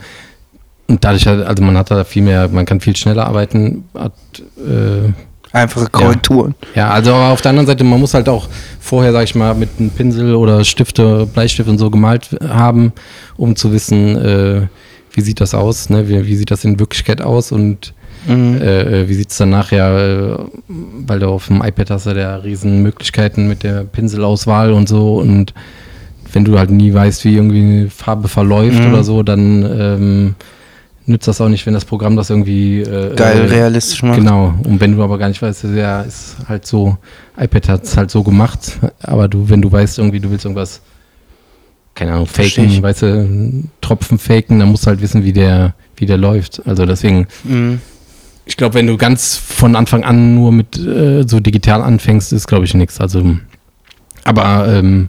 und 0.88 1.04
dadurch, 1.04 1.26
halt, 1.26 1.46
also 1.46 1.62
man 1.62 1.76
hat 1.76 1.90
da 1.90 2.04
viel 2.04 2.22
mehr, 2.22 2.48
man 2.48 2.64
kann 2.64 2.80
viel 2.80 2.94
schneller 2.96 3.26
arbeiten, 3.26 3.84
hat 3.94 4.12
äh, 4.58 5.12
Einfache 5.52 5.86
Korrekturen. 5.90 6.54
ja, 6.74 6.90
also 6.90 7.14
aber 7.14 7.32
auf 7.32 7.40
der 7.40 7.50
anderen 7.50 7.66
Seite, 7.66 7.82
man 7.82 7.98
muss 7.98 8.12
halt 8.14 8.28
auch 8.28 8.48
vorher, 8.78 9.12
sag 9.12 9.24
ich 9.24 9.34
mal, 9.34 9.54
mit 9.54 9.70
einem 9.78 9.90
Pinsel 9.90 10.34
oder 10.34 10.64
Stifte, 10.64 11.26
Bleistift 11.26 11.68
und 11.68 11.78
so 11.78 11.90
gemalt 11.90 12.36
haben, 12.46 12.92
um 13.36 13.56
zu 13.56 13.72
wissen, 13.72 14.16
äh, 14.16 14.62
wie 15.12 15.20
sieht 15.22 15.40
das 15.40 15.54
aus, 15.54 15.88
ne? 15.88 16.08
wie, 16.08 16.26
wie 16.26 16.36
sieht 16.36 16.50
das 16.50 16.64
in 16.64 16.78
Wirklichkeit 16.78 17.22
aus 17.22 17.52
und 17.52 17.94
Mhm. 18.28 18.60
äh, 18.60 19.02
äh, 19.02 19.08
wie 19.08 19.14
sieht 19.14 19.30
es 19.30 19.36
dann 19.36 19.50
nachher, 19.50 20.36
äh, 20.38 20.44
weil 21.06 21.20
du 21.20 21.28
auf 21.28 21.46
dem 21.46 21.62
iPad 21.62 21.90
hast 21.90 22.06
ja 22.06 22.12
der 22.14 22.42
riesen 22.42 22.82
Möglichkeiten 22.82 23.46
mit 23.46 23.62
der 23.62 23.84
Pinselauswahl 23.84 24.72
und 24.72 24.88
so 24.88 25.18
und 25.18 25.54
wenn 26.32 26.44
du 26.44 26.58
halt 26.58 26.70
nie 26.70 26.92
weißt, 26.92 27.24
wie 27.24 27.36
irgendwie 27.36 27.60
eine 27.60 27.88
Farbe 27.90 28.26
verläuft 28.26 28.80
Mhm. 28.82 28.92
oder 28.92 29.04
so, 29.04 29.22
dann 29.22 29.62
ähm, 29.62 30.34
nützt 31.06 31.28
das 31.28 31.40
auch 31.40 31.48
nicht, 31.48 31.64
wenn 31.66 31.74
das 31.74 31.84
Programm 31.84 32.16
das 32.16 32.30
irgendwie 32.30 32.80
äh, 32.80 33.14
Geil, 33.14 33.42
äh, 33.42 33.44
realistisch 33.46 34.02
macht. 34.02 34.18
Genau, 34.18 34.54
und 34.64 34.80
wenn 34.80 34.96
du 34.96 35.02
aber 35.02 35.18
gar 35.18 35.28
nicht 35.28 35.40
weißt, 35.42 35.64
ja, 35.74 36.02
ist 36.02 36.36
halt 36.48 36.66
so, 36.66 36.96
iPad 37.38 37.68
hat 37.68 37.84
es 37.84 37.96
halt 37.96 38.10
so 38.10 38.22
gemacht, 38.22 38.78
aber 39.02 39.28
du, 39.28 39.48
wenn 39.48 39.62
du 39.62 39.70
weißt, 39.70 39.98
irgendwie, 39.98 40.20
du 40.20 40.30
willst 40.30 40.44
irgendwas, 40.44 40.80
keine 41.94 42.12
Ahnung, 42.12 42.26
faken, 42.26 42.82
weißt 42.82 43.02
du, 43.02 43.64
Tropfen 43.80 44.18
faken, 44.18 44.58
dann 44.58 44.70
musst 44.70 44.84
du 44.84 44.88
halt 44.88 45.00
wissen, 45.00 45.24
wie 45.24 45.32
der, 45.32 45.74
wie 45.96 46.06
der 46.06 46.18
läuft. 46.18 46.62
Also 46.66 46.84
deswegen, 46.86 47.26
Mhm. 47.44 47.80
ich 48.44 48.56
glaube, 48.56 48.74
wenn 48.74 48.86
du 48.86 48.96
ganz 48.96 49.36
von 49.36 49.74
Anfang 49.76 50.04
an 50.04 50.34
nur 50.34 50.52
mit 50.52 50.76
äh, 50.78 51.24
so 51.26 51.40
digital 51.40 51.82
anfängst, 51.82 52.32
ist, 52.32 52.46
glaube 52.46 52.64
ich, 52.66 52.74
nichts. 52.74 53.00
Also, 53.00 53.36
aber 54.24 54.66
ähm, 54.68 55.08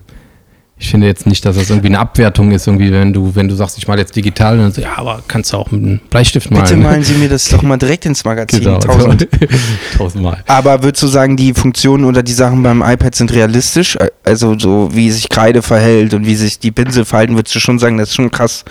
ich 0.79 0.89
finde 0.91 1.07
jetzt 1.07 1.25
nicht, 1.25 1.43
dass 1.43 1.55
das 1.55 1.69
irgendwie 1.71 1.87
eine 1.87 1.97
Abwertung 1.99 2.51
ist, 2.51 2.67
irgendwie, 2.67 2.91
wenn 2.91 3.11
du, 3.11 3.33
wenn 3.33 3.47
du 3.47 3.55
sagst, 3.55 3.79
ich 3.79 3.87
male 3.87 4.01
jetzt 4.01 4.15
digital, 4.15 4.57
dann 4.59 4.71
so, 4.71 4.79
ja, 4.81 4.97
aber 4.97 5.23
kannst 5.27 5.51
du 5.51 5.57
auch 5.57 5.71
mit 5.71 5.81
einem 5.83 5.99
Bleistift 6.11 6.51
malen. 6.51 6.65
Bitte 6.65 6.77
malen 6.77 7.03
Sie 7.03 7.15
mir 7.15 7.29
das 7.29 7.49
doch 7.49 7.63
mal 7.63 7.77
direkt 7.77 8.05
ins 8.05 8.23
Magazin. 8.23 8.59
Genau, 8.61 8.77
Tausend. 8.77 9.27
tausendmal. 9.97 10.43
Aber 10.45 10.83
würdest 10.83 11.01
du 11.01 11.07
sagen, 11.07 11.35
die 11.35 11.53
Funktionen 11.55 12.05
oder 12.05 12.21
die 12.21 12.33
Sachen 12.33 12.61
beim 12.61 12.83
iPad 12.83 13.15
sind 13.15 13.33
realistisch? 13.33 13.97
Also 14.23 14.57
so 14.59 14.89
wie 14.93 15.09
sich 15.09 15.29
Kreide 15.29 15.63
verhält 15.63 16.13
und 16.13 16.27
wie 16.27 16.35
sich 16.35 16.59
die 16.59 16.71
Pinsel 16.71 17.05
verhalten, 17.05 17.35
würdest 17.35 17.55
du 17.55 17.59
schon 17.59 17.79
sagen, 17.79 17.97
das 17.97 18.09
ist 18.09 18.15
schon 18.15 18.29
krass. 18.29 18.63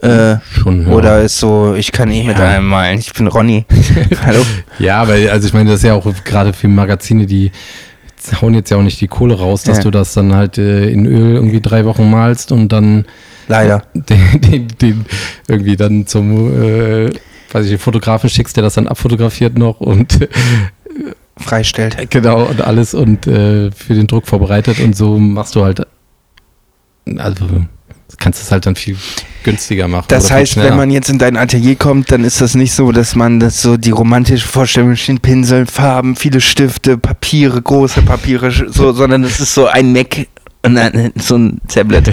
Äh, 0.00 0.36
Schon, 0.54 0.86
ja. 0.86 0.88
Oder 0.88 1.20
ist 1.20 1.38
so, 1.38 1.74
ich 1.76 1.92
kann 1.92 2.10
eh 2.10 2.24
mit 2.24 2.38
Ja. 2.38 2.48
einem 2.48 2.66
malen, 2.66 2.98
ich 2.98 3.12
bin 3.12 3.26
Ronny. 3.26 3.66
Hallo? 4.24 4.40
Ja, 4.78 5.06
weil, 5.06 5.28
also 5.28 5.46
ich 5.46 5.52
meine, 5.52 5.70
das 5.70 5.80
ist 5.80 5.84
ja 5.86 5.92
auch 5.92 6.06
gerade 6.24 6.54
für 6.54 6.66
Magazine, 6.66 7.26
die 7.26 7.52
hauen 8.40 8.54
jetzt 8.54 8.70
ja 8.70 8.76
auch 8.76 8.82
nicht 8.82 9.00
die 9.00 9.08
Kohle 9.08 9.34
raus, 9.38 9.62
dass 9.64 9.78
Ja. 9.78 9.82
du 9.84 9.90
das 9.90 10.14
dann 10.14 10.34
halt 10.34 10.58
äh, 10.58 10.88
in 10.90 11.06
Öl 11.06 11.34
irgendwie 11.34 11.60
drei 11.60 11.84
Wochen 11.84 12.10
malst 12.10 12.52
und 12.52 12.68
dann 12.70 13.04
Leider. 13.48 13.82
den, 13.94 14.40
den, 14.40 14.68
den 14.80 15.06
irgendwie 15.48 15.76
dann 15.76 16.06
zum 16.06 16.62
äh, 16.62 17.10
weiß 17.52 17.64
ich, 17.64 17.70
den 17.70 17.78
Fotografen 17.78 18.30
schickst, 18.30 18.56
der 18.56 18.62
das 18.62 18.74
dann 18.74 18.86
abfotografiert 18.86 19.58
noch 19.58 19.80
und 19.80 20.22
äh, 20.22 20.28
Freistellt. 21.36 22.10
genau 22.10 22.44
und 22.44 22.60
alles 22.62 22.94
und 22.94 23.26
äh, 23.26 23.70
für 23.72 23.94
den 23.94 24.06
Druck 24.06 24.26
vorbereitet 24.26 24.78
und 24.80 24.94
so 24.96 25.18
machst 25.18 25.54
du 25.54 25.64
halt 25.64 25.86
also 27.16 27.44
kannst 28.18 28.40
du 28.40 28.44
es 28.44 28.52
halt 28.52 28.64
dann 28.66 28.76
viel 28.76 28.96
günstiger 29.42 29.88
machen. 29.88 30.06
Das 30.08 30.30
heißt, 30.30 30.56
wenn 30.56 30.76
man 30.76 30.90
jetzt 30.90 31.08
in 31.10 31.18
dein 31.18 31.36
Atelier 31.36 31.76
kommt, 31.76 32.10
dann 32.10 32.24
ist 32.24 32.40
das 32.40 32.54
nicht 32.54 32.72
so, 32.72 32.92
dass 32.92 33.14
man 33.14 33.40
das 33.40 33.62
so 33.62 33.76
die 33.76 33.90
romantische 33.90 34.46
Vorstellung 34.46 34.96
stehen, 34.96 35.18
Pinsel, 35.20 35.66
Farben, 35.66 36.16
viele 36.16 36.40
Stifte, 36.40 36.98
Papiere, 36.98 37.60
große 37.60 38.02
Papiere, 38.02 38.50
so, 38.50 38.92
sondern 38.92 39.24
es 39.24 39.40
ist 39.40 39.54
so 39.54 39.66
ein 39.66 39.92
Mac 39.92 40.26
und 40.64 40.74
dann 40.76 41.12
so 41.20 41.36
ein 41.36 41.60
Tablet. 41.68 42.10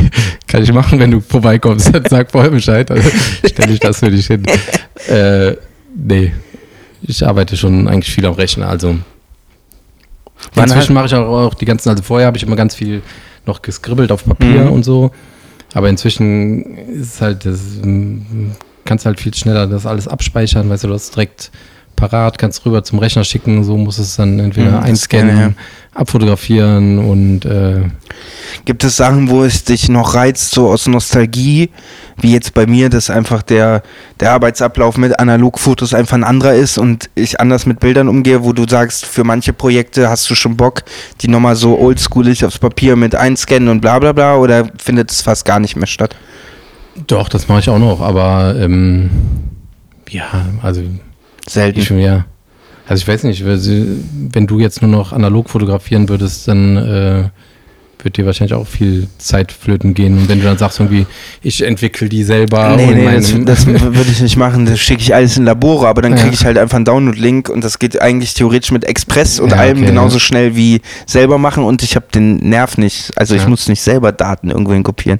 Kann 0.48 0.64
ich 0.64 0.74
machen, 0.74 1.00
wenn 1.00 1.12
du 1.12 1.22
vorbeikommst. 1.22 1.94
Dann 1.94 2.04
sag 2.10 2.32
vorher 2.32 2.52
Bescheid. 2.52 2.90
Also 2.90 3.10
stelle 3.46 3.74
ich 3.74 3.80
das 3.80 4.00
für 4.00 4.10
dich 4.12 4.28
hin. 4.28 4.44
Äh, 5.08 5.56
nee. 5.96 6.34
Ich 7.02 7.26
arbeite 7.26 7.56
schon 7.56 7.88
eigentlich 7.88 8.14
viel 8.14 8.26
am 8.26 8.34
Rechner. 8.34 8.68
Also 8.68 8.98
inzwischen 10.56 10.94
mache 10.94 11.06
ich 11.08 11.16
auch, 11.16 11.26
auch 11.48 11.54
die 11.54 11.66
ganzen, 11.66 11.90
also 11.90 12.04
vorher 12.04 12.28
habe 12.28 12.38
ich 12.38 12.44
immer 12.44 12.58
ganz 12.58 12.76
viel 12.76 13.02
noch 13.46 13.62
geskribbelt 13.62 14.12
auf 14.12 14.26
Papier 14.26 14.66
Mhm. 14.66 14.72
und 14.72 14.84
so. 14.84 15.12
Aber 15.74 15.90
inzwischen 15.90 16.78
ist 16.78 17.22
halt, 17.22 17.46
das 17.46 17.60
kannst 18.86 19.06
halt 19.06 19.20
viel 19.20 19.34
schneller 19.34 19.68
das 19.68 19.86
alles 19.86 20.08
abspeichern, 20.08 20.70
weißt 20.70 20.84
du, 20.84 20.88
du 20.88 20.94
hast 20.96 21.16
direkt 21.16 21.52
parat, 22.00 22.38
kannst 22.38 22.66
rüber 22.66 22.84
zum 22.84 23.00
Rechner 23.00 23.24
schicken, 23.24 23.64
so 23.64 23.78
muss 23.78 23.98
es 23.98 24.16
dann 24.16 24.40
entweder 24.40 24.72
Mhm, 24.72 24.76
das 24.76 24.86
einscannen, 24.86 25.36
gerne, 25.36 25.56
abfotografieren 25.94 27.00
und 27.00 27.46
äh, 27.46 27.82
Gibt 28.66 28.84
es 28.84 28.98
Sachen, 28.98 29.30
wo 29.30 29.44
es 29.44 29.64
dich 29.64 29.90
noch 29.90 30.16
reizt, 30.16 30.52
so 30.52 30.70
aus 30.70 30.88
Nostalgie, 30.88 31.70
wie 32.18 32.34
jetzt 32.34 32.54
bei 32.54 32.66
mir, 32.66 32.90
dass 32.90 33.10
einfach 33.10 33.42
der, 33.42 33.84
der 34.20 34.32
Arbeitsablauf 34.32 34.98
mit 34.98 35.20
Analogfotos 35.20 35.94
einfach 35.94 36.18
ein 36.18 36.24
anderer 36.24 36.54
ist 36.54 36.78
und 36.78 37.10
ich 37.16 37.40
anders 37.40 37.66
mit 37.66 37.80
Bildern 37.80 38.08
umgehe, 38.08 38.44
wo 38.44 38.54
du 38.54 38.68
sagst, 38.68 39.06
für 39.06 39.24
manche 39.24 39.54
Projekte 39.54 40.10
hast 40.10 40.30
du 40.30 40.36
schon 40.36 40.58
Bock, 40.58 40.84
die 41.22 41.28
nochmal 41.28 41.56
so 41.56 41.80
oldschoolig 41.80 42.46
aufs 42.46 42.60
Papier 42.60 42.96
mit 42.96 43.16
einscannen 43.16 43.70
und 43.70 43.82
bla 43.82 44.00
bla 44.00 44.12
bla, 44.12 44.36
oder 44.36 44.68
findet 44.78 45.12
es 45.12 45.22
fast 45.22 45.46
gar 45.46 45.60
nicht 45.60 45.76
mehr 45.76 45.88
statt? 45.88 46.16
Doch, 47.08 47.30
das 47.30 47.48
mache 47.48 47.60
ich 47.60 47.70
auch 47.70 47.80
noch, 47.80 48.02
aber 48.02 48.56
ähm, 48.60 49.10
ja, 50.10 50.48
also 50.62 50.82
Selten. 51.50 51.80
ich 51.80 51.88
schon 51.88 52.00
ja. 52.00 52.26
Also 52.88 53.02
ich 53.02 53.08
weiß 53.08 53.24
nicht, 53.26 53.44
wenn 53.46 54.48
du 54.48 54.60
jetzt 54.60 54.82
nur 54.82 54.90
noch 54.90 55.14
analog 55.14 55.50
fotografieren 55.50 56.10
würdest, 56.10 56.48
dann 56.48 56.76
äh, 56.78 57.24
wird 58.02 58.18
dir 58.18 58.26
wahrscheinlich 58.26 58.54
auch 58.56 58.66
viel 58.66 59.08
Zeit 59.20 59.52
flöten 59.52 59.94
gehen. 59.94 60.18
Und 60.18 60.30
wenn 60.30 60.40
du 60.40 60.46
dann 60.46 60.58
sagst 60.58 60.80
irgendwie, 60.80 61.06
ich 61.44 61.62
entwickle 61.64 62.10
die 62.10 62.24
selber 62.24 62.76
Nee, 62.78 62.96
nee, 62.96 63.16
das, 63.16 63.36
das 63.46 63.68
würde 63.68 64.10
ich 64.10 64.22
nicht 64.22 64.38
machen. 64.38 64.66
Das 64.66 64.80
schicke 64.80 65.02
ich 65.02 65.14
alles 65.14 65.38
in 65.38 65.46
Labore, 65.46 65.88
aber 65.88 66.02
dann 66.02 66.14
Ja. 66.14 66.18
kriege 66.18 66.34
ich 66.34 66.46
halt 66.46 66.58
einfach 66.58 66.78
einen 66.78 66.86
Download-Link 66.86 67.50
und 67.50 67.64
das 67.64 67.78
geht 67.78 68.02
eigentlich 68.02 68.34
theoretisch 68.34 68.72
mit 68.72 68.86
Express 68.86 69.40
und 69.40 69.52
Ja, 69.52 69.58
allem 69.58 69.78
okay, 69.80 69.88
genauso 69.88 70.16
ja. 70.16 70.20
schnell 70.22 70.56
wie 70.56 70.82
selber 71.06 71.38
machen 71.38 71.64
und 71.66 71.84
ich 71.84 71.96
habe 71.96 72.06
den 72.14 72.38
Nerv 72.38 72.78
nicht. 72.80 73.12
Also 73.18 73.36
ich 73.36 73.46
muss 73.48 73.68
nicht 73.68 73.82
selber 73.82 74.12
Daten 74.14 74.50
irgendwohin 74.50 74.82
kopieren. 74.84 75.20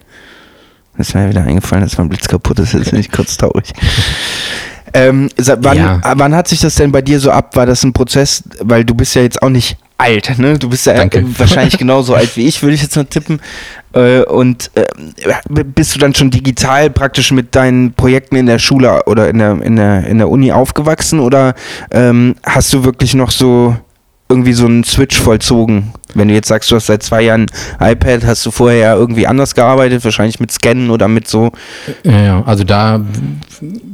Das 0.98 1.10
ist 1.10 1.14
mir 1.16 1.30
wieder 1.30 1.44
eingefallen, 1.44 1.84
dass 1.84 1.98
mein 1.98 2.10
Blitz 2.10 2.28
kaputt 2.28 2.60
ist. 2.60 2.74
Jetzt 2.74 2.92
bin 2.92 3.00
ich 3.00 3.12
kurz 3.12 3.38
traurig. 3.38 3.74
Ähm, 4.94 5.30
wann, 5.38 5.78
Ja. 5.78 5.96
äh, 5.98 6.14
wann 6.16 6.36
hat 6.36 6.48
sich 6.48 6.60
das 6.62 6.76
denn 6.76 6.92
bei 6.92 7.02
dir 7.02 7.20
so 7.20 7.32
ab? 7.32 7.56
War 7.56 7.66
das 7.66 7.84
ein 7.84 7.94
Prozess? 7.94 8.44
Weil 8.62 8.86
du 8.86 8.94
bist 8.96 9.16
ja 9.16 9.22
jetzt 9.22 9.42
auch 9.42 9.50
nicht 9.50 9.78
alt, 9.98 10.40
ne? 10.40 10.58
Du 10.58 10.70
bist 10.70 10.86
ja 10.86 10.94
Danke. 10.94 11.24
wahrscheinlich 11.38 11.78
genauso 11.78 12.16
alt 12.16 12.36
wie 12.38 12.48
ich, 12.48 12.62
würde 12.62 12.76
ich 12.76 12.82
jetzt 12.82 12.96
mal 12.96 13.06
tippen. 13.06 13.42
Äh, 13.94 14.22
und 14.24 14.72
äh, 14.76 14.86
bist 15.64 15.96
du 15.96 16.00
dann 16.00 16.16
schon 16.16 16.32
digital 16.32 16.90
praktisch 16.90 17.32
mit 17.32 17.56
deinen 17.56 17.94
Projekten 17.94 18.36
in 18.36 18.46
der 18.46 18.60
Schule 18.60 19.04
oder 19.06 19.30
in 19.30 19.40
der, 19.40 19.62
in 19.62 19.76
der, 19.76 20.06
in 20.08 20.18
der 20.20 20.30
Uni 20.30 20.52
aufgewachsen 20.52 21.20
oder 21.20 21.54
ähm, 21.92 22.36
hast 22.44 22.72
du 22.74 22.84
wirklich 22.84 23.14
noch 23.14 23.32
so 23.32 23.76
irgendwie 24.30 24.54
so 24.54 24.66
einen 24.66 24.84
Switch 24.84 25.18
vollzogen? 25.20 25.92
Wenn 26.14 26.28
du 26.28 26.34
jetzt 26.34 26.48
sagst, 26.48 26.72
du 26.72 26.76
hast 26.76 26.88
seit 26.88 27.04
zwei 27.04 27.22
Jahren 27.24 27.48
iPad, 27.80 28.26
hast 28.26 28.46
du 28.46 28.52
vorher 28.52 28.80
ja 28.80 28.96
irgendwie 28.96 29.28
anders 29.28 29.56
gearbeitet, 29.56 30.04
wahrscheinlich 30.04 30.40
mit 30.40 30.52
Scannen 30.52 30.90
oder 30.92 31.08
mit 31.08 31.28
so. 31.28 31.52
ja, 32.04 32.22
ja, 32.22 32.44
also 32.46 32.64
da, 32.64 33.02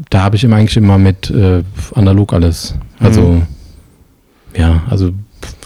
da 0.09 0.21
habe 0.21 0.36
ich 0.36 0.43
immer 0.43 0.57
eigentlich 0.57 0.77
immer 0.77 0.97
mit 0.97 1.29
äh, 1.29 1.63
analog 1.93 2.33
alles. 2.33 2.75
Also 2.99 3.21
Mhm. 3.21 3.41
ja, 4.55 4.83
also 4.89 5.11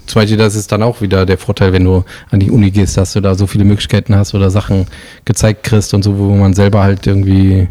zum 0.06 0.22
Beispiel, 0.22 0.38
das 0.38 0.56
ist 0.56 0.72
dann 0.72 0.82
auch 0.82 1.02
wieder 1.02 1.28
der 1.28 1.38
Vorteil, 1.38 1.72
wenn 1.72 1.84
du 1.84 2.04
an 2.32 2.40
die 2.40 2.50
Uni 2.50 2.72
gehst, 2.72 2.98
dass 2.98 3.14
du 3.14 3.22
da 3.22 3.36
so 3.36 3.46
viele 3.46 3.64
Möglichkeiten 3.64 4.16
hast 4.16 4.34
oder 4.34 4.50
Sachen 4.50 4.88
gezeigt 5.24 5.64
kriegst 5.64 5.94
und 5.94 6.02
so, 6.04 6.18
wo 6.18 6.34
man 6.36 6.56
selber 6.56 6.82
halt 6.82 7.06
irgendwie, 7.06 7.68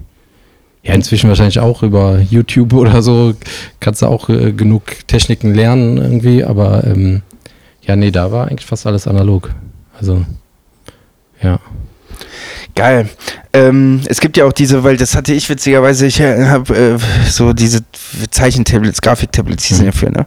ja, 0.83 0.95
inzwischen 0.95 1.29
wahrscheinlich 1.29 1.61
auch 1.61 1.83
über 1.83 2.21
YouTube 2.21 2.73
oder 2.73 3.03
so, 3.03 3.35
kannst 3.81 4.03
du 4.03 4.07
auch 4.07 4.29
äh, 4.29 4.53
genug 4.53 5.07
Techniken 5.07 5.55
lernen 5.55 5.99
irgendwie, 5.99 6.45
aber 6.45 6.85
ähm, 6.85 7.23
ja, 7.83 7.97
nee, 7.97 8.11
da 8.11 8.33
war 8.33 8.49
eigentlich 8.49 8.67
fast 8.67 8.87
alles 8.87 9.07
analog. 9.07 9.51
Also, 9.99 10.25
ja. 11.43 11.59
Geil. 12.75 13.09
Ähm, 13.53 14.03
es 14.07 14.21
gibt 14.21 14.37
ja 14.37 14.45
auch 14.45 14.53
diese, 14.53 14.85
weil 14.85 14.97
das 14.97 15.17
hatte 15.17 15.33
ich 15.33 15.49
witzigerweise, 15.49 16.07
ich 16.07 16.21
habe 16.21 16.77
äh, 16.77 16.99
so 17.29 17.53
diese 17.53 17.81
Zeichentablets, 18.31 19.01
Grafiktablets 19.01 19.65
hießen 19.65 19.83
Mhm. 19.85 19.87
ja 19.87 19.93
für, 19.93 20.11
ne? 20.11 20.27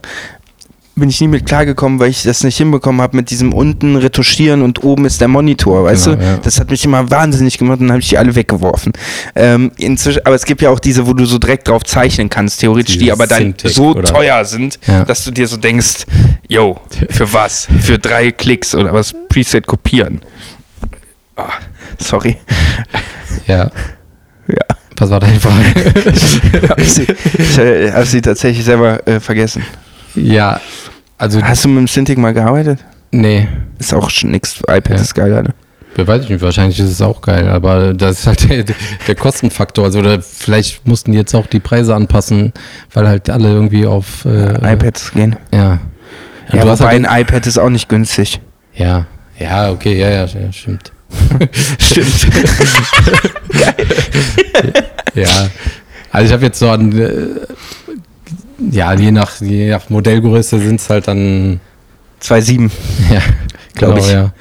Bin 0.94 1.08
ich 1.08 1.18
nie 1.22 1.28
mit 1.28 1.46
klargekommen, 1.46 1.98
weil 2.00 2.10
ich 2.10 2.22
das 2.22 2.44
nicht 2.44 2.58
hinbekommen 2.58 3.00
habe 3.00 3.16
mit 3.16 3.30
diesem 3.30 3.54
unten 3.54 3.96
retuschieren 3.96 4.60
und 4.60 4.84
oben 4.84 5.06
ist 5.06 5.22
der 5.22 5.28
Monitor, 5.28 5.84
weißt 5.84 6.04
Genau, 6.04 6.16
du? 6.18 6.22
ja. 6.22 6.36
Das 6.36 6.60
hat 6.60 6.70
mich 6.70 6.84
immer 6.84 7.10
wahnsinnig 7.10 7.56
gemacht 7.56 7.80
und 7.80 7.86
dann 7.86 7.92
habe 7.92 8.02
ich 8.02 8.10
die 8.10 8.18
alle 8.18 8.34
weggeworfen. 8.34 8.92
Ähm, 9.34 9.72
inzwischen, 9.78 10.20
aber 10.26 10.34
es 10.34 10.44
gibt 10.44 10.60
ja 10.60 10.68
auch 10.68 10.78
diese, 10.78 11.06
wo 11.06 11.14
du 11.14 11.24
so 11.24 11.38
direkt 11.38 11.68
drauf 11.68 11.82
zeichnen 11.84 12.28
kannst, 12.28 12.60
theoretisch, 12.60 12.96
die 12.98 13.04
Dieses 13.06 13.14
aber 13.14 13.26
dann 13.26 13.54
so 13.64 13.92
oder- 13.92 14.02
teuer 14.12 14.44
sind, 14.44 14.78
Ja. 14.86 15.06
dass 15.06 15.24
du 15.24 15.30
dir 15.30 15.48
so 15.48 15.56
denkst, 15.56 16.04
yo, 16.46 16.78
für 17.08 17.32
was? 17.32 17.68
Für 17.80 17.98
drei 17.98 18.30
Klicks 18.30 18.74
oder 18.74 18.92
was? 18.92 19.14
Preset 19.30 19.66
kopieren. 19.66 20.20
Ah, 21.36 21.52
sorry. 21.98 22.36
Ja. 23.46 23.70
Ja. 24.46 24.76
Was 24.98 25.08
war 25.08 25.20
deine 25.20 25.40
Frage? 25.40 25.64
hab 26.68 26.80
sie, 26.82 27.06
ich 27.38 27.56
äh, 27.58 27.90
habe 27.92 28.04
sie 28.04 28.20
tatsächlich 28.20 28.62
selber 28.64 29.04
äh, 29.08 29.18
vergessen. 29.20 29.62
Ja, 30.14 30.60
also, 31.18 31.40
Hast 31.42 31.64
du 31.64 31.68
mit 31.68 31.78
dem 31.78 31.86
Cintiq 31.88 32.18
mal 32.18 32.32
gearbeitet? 32.34 32.80
nee. 33.12 33.46
Ist 33.78 33.94
auch 33.94 34.10
schon 34.10 34.30
nix. 34.30 34.60
iPad 34.60 34.90
Ja. 34.90 34.94
ist 34.96 35.14
geil, 35.14 35.32
Alter. 35.34 35.54
Ja, 35.96 36.06
Weiß 36.06 36.22
ich 36.24 36.30
nicht, 36.30 36.40
wahrscheinlich 36.40 36.78
ist 36.80 36.90
es 36.90 37.02
auch 37.02 37.20
geil, 37.20 37.48
aber 37.48 37.92
das 37.94 38.20
ist 38.20 38.26
halt 38.26 38.48
der, 38.48 38.64
der 39.06 39.14
Kostenfaktor. 39.14 39.84
Also 39.84 39.98
oder 39.98 40.22
vielleicht 40.22 40.86
mussten 40.86 41.12
die 41.12 41.18
jetzt 41.18 41.34
auch 41.34 41.46
die 41.46 41.60
Preise 41.60 41.94
anpassen, 41.94 42.52
weil 42.92 43.06
halt 43.08 43.28
alle 43.28 43.48
irgendwie 43.50 43.86
auf 43.86 44.24
äh, 44.24 44.72
iPads 44.72 45.12
gehen. 45.12 45.36
Ja. 45.52 45.80
Ja, 46.52 46.62
du 46.64 46.70
hast 46.70 46.80
wobei 46.80 46.90
halt, 46.92 47.06
ein 47.06 47.20
iPad 47.22 47.46
ist 47.46 47.58
auch 47.58 47.68
nicht 47.70 47.88
günstig. 47.88 48.40
ja, 48.74 49.06
ja, 49.38 49.70
okay, 49.70 49.98
ja, 49.98 50.08
ja, 50.10 50.24
ja 50.26 50.52
stimmt. 50.52 50.92
Stimmt. 51.78 52.26
Ja. 55.14 55.48
Also 56.10 56.26
ich 56.26 56.32
habe 56.32 56.44
jetzt 56.46 56.58
so 56.58 56.70
an, 56.70 56.92
äh, 56.98 57.10
ja, 58.70 58.94
je 58.94 59.10
nach, 59.10 59.40
je 59.40 59.70
nach 59.70 59.90
Modellgröße 59.90 60.58
sind 60.58 60.80
es 60.80 60.90
halt 60.90 61.08
dann, 61.08 61.60
2,7. 62.22 62.70
ja, 63.12 63.20
Glaub 63.74 63.94
genau, 63.94 64.06
ich. 64.06 64.12
ja. 64.12 64.32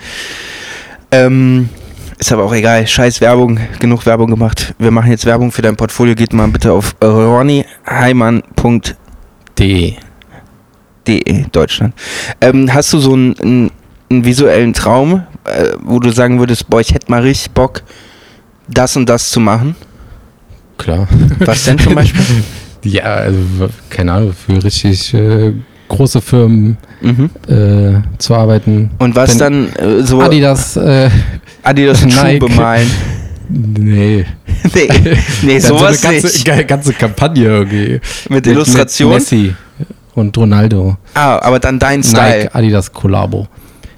Ähm, 1.11 1.69
ist 2.17 2.31
aber 2.31 2.43
auch 2.43 2.53
egal. 2.53 2.85
Scheiß 2.85 3.21
Werbung. 3.21 3.59
Genug 3.79 4.05
Werbung 4.05 4.29
gemacht. 4.29 4.75
Wir 4.77 4.91
machen 4.91 5.09
jetzt 5.09 5.25
Werbung 5.25 5.51
für 5.51 5.63
dein 5.63 5.75
Portfolio. 5.75 6.13
Geht 6.15 6.33
mal 6.33 6.47
bitte 6.47 6.71
auf 6.71 6.95
ronnyheimann.de 7.01 9.93
D. 11.07 11.45
Deutschland. 11.51 11.95
Ähm, 12.39 12.71
hast 12.71 12.93
du 12.93 12.99
so 12.99 13.13
einen, 13.13 13.35
einen, 13.39 13.71
einen 14.09 14.23
visuellen 14.23 14.73
Traum, 14.73 15.23
äh, 15.45 15.69
wo 15.81 15.99
du 15.99 16.11
sagen 16.11 16.37
würdest, 16.39 16.69
boah, 16.69 16.79
ich 16.79 16.93
hätte 16.93 17.09
mal 17.09 17.21
richtig 17.21 17.49
Bock, 17.51 17.81
das 18.67 18.95
und 18.95 19.09
das 19.09 19.31
zu 19.31 19.39
machen? 19.39 19.75
Klar. 20.77 21.07
Was 21.39 21.65
denn 21.65 21.79
zum 21.79 21.95
Beispiel? 21.95 22.21
Ja, 22.83 23.03
also 23.15 23.39
keine 23.89 24.13
Ahnung, 24.13 24.33
für 24.33 24.63
richtig 24.63 25.13
äh, 25.13 25.53
große 25.87 26.21
Firmen 26.21 26.77
mhm. 27.01 27.29
äh, 27.47 28.01
zu 28.17 28.33
arbeiten. 28.35 28.91
Und 28.99 29.15
was 29.15 29.31
Wenn 29.31 29.39
dann 29.39 29.99
äh, 29.99 30.03
so. 30.03 30.21
Adidas, 30.21 30.77
äh, 30.77 31.09
Adidas 31.63 31.99
Schuh 32.01 32.23
Nike. 32.23 32.39
bemalen. 32.39 32.89
Nee. 33.49 34.25
nee, 34.73 34.89
nee 35.41 35.59
sowas 35.59 36.01
so 36.01 36.07
eine 36.07 36.19
ganze, 36.21 36.49
nicht. 36.51 36.67
ganze 36.67 36.93
Kampagne 36.93 37.43
irgendwie. 37.43 37.99
Mit 38.29 38.47
Illustration? 38.47 39.09
Mit 39.09 39.19
Messi 39.19 39.53
und 40.15 40.37
Ronaldo. 40.37 40.97
Ah, 41.13 41.39
aber 41.39 41.59
dann 41.59 41.79
dein 41.79 42.03
Style. 42.03 42.43
Nike, 42.43 42.55
Adidas 42.55 42.91
Kollabo. 42.91 43.47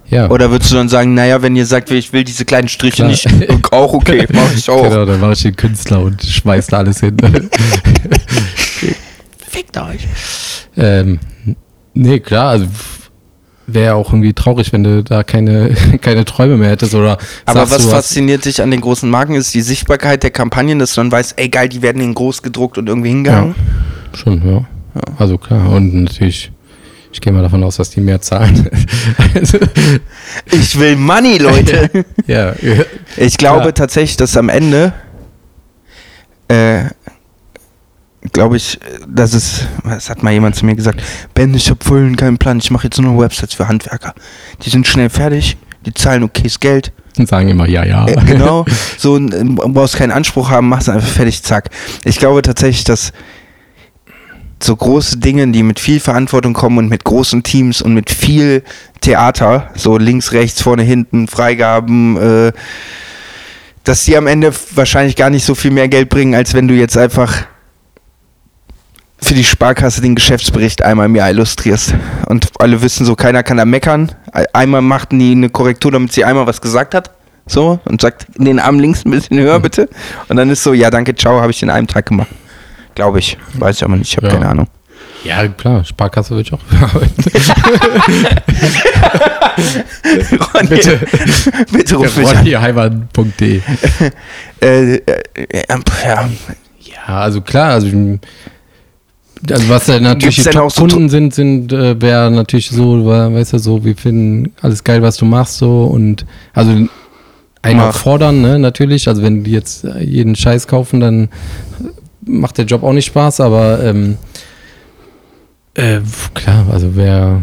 Ja. 0.09 0.29
Oder 0.29 0.51
würdest 0.51 0.71
du 0.71 0.75
dann 0.75 0.89
sagen, 0.89 1.13
naja, 1.13 1.41
wenn 1.41 1.55
ihr 1.55 1.65
sagt, 1.65 1.89
ich 1.91 2.13
will 2.13 2.23
diese 2.23 2.45
kleinen 2.45 2.67
Striche 2.67 2.97
Klar. 2.97 3.09
nicht, 3.09 3.27
auch 3.71 3.93
okay, 3.93 4.27
mach 4.33 4.53
ich 4.55 4.69
auch. 4.69 4.83
Genau, 4.83 5.05
dann 5.05 5.19
mache 5.19 5.33
ich 5.33 5.41
den 5.43 5.55
Künstler 5.55 6.01
und 6.01 6.21
schmeiß 6.21 6.67
da 6.67 6.77
alles 6.79 6.99
hin. 6.99 7.17
Fickt 9.37 9.77
euch. 9.77 10.07
ähm, 10.77 11.19
nee, 11.93 12.19
klar, 12.19 12.49
also 12.49 12.67
wäre 13.67 13.95
auch 13.95 14.09
irgendwie 14.09 14.33
traurig, 14.33 14.73
wenn 14.73 14.83
du 14.83 15.03
da 15.03 15.23
keine, 15.23 15.73
keine 16.01 16.25
Träume 16.25 16.57
mehr 16.57 16.69
hättest 16.71 16.93
oder 16.95 17.17
Aber 17.45 17.69
was 17.69 17.85
fasziniert 17.85 18.45
dich 18.45 18.61
an 18.61 18.71
den 18.71 18.81
großen 18.81 19.09
Marken 19.09 19.35
ist 19.35 19.53
die 19.53 19.61
Sichtbarkeit 19.61 20.23
der 20.23 20.31
Kampagnen, 20.31 20.79
dass 20.79 20.95
du 20.95 21.01
dann 21.01 21.11
weißt, 21.11 21.35
ey 21.37 21.49
geil, 21.49 21.69
die 21.69 21.81
werden 21.81 22.01
in 22.01 22.13
groß 22.13 22.41
gedruckt 22.41 22.77
und 22.77 22.87
irgendwie 22.87 23.09
hingehangen. 23.09 23.55
Schon, 24.15 24.41
ja. 24.47 24.65
Also 25.17 25.37
klar, 25.37 25.71
und 25.71 25.93
natürlich, 25.93 26.51
ich 27.13 27.21
gehe 27.21 27.31
mal 27.31 27.41
davon 27.43 27.63
aus, 27.63 27.77
dass 27.77 27.89
die 27.91 28.01
mehr 28.01 28.21
zahlen. 28.21 28.69
also, 29.35 29.59
Ich 30.51 30.77
will 30.79 30.95
Money, 30.95 31.37
Leute. 31.37 31.89
ja, 32.27 32.53
Ich 33.17 33.37
glaube 33.37 33.61
Klar. 33.61 33.73
tatsächlich, 33.73 34.17
dass 34.17 34.35
am 34.35 34.49
Ende, 34.49 34.93
äh, 36.47 36.85
glaube 38.31 38.57
ich, 38.57 38.79
dass 39.07 39.33
es, 39.33 39.67
das 39.83 40.09
hat 40.09 40.23
mal 40.23 40.31
jemand 40.33 40.55
zu 40.55 40.65
mir 40.65 40.75
gesagt, 40.75 41.01
Ben, 41.33 41.53
ich 41.53 41.69
habe 41.69 41.83
voll 41.83 42.15
keinen 42.15 42.37
Plan, 42.37 42.57
ich 42.57 42.71
mache 42.71 42.85
jetzt 42.85 42.99
nur 42.99 43.13
noch 43.13 43.21
Websites 43.21 43.53
für 43.53 43.67
Handwerker. 43.67 44.13
Die 44.63 44.69
sind 44.69 44.87
schnell 44.87 45.09
fertig, 45.09 45.57
die 45.85 45.93
zahlen 45.93 46.23
okayes 46.23 46.59
Geld. 46.59 46.91
und 47.17 47.27
sagen 47.27 47.49
immer 47.49 47.67
ja, 47.67 47.85
ja. 47.85 48.07
Äh, 48.07 48.15
genau, 48.25 48.65
so 48.97 49.19
du 49.19 49.55
brauchst 49.55 49.97
keinen 49.97 50.11
Anspruch 50.11 50.49
haben, 50.49 50.69
machst 50.69 50.89
einfach 50.89 51.07
fertig, 51.07 51.43
zack. 51.43 51.69
Ich 52.05 52.17
glaube 52.17 52.41
tatsächlich, 52.41 52.85
dass 52.85 53.11
so 54.63 54.75
große 54.75 55.17
Dinge, 55.17 55.47
die 55.49 55.63
mit 55.63 55.79
viel 55.79 55.99
Verantwortung 55.99 56.53
kommen 56.53 56.77
und 56.77 56.89
mit 56.89 57.03
großen 57.03 57.43
Teams 57.43 57.81
und 57.81 57.93
mit 57.93 58.09
viel 58.09 58.63
Theater, 59.01 59.69
so 59.75 59.97
links, 59.97 60.31
rechts, 60.31 60.61
vorne, 60.61 60.83
hinten, 60.83 61.27
Freigaben, 61.27 62.17
äh, 62.17 62.51
dass 63.83 64.05
die 64.05 64.15
am 64.15 64.27
Ende 64.27 64.53
wahrscheinlich 64.75 65.15
gar 65.15 65.29
nicht 65.29 65.45
so 65.45 65.55
viel 65.55 65.71
mehr 65.71 65.87
Geld 65.87 66.09
bringen, 66.09 66.35
als 66.35 66.53
wenn 66.53 66.67
du 66.67 66.73
jetzt 66.73 66.97
einfach 66.97 67.45
für 69.21 69.33
die 69.33 69.43
Sparkasse 69.43 70.01
den 70.01 70.15
Geschäftsbericht 70.15 70.81
einmal 70.81 71.05
im 71.05 71.15
Jahr 71.15 71.29
illustrierst. 71.29 71.95
Und 72.27 72.47
alle 72.59 72.81
wissen 72.81 73.05
so, 73.05 73.15
keiner 73.15 73.43
kann 73.43 73.57
da 73.57 73.65
meckern. 73.65 74.11
Einmal 74.53 74.81
machten 74.81 75.19
die 75.19 75.31
eine 75.31 75.49
Korrektur, 75.49 75.91
damit 75.91 76.11
sie 76.11 76.25
einmal 76.25 76.45
was 76.45 76.61
gesagt 76.61 76.93
hat. 76.93 77.11
So, 77.45 77.79
und 77.85 78.01
sagt 78.01 78.27
den 78.37 78.59
Arm 78.59 78.79
links 78.79 79.05
ein 79.05 79.11
bisschen 79.11 79.37
höher, 79.37 79.59
bitte. 79.59 79.89
Und 80.29 80.37
dann 80.37 80.49
ist 80.49 80.63
so, 80.63 80.73
ja, 80.73 80.89
danke, 80.89 81.13
ciao, 81.15 81.41
habe 81.41 81.51
ich 81.51 81.61
in 81.61 81.69
einem 81.69 81.87
Tag 81.87 82.05
gemacht. 82.05 82.29
Glaube 82.95 83.19
ich. 83.19 83.37
Weiß 83.53 83.77
ich 83.77 83.83
aber 83.83 83.95
nicht, 83.95 84.09
ich 84.11 84.17
habe 84.17 84.27
Ja. 84.27 84.33
keine 84.33 84.49
Ahnung. 84.49 84.67
Ja, 85.23 85.47
klar, 85.47 85.85
Sparkasse 85.85 86.35
will 86.35 86.41
ich 86.41 86.51
auch. 86.51 86.59
Ronny, 90.53 90.67
Bitte. 90.67 90.99
bitte 91.71 91.95
ruf 91.95 92.17
mich 92.17 92.35
an. 92.35 92.45
Äh, 94.61 94.95
äh, 94.95 95.01
äh, 95.35 95.63
ja, 96.05 96.29
Ja, 97.07 97.17
also 97.19 97.41
klar, 97.41 97.71
also, 97.71 97.87
also 99.49 99.69
was 99.69 99.85
da 99.85 99.99
natürlich 99.99 100.47
auch 100.57 100.69
so 100.71 100.81
Top-Kunden 100.81 101.09
sind, 101.09 101.33
sind 101.33 101.71
äh, 101.73 101.99
wäre 102.01 102.31
natürlich 102.31 102.69
so, 102.69 103.05
weißt 103.05 103.53
du, 103.53 103.59
so, 103.59 103.83
wir 103.85 103.95
finden 103.95 104.53
alles 104.61 104.83
geil, 104.83 105.01
was 105.01 105.17
du 105.17 105.25
machst, 105.25 105.57
so 105.57 105.85
und 105.85 106.25
also 106.53 106.71
einen 107.61 107.93
fordern, 107.93 108.41
ne, 108.41 108.59
natürlich. 108.59 109.07
Also 109.07 109.21
wenn 109.23 109.43
die 109.45 109.51
jetzt 109.51 109.85
jeden 110.01 110.35
Scheiß 110.35 110.67
kaufen, 110.67 110.99
dann 110.99 111.29
macht 112.25 112.57
der 112.57 112.65
Job 112.65 112.83
auch 112.83 112.93
nicht 112.93 113.05
Spaß, 113.05 113.39
aber 113.41 113.83
ähm, 113.83 114.17
äh, 115.75 115.99
klar, 116.33 116.65
also 116.71 116.95
wer, 116.95 117.41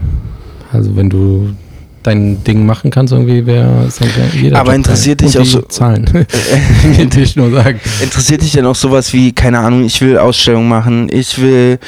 also 0.72 0.94
wenn 0.96 1.10
du 1.10 1.54
dein 2.02 2.42
Ding 2.44 2.64
machen 2.64 2.90
kannst, 2.90 3.12
irgendwie 3.12 3.44
wäre 3.44 3.84
ist 3.86 4.00
dann 4.00 4.08
jeder 4.32 4.58
Aber 4.58 4.70
Job 4.70 4.76
interessiert 4.76 5.20
dich 5.20 5.38
auch 5.38 5.44
so- 5.44 5.62
Zahlen. 5.62 6.06
Ich 7.16 7.36
nur 7.36 7.50
sagen. 7.50 7.80
Interessiert 8.02 8.42
dich 8.42 8.52
denn 8.52 8.66
auch 8.66 8.74
sowas 8.74 9.12
wie, 9.12 9.32
keine 9.32 9.58
Ahnung, 9.58 9.84
ich 9.84 10.00
will 10.00 10.16
Ausstellungen 10.18 10.68
machen, 10.68 11.08
ich 11.12 11.40
will, 11.40 11.78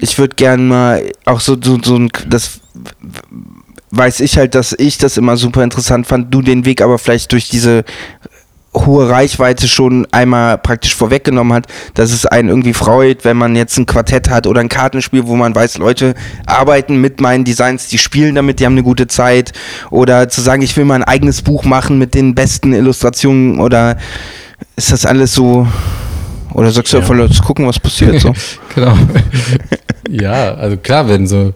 ich 0.00 0.18
würde 0.18 0.34
gern 0.36 0.68
mal 0.68 1.02
auch 1.24 1.40
so, 1.40 1.56
so, 1.60 1.78
so 1.82 1.96
ein, 1.96 2.10
das 2.28 2.60
weiß 3.90 4.20
ich 4.20 4.36
halt, 4.36 4.54
dass 4.54 4.74
ich 4.78 4.98
das 4.98 5.16
immer 5.16 5.36
super 5.36 5.62
interessant 5.62 6.06
fand, 6.06 6.32
du 6.34 6.42
den 6.42 6.64
Weg 6.66 6.82
aber 6.82 6.98
vielleicht 6.98 7.32
durch 7.32 7.48
diese 7.48 7.84
hohe 8.76 9.08
Reichweite 9.08 9.68
schon 9.68 10.06
einmal 10.12 10.58
praktisch 10.58 10.94
vorweggenommen 10.94 11.52
hat, 11.54 11.66
dass 11.94 12.12
es 12.12 12.26
einen 12.26 12.48
irgendwie 12.50 12.74
freut, 12.74 13.24
wenn 13.24 13.36
man 13.36 13.56
jetzt 13.56 13.78
ein 13.78 13.86
Quartett 13.86 14.28
hat 14.28 14.46
oder 14.46 14.60
ein 14.60 14.68
Kartenspiel, 14.68 15.26
wo 15.26 15.34
man 15.34 15.54
weiß, 15.54 15.78
Leute 15.78 16.14
arbeiten 16.44 17.00
mit 17.00 17.20
meinen 17.20 17.44
Designs, 17.44 17.88
die 17.88 17.98
spielen 17.98 18.34
damit, 18.34 18.60
die 18.60 18.66
haben 18.66 18.74
eine 18.74 18.82
gute 18.82 19.06
Zeit 19.06 19.52
oder 19.90 20.28
zu 20.28 20.40
sagen, 20.42 20.62
ich 20.62 20.76
will 20.76 20.84
mal 20.84 20.96
ein 20.96 21.04
eigenes 21.04 21.42
Buch 21.42 21.64
machen 21.64 21.98
mit 21.98 22.14
den 22.14 22.34
besten 22.34 22.72
Illustrationen 22.72 23.60
oder 23.60 23.96
ist 24.76 24.92
das 24.92 25.06
alles 25.06 25.34
so 25.34 25.66
oder 26.52 26.70
sagst 26.70 26.92
du 26.92 26.98
Ja. 26.98 27.02
einfach, 27.02 27.14
let's 27.16 27.42
gucken, 27.42 27.66
was 27.66 27.80
passiert 27.80 28.20
so? 28.20 28.32
Genau. 28.74 28.94
ja, 30.10 30.54
also 30.54 30.76
klar, 30.76 31.08
wenn 31.08 31.26
so 31.26 31.54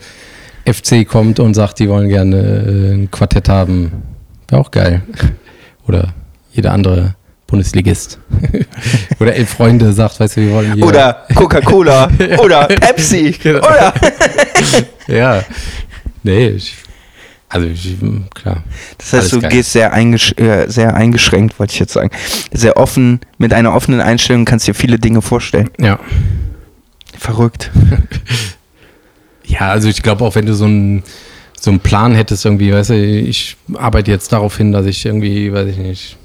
FC 0.66 1.06
kommt 1.06 1.38
und 1.40 1.54
sagt, 1.54 1.78
die 1.78 1.88
wollen 1.88 2.08
gerne 2.08 2.36
äh, 2.38 2.92
ein 2.94 3.10
Quartett 3.10 3.48
haben, 3.48 3.92
wäre 4.48 4.60
auch 4.60 4.70
geil. 4.70 5.02
Oder 5.86 6.14
jeder 6.52 6.72
andere 6.72 7.14
Bundesligist. 7.46 8.18
oder 9.20 9.34
elf 9.34 9.50
Freunde 9.50 9.92
sagt, 9.92 10.20
weißt 10.20 10.36
du, 10.36 10.40
wir 10.42 10.52
wollen 10.52 10.74
hier. 10.74 10.86
Oder 10.86 11.26
Coca-Cola 11.34 12.10
oder 12.38 12.66
Pepsi 12.66 13.32
Genau. 13.42 13.58
oder 13.58 13.92
Ja. 15.08 15.42
Nee, 16.22 16.48
ich, 16.48 16.74
also 17.48 17.66
ich, 17.66 17.96
klar. 18.34 18.62
Das 18.98 19.12
heißt, 19.12 19.32
du 19.32 19.40
geil. 19.40 19.50
gehst 19.50 19.72
sehr, 19.72 19.92
eingesch 19.92 20.32
äh, 20.38 20.68
sehr 20.68 20.94
eingeschränkt, 20.94 21.58
wollte 21.58 21.72
ich 21.72 21.80
jetzt 21.80 21.94
sagen. 21.94 22.10
Sehr 22.52 22.76
offen, 22.76 23.20
mit 23.38 23.52
einer 23.52 23.74
offenen 23.74 24.00
Einstellung 24.00 24.44
kannst 24.44 24.68
dir 24.68 24.74
viele 24.74 24.98
Dinge 24.98 25.20
vorstellen. 25.22 25.70
Ja. 25.80 25.98
Verrückt. 27.18 27.70
Ja, 29.44 29.70
also 29.70 29.88
ich 29.88 30.02
glaube 30.02 30.24
auch, 30.24 30.34
wenn 30.36 30.46
du 30.46 30.54
so 30.54 30.66
einen 30.66 31.02
so 31.58 31.70
einen 31.70 31.80
Plan 31.80 32.14
hättest 32.14 32.44
irgendwie, 32.46 32.72
weißt 32.72 32.90
du, 32.90 32.94
ich 32.94 33.56
arbeite 33.74 34.10
jetzt 34.10 34.32
darauf 34.32 34.56
hin, 34.56 34.72
dass 34.72 34.86
ich 34.86 35.04
irgendwie, 35.04 35.52
weiß 35.52 35.68
ich 35.68 35.76
nicht, 35.76 36.16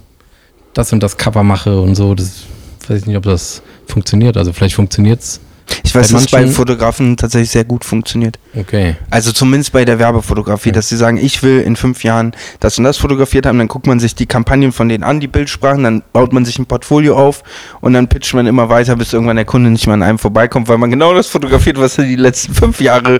das 0.76 0.94
und 0.94 1.02
das 1.02 1.18
Cover 1.18 1.44
mache 1.44 1.80
und 1.80 1.96
so, 1.96 2.14
das 2.14 2.44
weiß 2.88 3.02
ich 3.02 3.06
nicht, 3.08 3.18
ob 3.18 3.24
das 3.24 3.64
funktioniert. 3.88 4.38
Also 4.38 4.54
vielleicht 4.54 4.76
funktioniert's. 4.76 5.40
Ich 5.84 5.94
weiß, 5.94 6.10
dass 6.10 6.22
es 6.22 6.32
bei 6.32 6.46
Fotografen 6.48 7.18
tatsächlich 7.18 7.52
sehr 7.52 7.64
gut 7.64 7.86
funktioniert. 7.86 8.38
Okay. 8.56 8.96
Also 9.10 9.32
zumindest 9.32 9.72
bei 9.72 9.86
der 9.86 10.00
Werbefotografie, 10.00 10.72
dass 10.72 10.90
sie 10.90 10.98
sagen, 10.98 11.18
ich 11.18 11.42
will 11.44 11.62
in 11.62 11.76
fünf 11.76 12.04
Jahren 12.04 12.34
das 12.60 12.78
und 12.78 12.84
das 12.84 12.98
fotografiert 12.98 13.46
haben, 13.46 13.58
dann 13.58 13.68
guckt 13.68 13.88
man 13.88 14.00
sich 14.00 14.16
die 14.16 14.26
Kampagnen 14.26 14.72
von 14.72 14.90
denen 14.90 15.04
an, 15.04 15.20
die 15.20 15.28
Bildsprachen, 15.28 15.84
dann 15.84 16.04
baut 16.14 16.34
man 16.34 16.46
sich 16.46 16.60
ein 16.60 16.66
Portfolio 16.66 17.18
auf 17.18 17.44
und 17.82 17.94
dann 17.94 18.08
pitcht 18.08 18.34
man 18.34 18.48
immer 18.48 18.70
weiter, 18.70 18.96
bis 18.96 19.14
irgendwann 19.14 19.36
der 19.36 19.46
Kunde 19.46 19.70
nicht 19.70 19.88
mehr 19.88 19.94
an 19.94 20.04
einem 20.04 20.20
vorbeikommt, 20.20 20.68
weil 20.68 20.78
man 20.78 20.92
genau 20.92 21.14
das 21.14 21.28
fotografiert, 21.28 21.80
was 21.80 21.96
sie 21.96 22.08
die 22.08 22.16
letzten 22.16 22.54
fünf 22.54 22.82
Jahre 22.82 23.20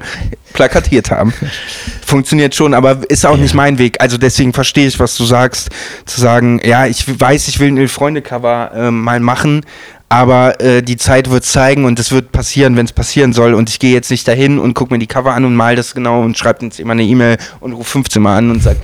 plakatiert 0.54 1.12
haben. 1.12 1.34
Funktioniert 2.06 2.56
schon, 2.56 2.74
aber 2.74 3.00
ist 3.10 3.26
auch 3.26 3.38
nicht 3.38 3.54
mein 3.54 3.78
Weg. 3.78 4.00
Also 4.00 4.18
deswegen 4.18 4.54
verstehe 4.54 4.88
ich, 4.88 5.00
was 5.00 5.18
du 5.18 5.26
sagst, 5.26 5.70
zu 6.06 6.22
sagen, 6.22 6.62
ja, 6.64 6.86
ich 6.86 7.20
weiß, 7.20 7.48
ich 7.48 7.60
will 7.60 7.68
ein 7.68 7.88
Freunde-Cover 7.88 8.72
äh, 8.74 8.92
mal 8.92 9.20
machen, 9.20 9.66
aber 10.16 10.62
äh, 10.62 10.82
die 10.82 10.96
Zeit 10.96 11.30
wird 11.30 11.44
zeigen 11.44 11.84
und 11.84 12.00
es 12.00 12.14
wird 12.14 12.32
passieren, 12.32 12.78
wenn 12.78 12.86
es 12.86 12.94
passieren 12.94 13.34
soll. 13.34 13.54
Und 13.54 13.70
ich 13.70 13.80
gehe 13.80 13.92
jetzt 13.92 14.10
nicht 14.10 14.26
dahin 14.26 14.60
und 14.60 14.74
gucke 14.74 14.94
mir 14.94 14.98
die 14.98 15.08
Cover 15.08 15.34
an 15.34 15.44
und 15.44 15.58
mal 15.58 15.76
das 15.76 15.94
genau 15.94 16.22
und 16.22 16.38
schreibe 16.38 16.64
uns 16.64 16.80
immer 16.80 16.94
eine 16.94 17.04
E-Mail 17.04 17.36
und 17.60 17.74
rufe 17.74 17.92
15 17.92 18.22
Mal 18.22 18.38
an 18.38 18.50
und 18.50 18.64
sag, 18.64 18.78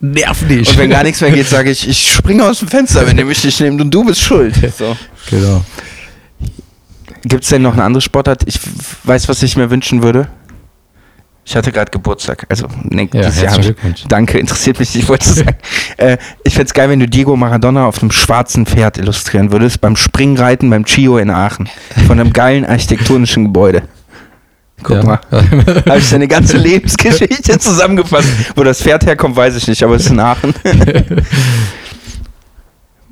Nerv 0.00 0.42
nicht. 0.48 0.68
und 0.68 0.78
wenn 0.78 0.90
gar 0.90 1.04
nichts 1.04 1.20
mehr 1.20 1.30
geht, 1.30 1.46
sage 1.46 1.70
ich, 1.70 1.88
ich 1.88 2.12
springe 2.12 2.44
aus 2.44 2.58
dem 2.58 2.66
Fenster, 2.66 3.06
wenn 3.06 3.18
ihr 3.18 3.24
mich 3.24 3.44
nicht 3.44 3.60
nehmt 3.60 3.80
und 3.80 3.92
du 3.92 4.02
bist 4.02 4.20
schuld. 4.20 4.54
So. 4.76 4.96
Genau. 5.30 5.64
Gibt 7.22 7.44
es 7.44 7.50
denn 7.50 7.62
noch 7.62 7.74
eine 7.74 7.84
andere 7.84 8.00
Sportart? 8.00 8.42
Ich 8.46 8.58
weiß, 9.04 9.28
was 9.28 9.44
ich 9.44 9.56
mir 9.56 9.70
wünschen 9.70 10.02
würde. 10.02 10.26
Ich 11.50 11.56
hatte 11.56 11.72
gerade 11.72 11.90
Geburtstag. 11.90 12.46
Also, 12.48 12.68
nee, 12.84 13.10
Ja, 13.12 13.22
dieses 13.22 13.42
Jahr. 13.42 13.58
Danke, 14.06 14.38
interessiert 14.38 14.78
mich 14.78 14.94
nicht, 14.94 15.08
wollte 15.08 15.28
sagen. 15.34 15.56
äh, 15.96 16.16
ich 16.44 16.54
fände 16.54 16.66
es 16.68 16.74
geil, 16.74 16.88
wenn 16.88 17.00
du 17.00 17.08
Diego 17.08 17.34
Maradona 17.34 17.86
auf 17.86 18.00
einem 18.00 18.12
schwarzen 18.12 18.66
Pferd 18.66 18.98
illustrieren 18.98 19.50
würdest, 19.50 19.80
beim 19.80 19.96
Springreiten 19.96 20.70
beim 20.70 20.84
Chio 20.84 21.18
in 21.18 21.28
Aachen. 21.28 21.68
Von 22.06 22.20
einem 22.20 22.32
geilen 22.32 22.64
architektonischen 22.64 23.46
Gebäude. 23.46 23.82
Guck 24.84 24.98
ja. 24.98 25.02
mal. 25.02 25.20
Habe 25.32 25.98
ich 25.98 26.06
seine 26.06 26.28
ganze 26.28 26.56
Lebensgeschichte 26.56 27.58
zusammengefasst. 27.58 28.28
Wo 28.54 28.62
das 28.62 28.80
Pferd 28.80 29.04
herkommt, 29.04 29.34
weiß 29.34 29.56
ich 29.56 29.66
nicht, 29.66 29.82
aber 29.82 29.96
es 29.96 30.02
ist 30.02 30.12
in 30.12 30.20
Aachen. 30.20 30.54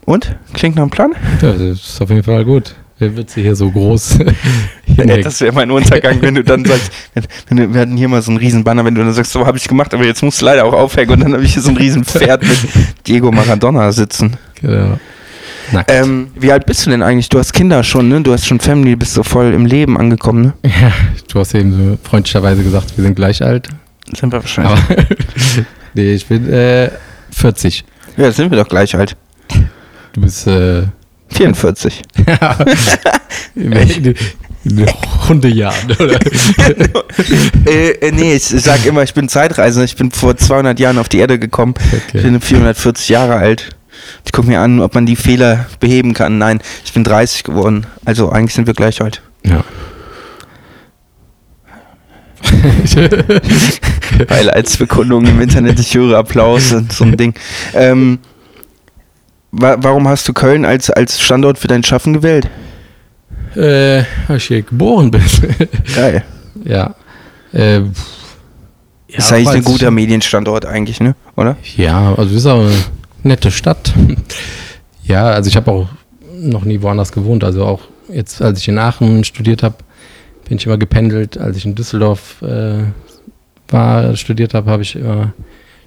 Und? 0.04 0.36
Klingt 0.54 0.76
nach 0.76 0.82
einem 0.82 0.90
Plan? 0.90 1.10
ja, 1.42 1.50
das 1.50 1.60
ist 1.60 2.00
auf 2.00 2.08
jeden 2.10 2.22
Fall 2.22 2.44
gut. 2.44 2.76
Wer 2.98 3.16
wird 3.16 3.30
sie 3.30 3.42
hier 3.42 3.56
so 3.56 3.70
groß? 3.70 4.18
Ja, 4.96 5.16
das 5.18 5.40
wäre 5.40 5.52
mein 5.52 5.70
Untergang, 5.70 6.20
wenn 6.22 6.34
du 6.34 6.42
dann 6.42 6.64
sagst, 6.64 6.90
wenn, 7.14 7.58
wenn 7.58 7.72
wir 7.72 7.80
hatten 7.82 7.96
hier 7.96 8.08
mal 8.08 8.20
so 8.20 8.32
einen 8.32 8.38
riesen 8.38 8.64
Banner, 8.64 8.84
wenn 8.84 8.96
du 8.96 9.04
dann 9.04 9.12
sagst, 9.12 9.30
so 9.30 9.46
habe 9.46 9.56
ich 9.56 9.68
gemacht, 9.68 9.94
aber 9.94 10.04
jetzt 10.04 10.24
musst 10.24 10.40
du 10.40 10.46
leider 10.46 10.64
auch 10.64 10.72
aufhängen 10.72 11.12
und 11.12 11.20
dann 11.20 11.34
habe 11.34 11.44
ich 11.44 11.52
hier 11.52 11.62
so 11.62 11.68
ein 11.68 11.76
riesen 11.76 12.04
Pferd 12.04 12.42
mit 12.42 12.58
Diego 13.06 13.30
Maradona 13.30 13.92
sitzen. 13.92 14.36
genau. 14.60 14.98
Ähm, 15.86 16.28
wie 16.34 16.50
alt 16.50 16.66
bist 16.66 16.84
du 16.84 16.90
denn 16.90 17.02
eigentlich? 17.02 17.28
Du 17.28 17.38
hast 17.38 17.52
Kinder 17.52 17.84
schon, 17.84 18.08
ne? 18.08 18.22
Du 18.22 18.32
hast 18.32 18.44
schon 18.44 18.58
Family, 18.58 18.96
bist 18.96 19.14
so 19.14 19.22
voll 19.22 19.52
im 19.52 19.66
Leben 19.66 19.96
angekommen, 19.96 20.42
ne? 20.42 20.52
ja, 20.64 20.90
du 21.32 21.38
hast 21.38 21.54
eben 21.54 21.72
so 21.72 21.98
freundlicherweise 22.02 22.64
gesagt, 22.64 22.96
wir 22.96 23.04
sind 23.04 23.14
gleich 23.14 23.40
alt. 23.40 23.68
Sind 24.18 24.32
wir 24.32 24.40
wahrscheinlich. 24.40 24.72
Aber 24.72 25.06
nee, 25.94 26.12
ich 26.14 26.26
bin 26.26 26.52
äh, 26.52 26.90
40. 27.30 27.84
ja, 28.16 28.32
sind 28.32 28.50
wir 28.50 28.58
doch 28.58 28.68
gleich 28.68 28.96
alt. 28.96 29.16
Du 30.14 30.22
bist 30.22 30.46
äh, 30.48 30.84
44. 31.30 32.02
in, 33.54 33.72
in, 33.72 34.14
in 34.64 34.86
Hundejahren, 35.28 35.92
oder? 35.98 36.18
äh, 37.66 37.90
äh, 37.90 38.12
nee, 38.12 38.34
ich 38.34 38.44
sag 38.44 38.84
immer, 38.86 39.02
ich 39.02 39.14
bin 39.14 39.28
Zeitreisender. 39.28 39.84
Ich 39.84 39.96
bin 39.96 40.10
vor 40.10 40.36
200 40.36 40.78
Jahren 40.78 40.98
auf 40.98 41.08
die 41.08 41.18
Erde 41.18 41.38
gekommen. 41.38 41.74
Ich 42.12 42.22
bin 42.22 42.40
440 42.40 43.08
Jahre 43.08 43.36
alt. 43.36 43.70
Ich 44.24 44.32
gucke 44.32 44.48
mir 44.48 44.60
an, 44.60 44.80
ob 44.80 44.94
man 44.94 45.06
die 45.06 45.16
Fehler 45.16 45.66
beheben 45.80 46.14
kann. 46.14 46.38
Nein, 46.38 46.60
ich 46.84 46.92
bin 46.92 47.04
30 47.04 47.44
geworden. 47.44 47.86
Also 48.04 48.30
eigentlich 48.30 48.54
sind 48.54 48.66
wir 48.66 48.74
gleich 48.74 49.00
alt. 49.00 49.22
Ja. 49.44 49.64
Weil 54.28 54.50
als 54.50 54.76
Bekundung 54.76 55.26
im 55.26 55.40
Internet, 55.40 55.78
ich 55.80 55.94
höre 55.94 56.18
Applaus 56.18 56.72
und 56.72 56.92
so 56.92 57.04
ein 57.04 57.16
Ding. 57.16 57.34
Ähm, 57.74 58.18
wa 59.50 59.76
warum 59.78 60.08
hast 60.08 60.28
du 60.28 60.32
Köln 60.32 60.64
als, 60.64 60.90
als 60.90 61.20
Standort 61.20 61.58
für 61.58 61.68
dein 61.68 61.84
Schaffen 61.84 62.12
gewählt? 62.14 62.48
äh, 63.54 64.04
weil 64.26 64.36
ich 64.36 64.44
hier 64.44 64.62
geboren 64.62 65.10
bin. 65.10 65.22
Geil. 65.94 66.24
ja. 66.64 66.94
Äh, 67.52 67.80
ja, 67.80 69.18
ist 69.18 69.32
eigentlich 69.32 69.48
ein 69.48 69.64
guter 69.64 69.90
Medienstandort 69.90 70.66
eigentlich, 70.66 71.00
ne? 71.00 71.14
Oder? 71.34 71.56
Ja, 71.76 72.14
also 72.14 72.34
ist 72.34 72.46
auch 72.46 72.60
eine 72.60 72.74
nette 73.22 73.50
Stadt. 73.50 73.94
ja, 75.02 75.24
also 75.28 75.48
ich 75.48 75.56
habe 75.56 75.70
auch 75.70 75.88
noch 76.38 76.64
nie 76.64 76.82
woanders 76.82 77.10
gewohnt. 77.10 77.42
Also 77.42 77.64
auch 77.64 77.80
jetzt, 78.12 78.42
als 78.42 78.60
ich 78.60 78.68
in 78.68 78.78
Aachen 78.78 79.24
studiert 79.24 79.62
habe, 79.62 79.76
bin 80.46 80.58
ich 80.58 80.66
immer 80.66 80.76
gependelt. 80.76 81.38
Als 81.38 81.56
ich 81.56 81.64
in 81.64 81.74
Düsseldorf 81.74 82.42
äh, 82.42 82.84
war, 83.68 84.14
studiert 84.14 84.52
habe, 84.52 84.70
habe 84.70 84.82
ich 84.82 84.94
immer 84.94 85.32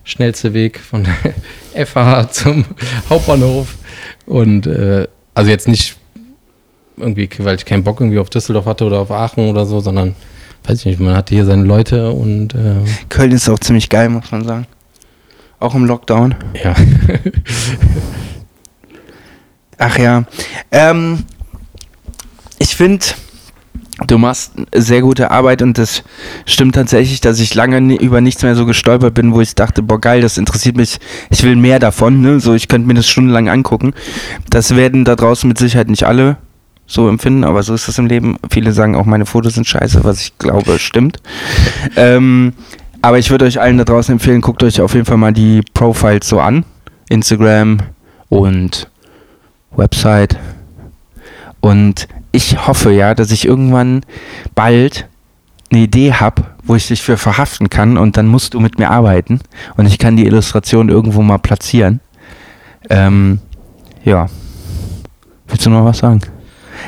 schnellste 0.03 0.53
Weg 0.53 0.79
von 0.79 1.07
der 1.73 1.85
FH 1.85 2.31
zum 2.31 2.65
Hauptbahnhof. 3.09 3.75
Und 4.25 4.67
äh, 4.67 5.07
also 5.33 5.49
jetzt 5.49 5.67
nicht 5.67 5.97
irgendwie, 6.97 7.29
weil 7.39 7.55
ich 7.55 7.65
keinen 7.65 7.83
Bock 7.83 7.99
irgendwie 7.99 8.19
auf 8.19 8.29
Düsseldorf 8.29 8.65
hatte 8.65 8.85
oder 8.85 8.99
auf 8.99 9.11
Aachen 9.11 9.49
oder 9.49 9.65
so, 9.65 9.79
sondern 9.79 10.15
weiß 10.63 10.79
ich 10.79 10.85
nicht, 10.85 10.99
man 10.99 11.15
hatte 11.15 11.33
hier 11.33 11.45
seine 11.45 11.63
Leute 11.63 12.11
und 12.11 12.53
äh, 12.53 12.75
Köln 13.09 13.31
ist 13.31 13.49
auch 13.49 13.59
ziemlich 13.59 13.89
geil, 13.89 14.09
muss 14.09 14.31
man 14.31 14.43
sagen. 14.45 14.67
Auch 15.59 15.75
im 15.75 15.85
Lockdown. 15.85 16.35
ja. 16.63 16.75
Ach 19.77 19.97
ja. 19.97 20.25
Ähm, 20.71 21.25
ich 22.59 22.75
finde, 22.75 23.03
du 24.07 24.17
machst 24.17 24.53
sehr 24.73 25.01
gute 25.01 25.31
Arbeit 25.31 25.61
und 25.61 25.77
das 25.77 26.03
stimmt 26.45 26.75
tatsächlich, 26.75 27.21
dass 27.21 27.39
ich 27.39 27.53
lange 27.53 27.95
über 27.95 28.21
nichts 28.21 28.43
mehr 28.43 28.55
so 28.55 28.65
gestolpert 28.65 29.13
bin, 29.13 29.33
wo 29.33 29.41
ich 29.41 29.55
dachte, 29.55 29.83
boah 29.83 29.99
geil, 29.99 30.21
das 30.21 30.37
interessiert 30.37 30.77
mich, 30.77 30.99
ich 31.29 31.43
will 31.43 31.55
mehr 31.55 31.79
davon, 31.79 32.21
ne? 32.21 32.39
So, 32.39 32.53
ich 32.53 32.67
könnte 32.67 32.87
mir 32.87 32.93
das 32.93 33.07
stundenlang 33.07 33.49
angucken. 33.49 33.93
Das 34.49 34.75
werden 34.75 35.05
da 35.05 35.15
draußen 35.15 35.47
mit 35.47 35.57
Sicherheit 35.57 35.89
nicht 35.89 36.05
alle 36.05 36.37
so 36.87 37.07
empfinden, 37.07 37.43
aber 37.43 37.63
so 37.63 37.73
ist 37.73 37.87
das 37.87 37.97
im 37.97 38.07
Leben. 38.07 38.37
Viele 38.49 38.73
sagen 38.73 38.95
auch, 38.95 39.05
meine 39.05 39.25
Fotos 39.25 39.53
sind 39.53 39.67
scheiße, 39.67 40.03
was 40.03 40.21
ich 40.21 40.37
glaube, 40.37 40.77
stimmt. 40.77 41.17
ähm, 41.95 42.53
aber 43.01 43.17
ich 43.17 43.31
würde 43.31 43.45
euch 43.45 43.59
allen 43.59 43.77
da 43.77 43.83
draußen 43.83 44.13
empfehlen, 44.13 44.41
guckt 44.41 44.61
euch 44.63 44.81
auf 44.81 44.93
jeden 44.93 45.05
Fall 45.05 45.17
mal 45.17 45.33
die 45.33 45.61
Profiles 45.73 46.27
so 46.27 46.39
an. 46.39 46.65
Instagram 47.09 47.79
und 48.29 48.89
Website. 49.71 50.37
Und 51.61 52.07
ich 52.31 52.67
hoffe 52.67 52.91
ja, 52.91 53.13
dass 53.13 53.31
ich 53.31 53.45
irgendwann 53.45 54.01
bald 54.55 55.07
eine 55.71 55.81
Idee 55.81 56.13
habe, 56.13 56.43
wo 56.63 56.75
ich 56.75 56.87
dich 56.87 57.01
für 57.01 57.17
verhaften 57.17 57.69
kann 57.69 57.97
und 57.97 58.17
dann 58.17 58.27
musst 58.27 58.53
du 58.53 58.59
mit 58.59 58.77
mir 58.77 58.89
arbeiten 58.89 59.39
und 59.77 59.85
ich 59.85 59.97
kann 59.97 60.17
die 60.17 60.25
Illustration 60.25 60.89
irgendwo 60.89 61.21
mal 61.21 61.37
platzieren. 61.37 62.01
Ähm, 62.89 63.39
ja. 64.03 64.27
Willst 65.47 65.65
du 65.65 65.69
noch 65.69 65.85
was 65.85 65.99
sagen? 65.99 66.21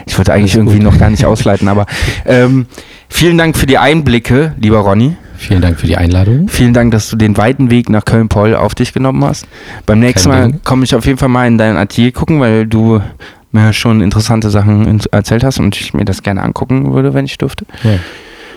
Ich 0.06 0.18
wollte 0.18 0.34
eigentlich 0.34 0.56
irgendwie 0.56 0.80
noch 0.80 0.98
gar 0.98 1.10
nicht 1.10 1.26
ausleiten, 1.26 1.68
aber 1.68 1.86
ähm, 2.26 2.66
vielen 3.10 3.38
Dank 3.38 3.58
für 3.58 3.66
die 3.66 3.78
Einblicke, 3.78 4.56
lieber 4.60 4.80
Ronny. 4.80 5.16
Vielen 5.38 5.62
Dank 5.62 5.80
für 5.80 5.88
die 5.88 5.98
Einladung. 5.98 6.48
Vielen 6.48 6.74
Dank, 6.74 6.92
dass 6.92 7.10
du 7.10 7.18
den 7.18 7.36
weiten 7.36 7.70
Weg 7.70 7.90
nach 7.90 8.06
Köln-Poll 8.06 8.56
auf 8.56 8.76
dich 8.76 8.94
genommen 8.94 9.24
hast. 9.26 9.46
Beim 9.86 10.00
nächsten 10.00 10.30
Kein 10.30 10.52
Mal 10.52 10.60
komme 10.64 10.86
ich 10.86 10.96
auf 10.96 11.06
jeden 11.06 11.18
Fall 11.18 11.28
mal 11.28 11.48
in 11.48 11.58
dein 11.58 11.76
Atelier 11.76 12.14
gucken, 12.14 12.40
weil 12.40 12.66
du 12.66 13.02
mir 13.54 13.74
schon 13.74 14.02
interessante 14.02 14.50
Sachen 14.50 15.02
erzählt 15.12 15.44
hast 15.44 15.60
und 15.60 15.76
ich 15.80 15.94
mir 15.94 16.06
das 16.06 16.24
gerne 16.24 16.42
angucken 16.42 16.94
würde, 16.94 17.14
wenn 17.14 17.26
ich 17.26 17.38
dürfte. 17.38 17.66
Ja, 17.84 18.00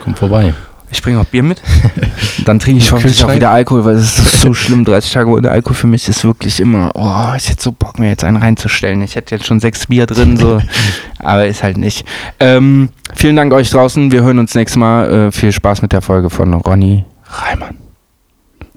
komm 0.02 0.14
vorbei. 0.14 0.54
Ich 0.90 1.02
bringe 1.02 1.18
auch 1.20 1.24
Bier 1.24 1.42
mit. 1.42 1.60
Dann 2.44 2.58
trinke 2.60 2.78
ich 2.80 2.92
hoffentlich 2.92 3.22
auch 3.24 3.34
wieder 3.34 3.50
Alkohol, 3.50 3.84
weil 3.84 3.96
es 3.96 4.18
ist 4.18 4.40
so 4.40 4.54
schlimm. 4.54 4.84
30 4.84 5.12
Tage 5.12 5.28
ohne 5.28 5.50
Alkohol 5.50 5.74
für 5.74 5.86
mich 5.88 6.08
ist 6.08 6.24
wirklich 6.24 6.60
immer, 6.60 6.92
oh, 6.94 7.36
ich 7.36 7.50
hätte 7.50 7.62
so 7.62 7.72
Bock, 7.72 7.98
mir 7.98 8.08
jetzt 8.08 8.22
einen 8.22 8.36
reinzustellen. 8.36 9.02
Ich 9.02 9.16
hätte 9.16 9.34
jetzt 9.34 9.46
schon 9.46 9.58
sechs 9.58 9.88
Bier 9.88 10.06
drin, 10.06 10.36
so, 10.36 10.62
aber 11.18 11.46
ist 11.46 11.64
halt 11.64 11.76
nicht. 11.76 12.06
Ähm, 12.38 12.90
vielen 13.14 13.34
Dank 13.34 13.52
euch 13.52 13.70
draußen. 13.70 14.12
Wir 14.12 14.22
hören 14.22 14.38
uns 14.38 14.54
nächstes 14.54 14.78
Mal. 14.78 15.26
Äh, 15.26 15.32
viel 15.32 15.50
Spaß 15.50 15.82
mit 15.82 15.92
der 15.92 16.02
Folge 16.02 16.30
von 16.30 16.54
Ronny 16.54 17.04
Reimann. 17.28 17.76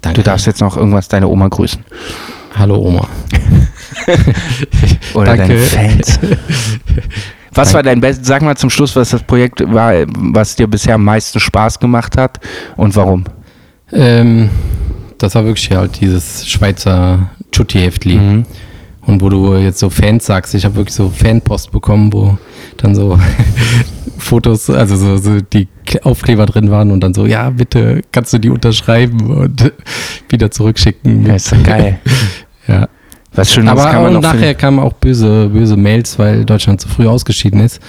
Danke. 0.02 0.22
Du 0.22 0.24
darfst 0.24 0.48
jetzt 0.48 0.62
noch 0.62 0.78
irgendwas 0.78 1.10
deine 1.10 1.28
Oma 1.28 1.48
grüßen. 1.48 1.84
Hallo 2.58 2.78
Oma. 2.78 3.08
Oder 5.14 5.38
Danke. 5.38 5.54
deine 5.54 5.60
Fans. 5.60 6.20
Was 7.54 7.74
war 7.74 7.84
dein 7.84 8.00
Bestes? 8.00 8.28
Sag 8.28 8.42
mal 8.42 8.56
zum 8.56 8.70
Schluss, 8.70 8.96
was 8.96 9.10
das 9.10 9.24
Projekt 9.24 9.62
war, 9.74 9.94
was 10.08 10.56
dir 10.56 10.68
bisher 10.68 10.96
am 10.96 11.04
meisten 11.04 11.40
Spaß 11.40 11.80
gemacht 11.80 12.16
hat 12.16 12.40
und 12.78 12.96
warum. 12.96 13.26
Ähm, 13.92 14.50
das 15.18 15.36
war 15.36 15.46
wirklich 15.46 15.70
halt 15.72 16.00
dieses 16.00 16.48
Schweizer 16.48 17.30
Chutti-Heftli. 17.52 18.16
Mhm. 18.16 18.46
Und 19.02 19.22
wo 19.22 19.30
du 19.30 19.56
jetzt 19.56 19.80
so 19.80 19.90
Fans 19.90 20.26
sagst, 20.26 20.54
ich 20.54 20.66
habe 20.66 20.76
wirklich 20.76 20.94
so 20.94 21.10
Fanpost 21.10 21.72
bekommen, 21.72 22.14
wo 22.14 22.38
dann 22.78 22.94
so 22.94 23.20
Fotos, 24.18 24.70
also 24.70 24.96
so, 24.96 25.18
so 25.18 25.42
die 25.42 25.68
Aufkleber 26.04 26.46
drin 26.46 26.70
waren 26.70 26.92
und 26.92 27.02
dann 27.02 27.14
so, 27.14 27.26
ja, 27.26 27.50
bitte 27.50 28.02
kannst 28.12 28.32
du 28.34 28.38
die 28.38 28.52
unterschreiben 28.52 29.36
und 29.36 29.74
wieder 30.30 30.52
zurückschicken. 30.52 31.26
Ja, 31.26 31.36
ist 31.36 31.52
doch 31.52 31.64
geil. 31.64 32.00
Ja. 32.68 32.88
Was 33.40 33.54
Schönes 33.54 33.72
Aber 33.72 33.86
kann 33.86 34.04
man 34.04 34.14
noch 34.14 34.22
nachher 34.22 34.54
kamen 34.54 34.80
auch 34.80 34.94
böse, 34.94 35.50
böse 35.50 35.78
Mails, 35.78 36.20
weil 36.20 36.44
Deutschland 36.44 36.82
zu 36.82 36.90
früh 36.90 37.08
ausgeschieden 37.08 37.62
ist 37.62 37.80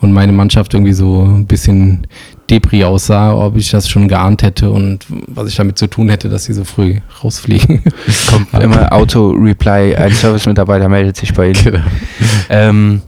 und 0.00 0.12
meine 0.12 0.32
Mannschaft 0.32 0.74
irgendwie 0.74 0.92
so 0.92 1.22
ein 1.22 1.46
bisschen 1.46 2.06
Depri 2.50 2.84
aussah, 2.84 3.34
ob 3.34 3.56
ich 3.56 3.70
das 3.70 3.88
schon 3.88 4.08
geahnt 4.08 4.42
hätte 4.42 4.70
und 4.70 5.06
was 5.08 5.48
ich 5.48 5.56
damit 5.56 5.78
zu 5.78 5.86
tun 5.86 6.08
hätte, 6.08 6.28
dass 6.28 6.44
sie 6.44 6.52
so 6.52 6.64
früh 6.64 6.98
rausfliegen. 7.22 7.82
Kommt 8.30 8.52
immer 8.54 8.92
Auto-Reply, 8.92 9.94
ein 9.96 10.12
Service-Mitarbeiter 10.12 10.88
meldet 10.88 11.16
sich 11.16 11.32
bei 11.32 11.46
Ihnen. 11.50 11.62
Genau. 11.64 11.80
Ähm, 12.50 13.02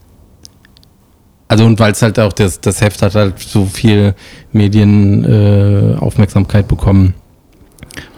Also 1.49 1.67
und 1.67 1.79
weil 1.79 1.93
es 1.93 2.01
halt 2.01 2.19
auch 2.19 2.33
das, 2.33 2.61
das 2.63 2.81
Heft 2.81 3.03
hat 3.03 3.15
halt 3.15 3.39
so 3.39 3.67
viel 3.67 4.15
Medienaufmerksamkeit 4.53 5.99
äh, 5.99 6.03
Aufmerksamkeit 6.03 6.69
bekommen. 6.69 7.13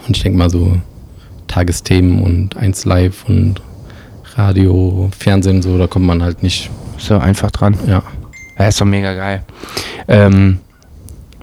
Und 0.07 0.15
ich 0.15 0.23
denke 0.23 0.37
mal 0.37 0.49
so 0.49 0.77
Tagesthemen 1.55 2.21
und 2.21 2.57
1 2.57 2.83
Live 2.83 3.23
und 3.29 3.61
Radio, 4.35 5.09
Fernsehen, 5.17 5.61
so, 5.61 5.77
da 5.77 5.87
kommt 5.87 6.05
man 6.05 6.21
halt 6.21 6.43
nicht. 6.43 6.69
so 6.97 7.17
einfach 7.17 7.49
dran. 7.49 7.77
Ja. 7.87 8.03
Ja, 8.59 8.67
ist 8.67 8.81
doch 8.81 8.85
mega 8.85 9.13
geil. 9.13 9.43
Ähm, 10.09 10.59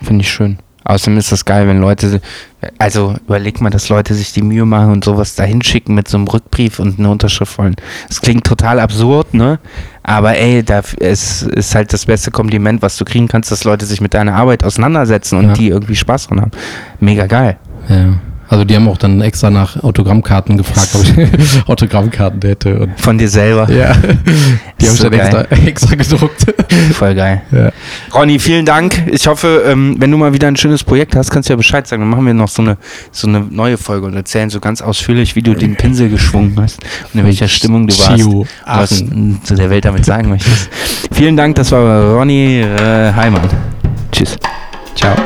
Finde 0.03 0.21
ich 0.23 0.31
schön. 0.31 0.59
Außerdem 0.85 1.17
ist 1.17 1.33
das 1.33 1.47
geil, 1.47 1.67
wenn 1.67 1.81
Leute, 1.81 2.21
also 2.77 3.15
überleg 3.27 3.63
mal, 3.63 3.71
dass 3.71 3.89
Leute 3.89 4.13
sich 4.15 4.33
die 4.35 4.43
Mühe 4.43 4.67
machen 4.67 4.91
und 4.93 5.03
sowas 5.05 5.35
dahin 5.35 5.63
schicken 5.63 5.95
mit 5.95 6.09
so 6.09 6.19
einem 6.19 6.27
Rückbrief 6.29 6.79
und 6.79 6.99
eine 6.99 7.09
Unterschrift 7.09 7.57
wollen. 7.57 7.77
Das 8.09 8.21
klingt 8.21 8.45
total 8.45 8.81
absurd, 8.81 9.33
ne? 9.33 9.61
Aber 10.03 10.37
ey, 10.37 10.63
da, 10.63 10.83
es 11.01 11.43
ist 11.43 11.75
halt 11.75 11.91
das 11.95 12.05
beste 12.05 12.31
Kompliment, 12.31 12.83
was 12.83 12.99
du 12.99 13.07
kriegen 13.07 13.29
kannst, 13.29 13.51
dass 13.51 13.65
Leute 13.65 13.87
sich 13.87 14.03
mit 14.03 14.13
deiner 14.13 14.35
Arbeit 14.35 14.63
auseinandersetzen 14.65 15.39
und 15.39 15.47
Ja. 15.49 15.53
die 15.55 15.69
irgendwie 15.69 15.97
Spaß 15.97 16.27
dran 16.27 16.41
haben. 16.43 16.51
Mega 17.01 17.27
geil. 17.27 17.57
Ja. 17.89 18.15
Also 18.53 18.67
die 18.67 18.77
haben 18.77 18.87
auch 18.87 18.99
dann 18.99 19.23
extra 19.23 19.49
nach 19.49 19.83
Autogrammkarten 19.83 20.59
gefragt, 20.59 20.91
ob 20.95 21.05
ich 21.05 21.15
Autogrammkarten 21.67 22.39
hätte. 22.43 22.81
Und 22.81 23.01
Von 23.01 23.17
dir 23.17 23.31
selber. 23.31 23.67
ja, 23.73 23.95
die 24.79 24.89
habe 24.89 24.95
ich 24.95 25.01
So 25.01 25.09
dann 25.09 25.21
extra, 25.21 25.47
extra 25.57 25.95
gedruckt. 25.95 26.55
Voll 26.93 27.15
geil. 27.15 27.41
Ja. 27.51 27.73
Ronny, 28.15 28.39
vielen 28.39 28.67
Dank. 28.67 29.05
Ich 29.11 29.27
hoffe, 29.27 29.63
ähm, 29.67 29.97
wenn 29.99 30.11
du 30.11 30.19
mal 30.19 30.35
wieder 30.35 30.49
ein 30.49 30.57
schönes 30.57 30.85
Projekt 30.85 31.17
hast, 31.17 31.31
kannst 31.31 31.49
du 31.49 31.55
ja 31.55 31.57
Bescheid 31.57 31.87
sagen. 31.87 32.03
Dann 32.03 32.11
machen 32.11 32.27
wir 32.27 32.35
noch 32.35 32.49
so 32.49 32.61
eine, 32.61 32.77
so 33.11 33.27
eine 33.27 33.41
neue 33.41 33.79
Folge 33.79 34.05
und 34.05 34.15
erzählen 34.15 34.51
so 34.51 34.61
ganz 34.61 34.83
ausführlich, 34.83 35.35
wie 35.35 35.41
du 35.41 35.55
den 35.55 35.75
Pinsel 35.77 36.11
geschwungen 36.11 36.55
hast 36.61 36.81
und 37.15 37.21
in 37.21 37.25
welcher 37.25 37.49
Stimmung 37.49 37.87
du 37.87 37.99
warst. 37.99 38.17
Chio, 38.17 38.47
was 38.67 39.03
du 39.03 39.55
der 39.55 39.71
Welt 39.71 39.87
damit 39.87 40.05
sagen 40.05 40.29
möchtest. 40.29 40.69
Vielen 41.11 41.39
Dank, 41.39 41.57
das 41.57 41.73
war 41.73 42.17
Ronny 42.19 42.61
äh, 42.61 43.15
Heimann. 43.15 43.49
Tschüss. 44.13 44.37
Ciao. 44.95 45.17